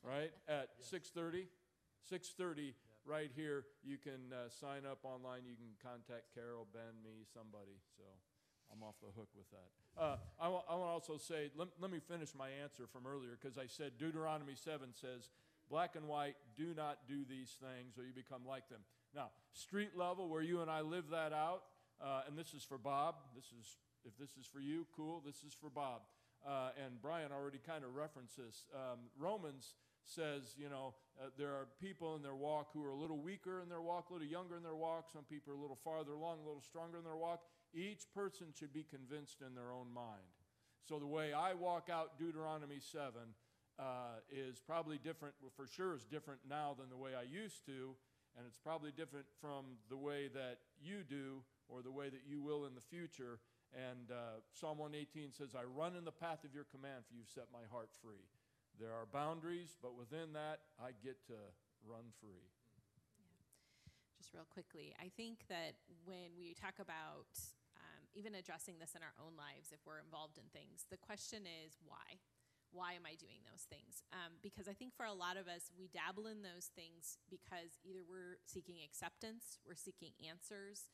right 0.03 0.33
at 0.49 0.71
yes. 0.79 0.91
6:30. 0.91 1.47
6:30 2.11 2.73
right 3.05 3.31
here. 3.35 3.65
You 3.83 3.97
can 3.97 4.33
uh, 4.33 4.49
sign 4.49 4.85
up 4.85 4.99
online. 5.05 5.43
You 5.45 5.57
can 5.57 5.73
contact 5.83 6.35
Carol, 6.35 6.67
Ben, 6.73 6.95
me, 7.03 7.25
somebody. 7.33 7.81
So 7.97 8.05
I'm 8.73 8.83
off 8.83 8.97
the 9.01 9.13
hook 9.17 9.29
with 9.37 9.49
that. 9.51 9.69
Uh, 9.97 10.17
I, 10.39 10.45
w- 10.45 10.63
I 10.69 10.75
want 10.77 10.89
to 10.89 10.95
also 10.95 11.17
say, 11.17 11.51
let, 11.57 11.69
let 11.81 11.91
me 11.91 11.99
finish 11.99 12.31
my 12.37 12.49
answer 12.63 12.87
from 12.87 13.07
earlier 13.07 13.37
because 13.41 13.59
I 13.59 13.67
said 13.67 13.93
Deuteronomy 13.99 14.55
7 14.55 14.89
says, 14.93 15.31
black 15.71 15.97
and 15.97 16.07
white, 16.07 16.37
do 16.57 16.75
not 16.77 16.99
do 17.09 17.25
these 17.29 17.57
things 17.59 17.99
or 17.99 18.05
you 18.05 18.13
become 18.15 18.43
like 18.47 18.69
them. 18.69 18.81
Now, 19.15 19.31
street 19.53 19.97
level, 19.97 20.29
where 20.29 20.43
you 20.43 20.61
and 20.61 20.71
I 20.71 20.83
live 20.83 21.11
that 21.11 21.33
out, 21.33 21.63
uh, 22.01 22.23
and 22.29 22.37
this 22.37 22.55
is 22.55 22.63
for 22.63 22.79
Bob. 22.79 23.17
This 23.35 23.47
is, 23.59 23.77
if 24.05 24.17
this 24.19 24.37
is 24.39 24.47
for 24.47 24.61
you, 24.61 24.87
cool. 24.95 25.23
This 25.25 25.43
is 25.43 25.57
for 25.59 25.71
Bob. 25.71 26.03
Uh, 26.47 26.71
and 26.85 27.01
Brian 27.03 27.31
already 27.33 27.59
kind 27.59 27.85
of 27.85 27.95
referenced 27.95 28.37
this. 28.37 28.65
Um, 28.75 29.11
Romans 29.19 29.75
says, 30.05 30.55
you 30.57 30.69
know, 30.69 30.95
uh, 31.21 31.29
there 31.37 31.51
are 31.51 31.67
people 31.81 32.17
in 32.17 32.23
their 32.23 32.35
walk 32.35 32.71
who 32.73 32.85
are 32.85 32.91
a 32.91 32.97
little 32.97 33.19
weaker 33.19 33.61
in 33.61 33.69
their 33.69 33.83
walk, 33.83 34.11
a 34.11 34.15
little 34.15 34.29
younger 34.29 34.57
in 34.57 34.63
their 34.63 34.77
walk. 34.77 35.09
Some 35.13 35.25
people 35.25 35.53
are 35.53 35.57
a 35.57 35.61
little 35.61 35.79
farther 35.85 36.13
along, 36.13 36.39
a 36.41 36.47
little 36.47 36.63
stronger 36.63 36.99
in 36.99 37.05
their 37.05 37.17
walk. 37.17 37.43
Each 37.75 38.07
person 38.15 38.49
should 38.59 38.73
be 38.73 38.85
convinced 38.85 39.43
in 39.47 39.55
their 39.55 39.73
own 39.73 39.93
mind. 39.93 40.33
So 40.89 40.99
the 40.99 41.07
way 41.07 41.33
I 41.35 41.53
walk 41.53 41.91
out 41.93 42.19
Deuteronomy 42.19 42.81
7 42.81 43.13
uh, 43.79 43.83
is 44.33 44.59
probably 44.59 44.99
different, 44.99 45.35
well, 45.43 45.53
for 45.55 45.67
sure 45.67 45.95
is 45.95 46.05
different 46.05 46.41
now 46.49 46.75
than 46.79 46.89
the 46.89 46.97
way 46.97 47.13
I 47.15 47.23
used 47.23 47.67
to, 47.67 47.95
and 48.37 48.47
it's 48.47 48.59
probably 48.59 48.91
different 48.91 49.27
from 49.41 49.77
the 49.91 49.97
way 49.97 50.29
that 50.33 50.59
you 50.81 51.05
do 51.09 51.43
or 51.69 51.83
the 51.83 51.93
way 51.93 52.09
that 52.09 52.23
you 52.27 52.41
will 52.41 52.65
in 52.65 52.75
the 52.75 52.81
future. 52.81 53.39
And 53.77 54.11
uh, 54.11 54.41
Psalm 54.53 54.79
118 54.79 55.33
says, 55.33 55.53
I 55.53 55.65
run 55.65 55.97
in 55.97 56.05
the 56.05 56.15
path 56.15 56.45
of 56.45 56.55
your 56.57 56.65
command, 56.65 57.05
for 57.05 57.15
you've 57.15 57.29
set 57.29 57.53
my 57.53 57.69
heart 57.69 57.93
free. 58.01 58.25
There 58.81 58.95
are 58.95 59.05
boundaries, 59.11 59.77
but 59.83 59.99
within 59.99 60.33
that, 60.33 60.65
I 60.81 60.97
get 61.03 61.21
to 61.29 61.39
run 61.85 62.15
free. 62.23 62.49
Just 64.17 64.33
real 64.33 64.49
quickly, 64.49 64.95
I 64.97 65.11
think 65.15 65.45
that 65.49 65.79
when 66.05 66.39
we 66.39 66.55
talk 66.55 66.81
about 66.81 67.33
um, 67.77 68.03
even 68.15 68.35
addressing 68.35 68.79
this 68.79 68.95
in 68.97 69.03
our 69.03 69.15
own 69.21 69.37
lives, 69.37 69.71
if 69.75 69.83
we're 69.85 70.03
involved 70.03 70.39
in 70.39 70.47
things, 70.51 70.87
the 70.91 70.99
question 70.99 71.45
is 71.45 71.77
why? 71.85 72.23
Why 72.71 72.93
am 72.93 73.09
I 73.09 73.17
doing 73.17 73.41
those 73.49 73.65
things? 73.65 74.05
Um, 74.13 74.37
because 74.45 74.69
I 74.69 74.77
think 74.77 74.93
for 74.93 75.09
a 75.09 75.17
lot 75.17 75.41
of 75.41 75.49
us, 75.49 75.73
we 75.73 75.89
dabble 75.89 76.29
in 76.29 76.45
those 76.45 76.69
things 76.77 77.17
because 77.33 77.81
either 77.81 78.05
we're 78.05 78.37
seeking 78.45 78.85
acceptance, 78.85 79.57
we're 79.65 79.79
seeking 79.79 80.13
answers, 80.21 80.93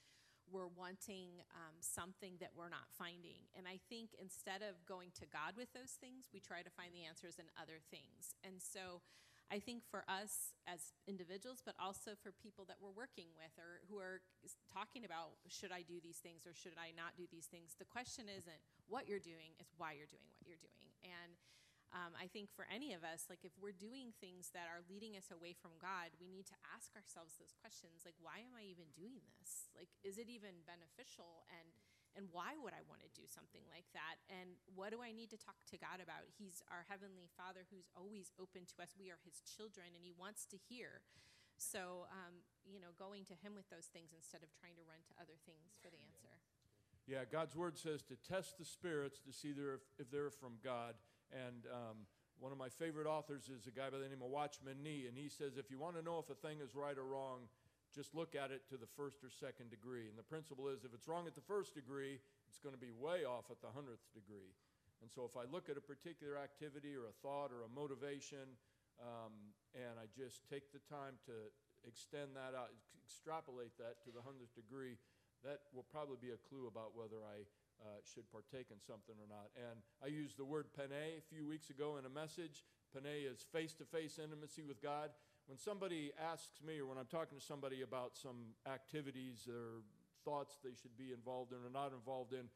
we're 0.50 0.70
wanting 0.70 1.42
um, 1.52 1.76
something 1.80 2.36
that 2.40 2.52
we're 2.56 2.72
not 2.72 2.86
finding. 2.94 3.48
And 3.56 3.66
I 3.66 3.80
think 3.88 4.12
instead 4.20 4.60
of 4.60 4.80
going 4.84 5.10
to 5.20 5.26
God 5.26 5.56
with 5.56 5.72
those 5.72 5.96
things, 5.96 6.28
we 6.32 6.40
try 6.40 6.62
to 6.62 6.72
find 6.72 6.92
the 6.92 7.04
answers 7.04 7.40
in 7.40 7.48
other 7.56 7.80
things. 7.90 8.36
And 8.44 8.60
so 8.60 9.04
I 9.52 9.60
think 9.60 9.84
for 9.84 10.04
us 10.08 10.56
as 10.64 10.96
individuals, 11.04 11.60
but 11.60 11.76
also 11.76 12.16
for 12.16 12.32
people 12.32 12.64
that 12.66 12.80
we're 12.80 12.94
working 12.94 13.28
with 13.36 13.52
or 13.60 13.84
who 13.88 14.00
are 14.00 14.24
talking 14.72 15.04
about 15.04 15.36
should 15.48 15.72
I 15.72 15.84
do 15.84 16.00
these 16.00 16.18
things 16.18 16.48
or 16.48 16.56
should 16.56 16.80
I 16.80 16.96
not 16.96 17.16
do 17.16 17.28
these 17.28 17.46
things, 17.46 17.76
the 17.76 17.88
question 17.88 18.26
isn't 18.32 18.62
what 18.88 19.04
you're 19.04 19.22
doing, 19.22 19.52
it's 19.60 19.76
why 19.76 19.92
you're 19.92 20.08
doing 20.08 20.24
what 20.32 20.40
you're 20.48 20.60
doing. 20.60 20.88
And 21.04 21.36
um, 21.94 22.10
I 22.18 22.26
think 22.26 22.50
for 22.50 22.66
any 22.66 22.90
of 22.90 23.06
us, 23.06 23.30
like 23.30 23.46
if 23.46 23.54
we're 23.54 23.74
doing 23.74 24.10
things 24.18 24.50
that 24.50 24.66
are 24.66 24.82
leading 24.90 25.14
us 25.14 25.30
away 25.30 25.54
from 25.54 25.78
God, 25.78 26.10
we 26.18 26.26
need 26.26 26.50
to 26.50 26.58
ask 26.74 26.90
ourselves 26.98 27.38
those 27.38 27.54
questions 27.54 28.02
like, 28.02 28.18
why 28.18 28.42
am 28.42 28.58
I 28.58 28.66
even 28.66 28.90
doing 28.98 29.22
this? 29.38 29.70
Like, 29.78 29.94
is 30.02 30.18
it 30.18 30.26
even 30.26 30.66
beneficial? 30.66 31.46
And 31.54 31.70
and 32.14 32.30
why 32.30 32.54
would 32.62 32.70
I 32.70 32.86
want 32.86 33.02
to 33.02 33.10
do 33.10 33.26
something 33.26 33.66
like 33.74 33.90
that? 33.90 34.22
And 34.30 34.54
what 34.78 34.94
do 34.94 35.02
I 35.02 35.10
need 35.10 35.34
to 35.34 35.38
talk 35.38 35.58
to 35.74 35.76
God 35.82 35.98
about? 35.98 36.22
He's 36.30 36.62
our 36.70 36.86
heavenly 36.86 37.26
Father 37.34 37.66
who's 37.74 37.90
always 37.98 38.30
open 38.38 38.70
to 38.70 38.76
us. 38.86 38.94
We 38.94 39.10
are 39.10 39.18
His 39.26 39.42
children, 39.42 39.98
and 39.98 40.06
He 40.06 40.14
wants 40.14 40.46
to 40.54 40.56
hear. 40.70 41.02
So, 41.58 42.06
um, 42.14 42.46
you 42.62 42.78
know, 42.78 42.94
going 42.94 43.26
to 43.30 43.36
Him 43.42 43.58
with 43.58 43.66
those 43.66 43.90
things 43.90 44.14
instead 44.14 44.46
of 44.46 44.54
trying 44.54 44.78
to 44.78 44.86
run 44.86 45.02
to 45.10 45.14
other 45.18 45.34
things 45.42 45.74
for 45.82 45.90
the 45.90 45.98
answer. 46.06 46.38
Yeah, 47.10 47.26
God's 47.26 47.58
word 47.58 47.76
says 47.76 48.06
to 48.06 48.16
test 48.16 48.62
the 48.62 48.64
spirits 48.64 49.18
to 49.26 49.34
see 49.34 49.50
if, 49.50 49.82
if 49.98 50.06
they're 50.06 50.30
from 50.30 50.62
God. 50.62 50.94
And 51.32 51.64
um, 51.72 52.04
one 52.38 52.52
of 52.52 52.58
my 52.58 52.68
favorite 52.68 53.06
authors 53.06 53.48
is 53.48 53.66
a 53.66 53.74
guy 53.74 53.88
by 53.90 53.98
the 53.98 54.08
name 54.08 54.22
of 54.22 54.28
Watchman 54.28 54.82
Nee, 54.82 55.06
and 55.08 55.16
he 55.16 55.28
says 55.28 55.56
if 55.56 55.70
you 55.70 55.78
want 55.78 55.96
to 55.96 56.02
know 56.02 56.18
if 56.18 56.28
a 56.28 56.38
thing 56.38 56.58
is 56.60 56.74
right 56.74 56.96
or 56.98 57.06
wrong, 57.06 57.48
just 57.94 58.10
look 58.14 58.34
at 58.34 58.50
it 58.50 58.66
to 58.68 58.76
the 58.76 58.90
first 58.98 59.22
or 59.22 59.30
second 59.30 59.70
degree. 59.70 60.10
And 60.10 60.18
the 60.18 60.26
principle 60.26 60.66
is 60.66 60.82
if 60.82 60.90
it's 60.90 61.06
wrong 61.06 61.30
at 61.30 61.38
the 61.38 61.46
first 61.46 61.78
degree, 61.78 62.18
it's 62.50 62.58
going 62.58 62.74
to 62.74 62.80
be 62.80 62.90
way 62.90 63.22
off 63.22 63.54
at 63.54 63.62
the 63.62 63.70
hundredth 63.70 64.02
degree. 64.10 64.50
And 64.98 65.06
so 65.06 65.22
if 65.22 65.38
I 65.38 65.46
look 65.46 65.70
at 65.70 65.78
a 65.78 65.84
particular 65.84 66.34
activity 66.34 66.96
or 66.98 67.06
a 67.06 67.14
thought 67.22 67.54
or 67.54 67.62
a 67.62 67.70
motivation, 67.70 68.58
um, 68.98 69.54
and 69.74 69.94
I 69.94 70.10
just 70.10 70.42
take 70.50 70.74
the 70.74 70.82
time 70.90 71.18
to 71.30 71.34
extend 71.86 72.34
that 72.34 72.56
out, 72.58 72.74
extrapolate 73.06 73.78
that 73.78 74.02
to 74.06 74.10
the 74.10 74.22
hundredth 74.24 74.54
degree, 74.58 74.98
that 75.46 75.70
will 75.70 75.86
probably 75.86 76.18
be 76.18 76.32
a 76.32 76.40
clue 76.50 76.66
about 76.66 76.96
whether 76.96 77.20
I 77.22 77.44
uh, 77.82 78.00
should 78.02 78.30
partake 78.30 78.68
in 78.70 78.80
something 78.80 79.16
or 79.18 79.28
not. 79.28 79.50
And 79.56 79.80
I 80.02 80.08
used 80.08 80.38
the 80.38 80.44
word 80.44 80.66
pene 80.76 81.18
a 81.18 81.24
few 81.32 81.46
weeks 81.46 81.70
ago 81.70 81.96
in 81.98 82.04
a 82.04 82.12
message. 82.12 82.64
Pene 82.92 83.26
is 83.26 83.44
face 83.52 83.74
to 83.74 83.84
face 83.84 84.18
intimacy 84.22 84.62
with 84.62 84.82
God. 84.82 85.10
When 85.46 85.58
somebody 85.58 86.12
asks 86.16 86.62
me, 86.64 86.80
or 86.80 86.86
when 86.86 86.98
I'm 86.98 87.10
talking 87.10 87.38
to 87.38 87.44
somebody 87.44 87.82
about 87.82 88.16
some 88.16 88.56
activities 88.64 89.48
or 89.48 89.84
thoughts 90.24 90.56
they 90.64 90.72
should 90.80 90.96
be 90.96 91.12
involved 91.12 91.52
in 91.52 91.60
or 91.60 91.72
not 91.72 91.92
involved 91.92 92.32
in, 92.32 92.48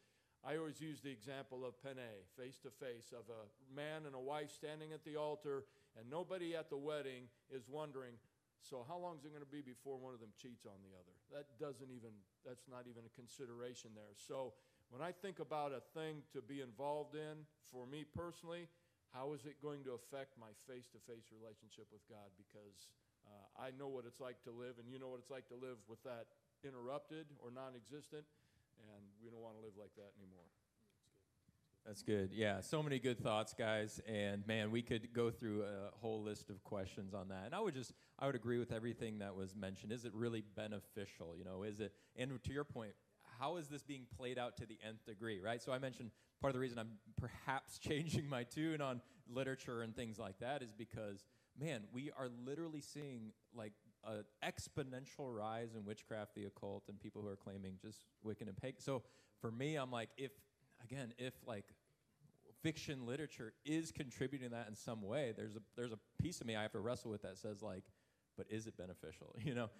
I 0.47 0.57
always 0.57 0.81
use 0.81 1.03
the 1.03 1.11
example 1.11 1.67
of 1.67 1.75
pene, 1.83 2.25
face 2.39 2.57
to 2.63 2.71
face, 2.71 3.11
of 3.11 3.27
a 3.27 3.51
man 3.75 4.07
and 4.07 4.15
a 4.15 4.23
wife 4.23 4.55
standing 4.55 4.95
at 4.95 5.05
the 5.05 5.19
altar, 5.19 5.67
and 5.99 6.09
nobody 6.09 6.55
at 6.55 6.71
the 6.71 6.79
wedding 6.79 7.27
is 7.51 7.67
wondering, 7.67 8.15
so 8.63 8.87
how 8.87 8.99
long 8.99 9.19
is 9.19 9.27
it 9.27 9.35
going 9.35 9.43
to 9.43 9.51
be 9.51 9.63
before 9.63 9.99
one 9.99 10.15
of 10.15 10.21
them 10.23 10.31
cheats 10.39 10.67
on 10.67 10.79
the 10.87 10.95
other? 10.95 11.15
That 11.35 11.47
doesn't 11.59 11.91
even, 11.91 12.15
that's 12.47 12.71
not 12.71 12.87
even 12.87 13.03
a 13.03 13.13
consideration 13.19 13.91
there. 13.95 14.15
So 14.15 14.55
when 14.91 15.03
I 15.03 15.13
think 15.13 15.39
about 15.39 15.73
a 15.73 15.85
thing 15.93 16.25
to 16.33 16.41
be 16.41 16.61
involved 16.61 17.15
in, 17.15 17.45
for 17.71 17.87
me 17.87 18.05
personally, 18.05 18.69
how 19.13 19.33
is 19.33 19.45
it 19.45 19.61
going 19.61 19.85
to 19.85 19.97
affect 19.97 20.37
my 20.41 20.53
face 20.69 20.89
to 20.93 20.99
face 21.09 21.29
relationship 21.33 21.89
with 21.93 22.05
God? 22.09 22.29
Because 22.37 22.89
uh, 23.25 23.61
I 23.61 23.73
know 23.77 23.89
what 23.89 24.05
it's 24.05 24.21
like 24.21 24.41
to 24.45 24.53
live, 24.53 24.81
and 24.81 24.89
you 24.89 24.99
know 24.99 25.09
what 25.09 25.21
it's 25.21 25.33
like 25.33 25.49
to 25.49 25.59
live 25.59 25.81
with 25.89 26.01
that 26.05 26.33
interrupted 26.65 27.29
or 27.41 27.53
non 27.53 27.77
existent, 27.77 28.25
and 28.81 29.03
we 29.21 29.29
don't 29.29 29.41
want 29.41 29.57
to 29.57 29.63
live 29.65 29.77
like 29.77 29.93
that 29.97 30.13
anymore. 30.17 30.49
That's 31.87 32.03
good. 32.03 32.33
Yeah, 32.35 32.61
so 32.61 32.83
many 32.83 32.99
good 32.99 33.19
thoughts, 33.19 33.55
guys. 33.55 33.99
And 34.07 34.47
man, 34.47 34.71
we 34.71 34.83
could 34.83 35.15
go 35.15 35.31
through 35.31 35.63
a 35.63 35.97
whole 35.97 36.23
list 36.23 36.51
of 36.51 36.63
questions 36.63 37.15
on 37.15 37.29
that. 37.29 37.47
And 37.47 37.55
I 37.55 37.61
would 37.61 37.73
just, 37.73 37.95
I 38.19 38.27
would 38.27 38.35
agree 38.35 38.59
with 38.59 38.73
everything 38.73 39.21
that 39.21 39.35
was 39.35 39.57
mentioned. 39.57 39.93
Is 39.93 40.05
it 40.05 40.13
really 40.15 40.43
beneficial? 40.55 41.35
You 41.39 41.45
know, 41.45 41.63
is 41.63 41.81
it, 41.81 41.93
and 42.15 42.43
to 42.45 42.53
your 42.53 42.65
point, 42.65 42.93
how 43.39 43.57
is 43.57 43.69
this 43.69 43.83
being 43.83 44.07
played 44.17 44.39
out 44.39 44.57
to 44.59 44.67
the 44.67 44.79
nth 44.87 45.05
degree, 45.05 45.41
right? 45.41 45.63
So 45.63 45.73
I 45.73 45.79
mentioned 45.79 46.11
part 46.41 46.51
of 46.51 46.55
the 46.55 46.61
reason 46.61 46.79
I'm 46.79 46.93
perhaps 47.21 47.79
changing 47.81 48.29
my 48.29 48.45
tune 48.45 48.81
on 48.81 49.01
literature 49.29 49.83
and 49.83 49.95
things 49.95 50.19
like 50.19 50.39
that 50.41 50.63
is 50.63 50.73
because, 50.73 51.25
man, 51.59 51.83
we 51.93 52.11
are 52.19 52.29
literally 52.45 52.81
seeing 52.81 53.33
like 53.55 53.73
an 54.05 54.25
exponential 54.45 55.35
rise 55.35 55.75
in 55.75 55.85
witchcraft, 55.85 56.35
the 56.35 56.45
occult, 56.45 56.85
and 56.89 56.99
people 57.01 57.23
who 57.23 57.29
are 57.29 57.37
claiming 57.37 57.75
just 57.81 58.05
Wiccan 58.25 58.49
and 58.49 58.57
pagan. 58.57 58.81
So 58.81 59.03
for 59.41 59.51
me, 59.51 59.77
I'm 59.77 59.91
like, 59.91 60.11
if, 60.17 60.33
again, 60.85 61.13
if 61.19 61.35
like 61.47 61.65
fiction 62.63 63.07
literature 63.07 63.53
is 63.65 63.93
contributing 63.93 64.51
that 64.51 64.67
in 64.69 64.75
some 64.75 65.03
way, 65.03 65.33
there's 65.37 65.57
a, 65.57 65.61
there's 65.77 65.93
a 65.93 65.99
piece 66.21 66.41
of 66.41 66.47
me 66.47 66.57
I 66.57 66.63
have 66.63 66.73
to 66.73 66.81
wrestle 66.81 67.11
with 67.11 67.23
that 67.23 67.39
says 67.39 67.63
like, 67.63 67.85
but 68.37 68.47
is 68.51 68.67
it 68.67 68.77
beneficial? 68.77 69.35
You 69.45 69.55
know, 69.55 69.71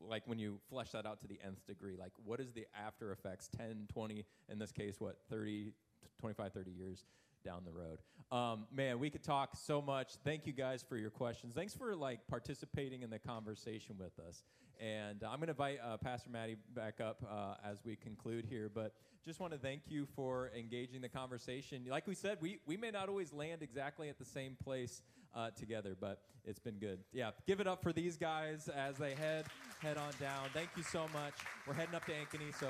like 0.00 0.22
when 0.26 0.38
you 0.38 0.58
flesh 0.68 0.90
that 0.90 1.06
out 1.06 1.20
to 1.20 1.26
the 1.26 1.38
nth 1.44 1.66
degree, 1.66 1.96
like 1.98 2.12
what 2.24 2.40
is 2.40 2.52
the 2.52 2.66
after 2.74 3.12
effects 3.12 3.48
10, 3.56 3.88
20, 3.92 4.24
in 4.50 4.58
this 4.58 4.72
case, 4.72 4.96
what, 4.98 5.18
30, 5.30 5.72
25, 6.18 6.52
30 6.52 6.70
years 6.70 7.04
down 7.44 7.62
the 7.64 7.72
road. 7.72 7.98
Um, 8.30 8.66
man, 8.72 8.98
we 8.98 9.10
could 9.10 9.24
talk 9.24 9.56
so 9.56 9.82
much. 9.82 10.14
Thank 10.24 10.46
you 10.46 10.52
guys 10.52 10.84
for 10.88 10.96
your 10.96 11.10
questions. 11.10 11.54
Thanks 11.54 11.74
for 11.74 11.94
like 11.94 12.20
participating 12.28 13.02
in 13.02 13.10
the 13.10 13.18
conversation 13.18 13.96
with 13.98 14.18
us. 14.26 14.44
And 14.80 15.22
I'm 15.22 15.36
going 15.36 15.46
to 15.46 15.50
invite 15.50 15.78
uh, 15.84 15.96
Pastor 15.96 16.30
Maddie 16.30 16.56
back 16.74 17.00
up 17.00 17.22
uh, 17.30 17.54
as 17.64 17.78
we 17.84 17.94
conclude 17.94 18.44
here. 18.48 18.70
But 18.72 18.94
just 19.24 19.38
want 19.38 19.52
to 19.52 19.58
thank 19.58 19.82
you 19.88 20.06
for 20.16 20.50
engaging 20.56 21.00
the 21.00 21.08
conversation. 21.08 21.84
Like 21.88 22.06
we 22.06 22.14
said, 22.14 22.38
we, 22.40 22.58
we 22.66 22.76
may 22.76 22.90
not 22.90 23.08
always 23.08 23.32
land 23.32 23.62
exactly 23.62 24.08
at 24.08 24.18
the 24.18 24.24
same 24.24 24.56
place 24.62 25.02
uh, 25.34 25.50
together, 25.50 25.96
but 25.98 26.20
it's 26.44 26.58
been 26.58 26.74
good. 26.74 26.98
Yeah, 27.12 27.30
give 27.46 27.60
it 27.60 27.66
up 27.66 27.82
for 27.82 27.92
these 27.92 28.16
guys 28.16 28.68
as 28.68 28.96
they 28.96 29.14
head 29.14 29.46
head 29.80 29.96
on 29.96 30.12
down. 30.20 30.48
Thank 30.52 30.70
you 30.76 30.82
so 30.82 31.02
much. 31.12 31.34
We're 31.66 31.74
heading 31.74 31.94
up 31.94 32.04
to 32.06 32.12
Ankeny, 32.12 32.58
so 32.58 32.68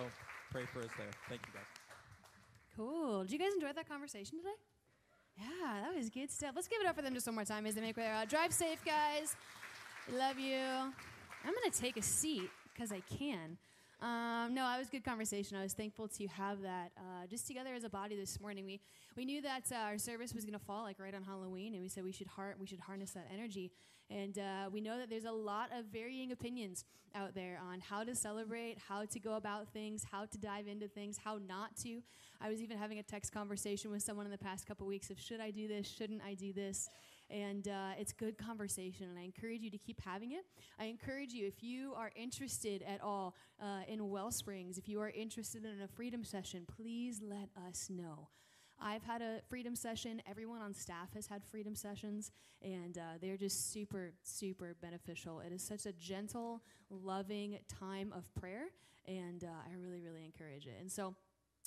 pray 0.50 0.64
for 0.72 0.80
us 0.80 0.90
there. 0.96 1.10
Thank 1.28 1.42
you 1.46 1.52
guys. 1.54 1.64
Cool. 2.76 3.22
Did 3.22 3.32
you 3.32 3.38
guys 3.38 3.52
enjoy 3.54 3.72
that 3.74 3.88
conversation 3.88 4.38
today? 4.38 4.54
Yeah, 5.36 5.80
that 5.82 5.94
was 5.96 6.10
good 6.10 6.30
stuff. 6.30 6.52
Let's 6.54 6.68
give 6.68 6.80
it 6.80 6.86
up 6.86 6.96
for 6.96 7.02
them 7.02 7.14
just 7.14 7.26
one 7.26 7.34
more 7.34 7.44
time 7.44 7.66
as 7.66 7.74
they 7.74 7.80
make 7.80 7.96
their 7.96 8.14
uh, 8.14 8.24
drive 8.24 8.52
safe, 8.52 8.84
guys. 8.84 9.34
Love 10.12 10.38
you. 10.38 10.56
I'm 10.56 11.54
gonna 11.54 11.70
take 11.72 11.96
a 11.96 12.02
seat 12.02 12.50
because 12.72 12.92
I 12.92 13.00
can. 13.18 13.56
Um, 14.02 14.52
no, 14.52 14.68
it 14.74 14.80
was 14.80 14.90
good 14.90 15.04
conversation. 15.04 15.56
I 15.56 15.62
was 15.62 15.74
thankful 15.74 16.08
to 16.08 16.26
have 16.26 16.60
that 16.62 16.90
uh, 16.96 17.26
just 17.30 17.46
together 17.46 17.72
as 17.72 17.84
a 17.84 17.88
body 17.88 18.16
this 18.16 18.40
morning. 18.40 18.64
We 18.64 18.80
we 19.16 19.24
knew 19.24 19.40
that 19.42 19.70
uh, 19.70 19.76
our 19.76 19.96
service 19.96 20.34
was 20.34 20.44
going 20.44 20.58
to 20.58 20.64
fall 20.64 20.82
like 20.82 20.98
right 20.98 21.14
on 21.14 21.22
Halloween, 21.22 21.74
and 21.74 21.82
we 21.82 21.88
said 21.88 22.02
we 22.02 22.10
should 22.10 22.26
har- 22.26 22.56
we 22.58 22.66
should 22.66 22.80
harness 22.80 23.12
that 23.12 23.28
energy. 23.32 23.70
And 24.10 24.36
uh, 24.38 24.70
we 24.72 24.80
know 24.80 24.98
that 24.98 25.08
there's 25.08 25.24
a 25.24 25.32
lot 25.32 25.70
of 25.72 25.84
varying 25.86 26.32
opinions 26.32 26.84
out 27.14 27.34
there 27.34 27.60
on 27.70 27.78
how 27.78 28.02
to 28.02 28.14
celebrate, 28.16 28.76
how 28.88 29.04
to 29.04 29.20
go 29.20 29.34
about 29.34 29.68
things, 29.72 30.04
how 30.10 30.24
to 30.26 30.36
dive 30.36 30.66
into 30.66 30.88
things, 30.88 31.16
how 31.16 31.38
not 31.46 31.76
to. 31.84 32.02
I 32.40 32.48
was 32.48 32.60
even 32.60 32.78
having 32.78 32.98
a 32.98 33.02
text 33.04 33.32
conversation 33.32 33.92
with 33.92 34.02
someone 34.02 34.26
in 34.26 34.32
the 34.32 34.38
past 34.38 34.66
couple 34.66 34.86
weeks 34.86 35.10
of 35.10 35.20
should 35.20 35.40
I 35.40 35.52
do 35.52 35.68
this, 35.68 35.86
shouldn't 35.86 36.22
I 36.26 36.34
do 36.34 36.52
this. 36.52 36.88
And 37.32 37.66
uh, 37.68 37.92
it's 37.98 38.12
good 38.12 38.36
conversation, 38.36 39.08
and 39.08 39.18
I 39.18 39.22
encourage 39.22 39.62
you 39.62 39.70
to 39.70 39.78
keep 39.78 40.00
having 40.00 40.32
it. 40.32 40.44
I 40.78 40.84
encourage 40.84 41.32
you, 41.32 41.46
if 41.46 41.62
you 41.62 41.94
are 41.96 42.10
interested 42.14 42.82
at 42.82 43.00
all 43.00 43.34
uh, 43.60 43.80
in 43.88 44.00
Wellsprings, 44.00 44.76
if 44.76 44.86
you 44.86 45.00
are 45.00 45.08
interested 45.08 45.64
in 45.64 45.80
a 45.82 45.88
freedom 45.88 46.24
session, 46.24 46.66
please 46.76 47.22
let 47.22 47.48
us 47.66 47.88
know. 47.88 48.28
I've 48.78 49.02
had 49.02 49.22
a 49.22 49.40
freedom 49.48 49.76
session. 49.76 50.20
Everyone 50.28 50.60
on 50.60 50.74
staff 50.74 51.14
has 51.14 51.26
had 51.26 51.42
freedom 51.44 51.74
sessions, 51.74 52.32
and 52.60 52.98
uh, 52.98 53.18
they're 53.20 53.36
just 53.36 53.72
super, 53.72 54.12
super 54.22 54.76
beneficial. 54.82 55.40
It 55.40 55.52
is 55.52 55.62
such 55.62 55.86
a 55.86 55.92
gentle, 55.92 56.62
loving 56.90 57.58
time 57.68 58.12
of 58.14 58.28
prayer, 58.34 58.66
and 59.06 59.44
uh, 59.44 59.48
I 59.70 59.74
really, 59.80 60.00
really 60.00 60.24
encourage 60.24 60.66
it. 60.66 60.76
And 60.80 60.90
so, 60.90 61.14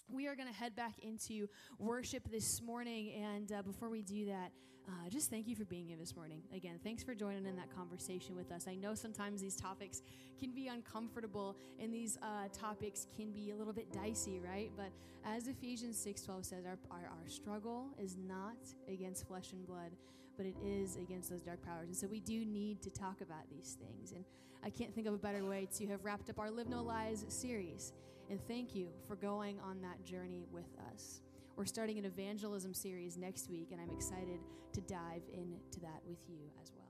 we 0.09 0.27
are 0.27 0.35
going 0.35 0.47
to 0.47 0.53
head 0.53 0.75
back 0.75 0.99
into 0.99 1.47
worship 1.79 2.29
this 2.29 2.61
morning. 2.61 3.13
And 3.13 3.51
uh, 3.51 3.61
before 3.61 3.89
we 3.89 4.01
do 4.01 4.25
that, 4.27 4.51
uh, 4.87 5.09
just 5.09 5.31
thank 5.31 5.47
you 5.47 5.55
for 5.55 5.65
being 5.65 5.87
here 5.87 5.97
this 5.97 6.15
morning. 6.15 6.43
Again, 6.53 6.79
thanks 6.83 7.03
for 7.03 7.15
joining 7.15 7.45
in 7.45 7.55
that 7.55 7.75
conversation 7.75 8.35
with 8.35 8.51
us. 8.51 8.67
I 8.67 8.75
know 8.75 8.93
sometimes 8.93 9.41
these 9.41 9.55
topics 9.55 10.03
can 10.39 10.51
be 10.51 10.67
uncomfortable 10.67 11.55
and 11.79 11.91
these 11.91 12.19
uh, 12.21 12.47
topics 12.53 13.07
can 13.15 13.31
be 13.31 13.51
a 13.51 13.55
little 13.55 13.73
bit 13.73 13.91
dicey, 13.91 14.39
right? 14.39 14.71
But 14.77 14.91
as 15.25 15.47
Ephesians 15.47 15.97
6.12 16.05 16.45
says, 16.45 16.65
our, 16.65 16.77
our, 16.91 17.05
our 17.07 17.27
struggle 17.27 17.87
is 17.97 18.15
not 18.15 18.57
against 18.87 19.27
flesh 19.27 19.53
and 19.53 19.65
blood, 19.65 19.91
but 20.37 20.45
it 20.45 20.55
is 20.63 20.97
against 20.97 21.31
those 21.31 21.41
dark 21.41 21.63
powers. 21.63 21.87
And 21.87 21.97
so 21.97 22.07
we 22.07 22.19
do 22.19 22.45
need 22.45 22.81
to 22.83 22.91
talk 22.91 23.21
about 23.21 23.49
these 23.49 23.77
things. 23.79 24.11
And 24.11 24.23
I 24.65 24.71
can't 24.71 24.93
think 24.95 25.05
of 25.05 25.13
a 25.13 25.17
better 25.17 25.45
way 25.45 25.67
to 25.77 25.85
have 25.87 26.03
wrapped 26.03 26.27
up 26.31 26.39
our 26.39 26.49
Live 26.49 26.67
No 26.67 26.81
Lies 26.81 27.23
series. 27.27 27.93
And 28.31 28.39
thank 28.47 28.73
you 28.73 28.87
for 29.07 29.15
going 29.15 29.59
on 29.59 29.79
that 29.83 30.03
journey 30.03 30.47
with 30.51 30.65
us. 30.91 31.21
We're 31.55 31.65
starting 31.65 31.99
an 31.99 32.05
evangelism 32.05 32.73
series 32.73 33.15
next 33.15 33.47
week, 33.51 33.67
and 33.71 33.79
I'm 33.79 33.91
excited 33.91 34.39
to 34.73 34.81
dive 34.81 35.21
into 35.31 35.79
that 35.81 36.01
with 36.07 36.17
you 36.27 36.39
as 36.63 36.71
well. 36.75 36.84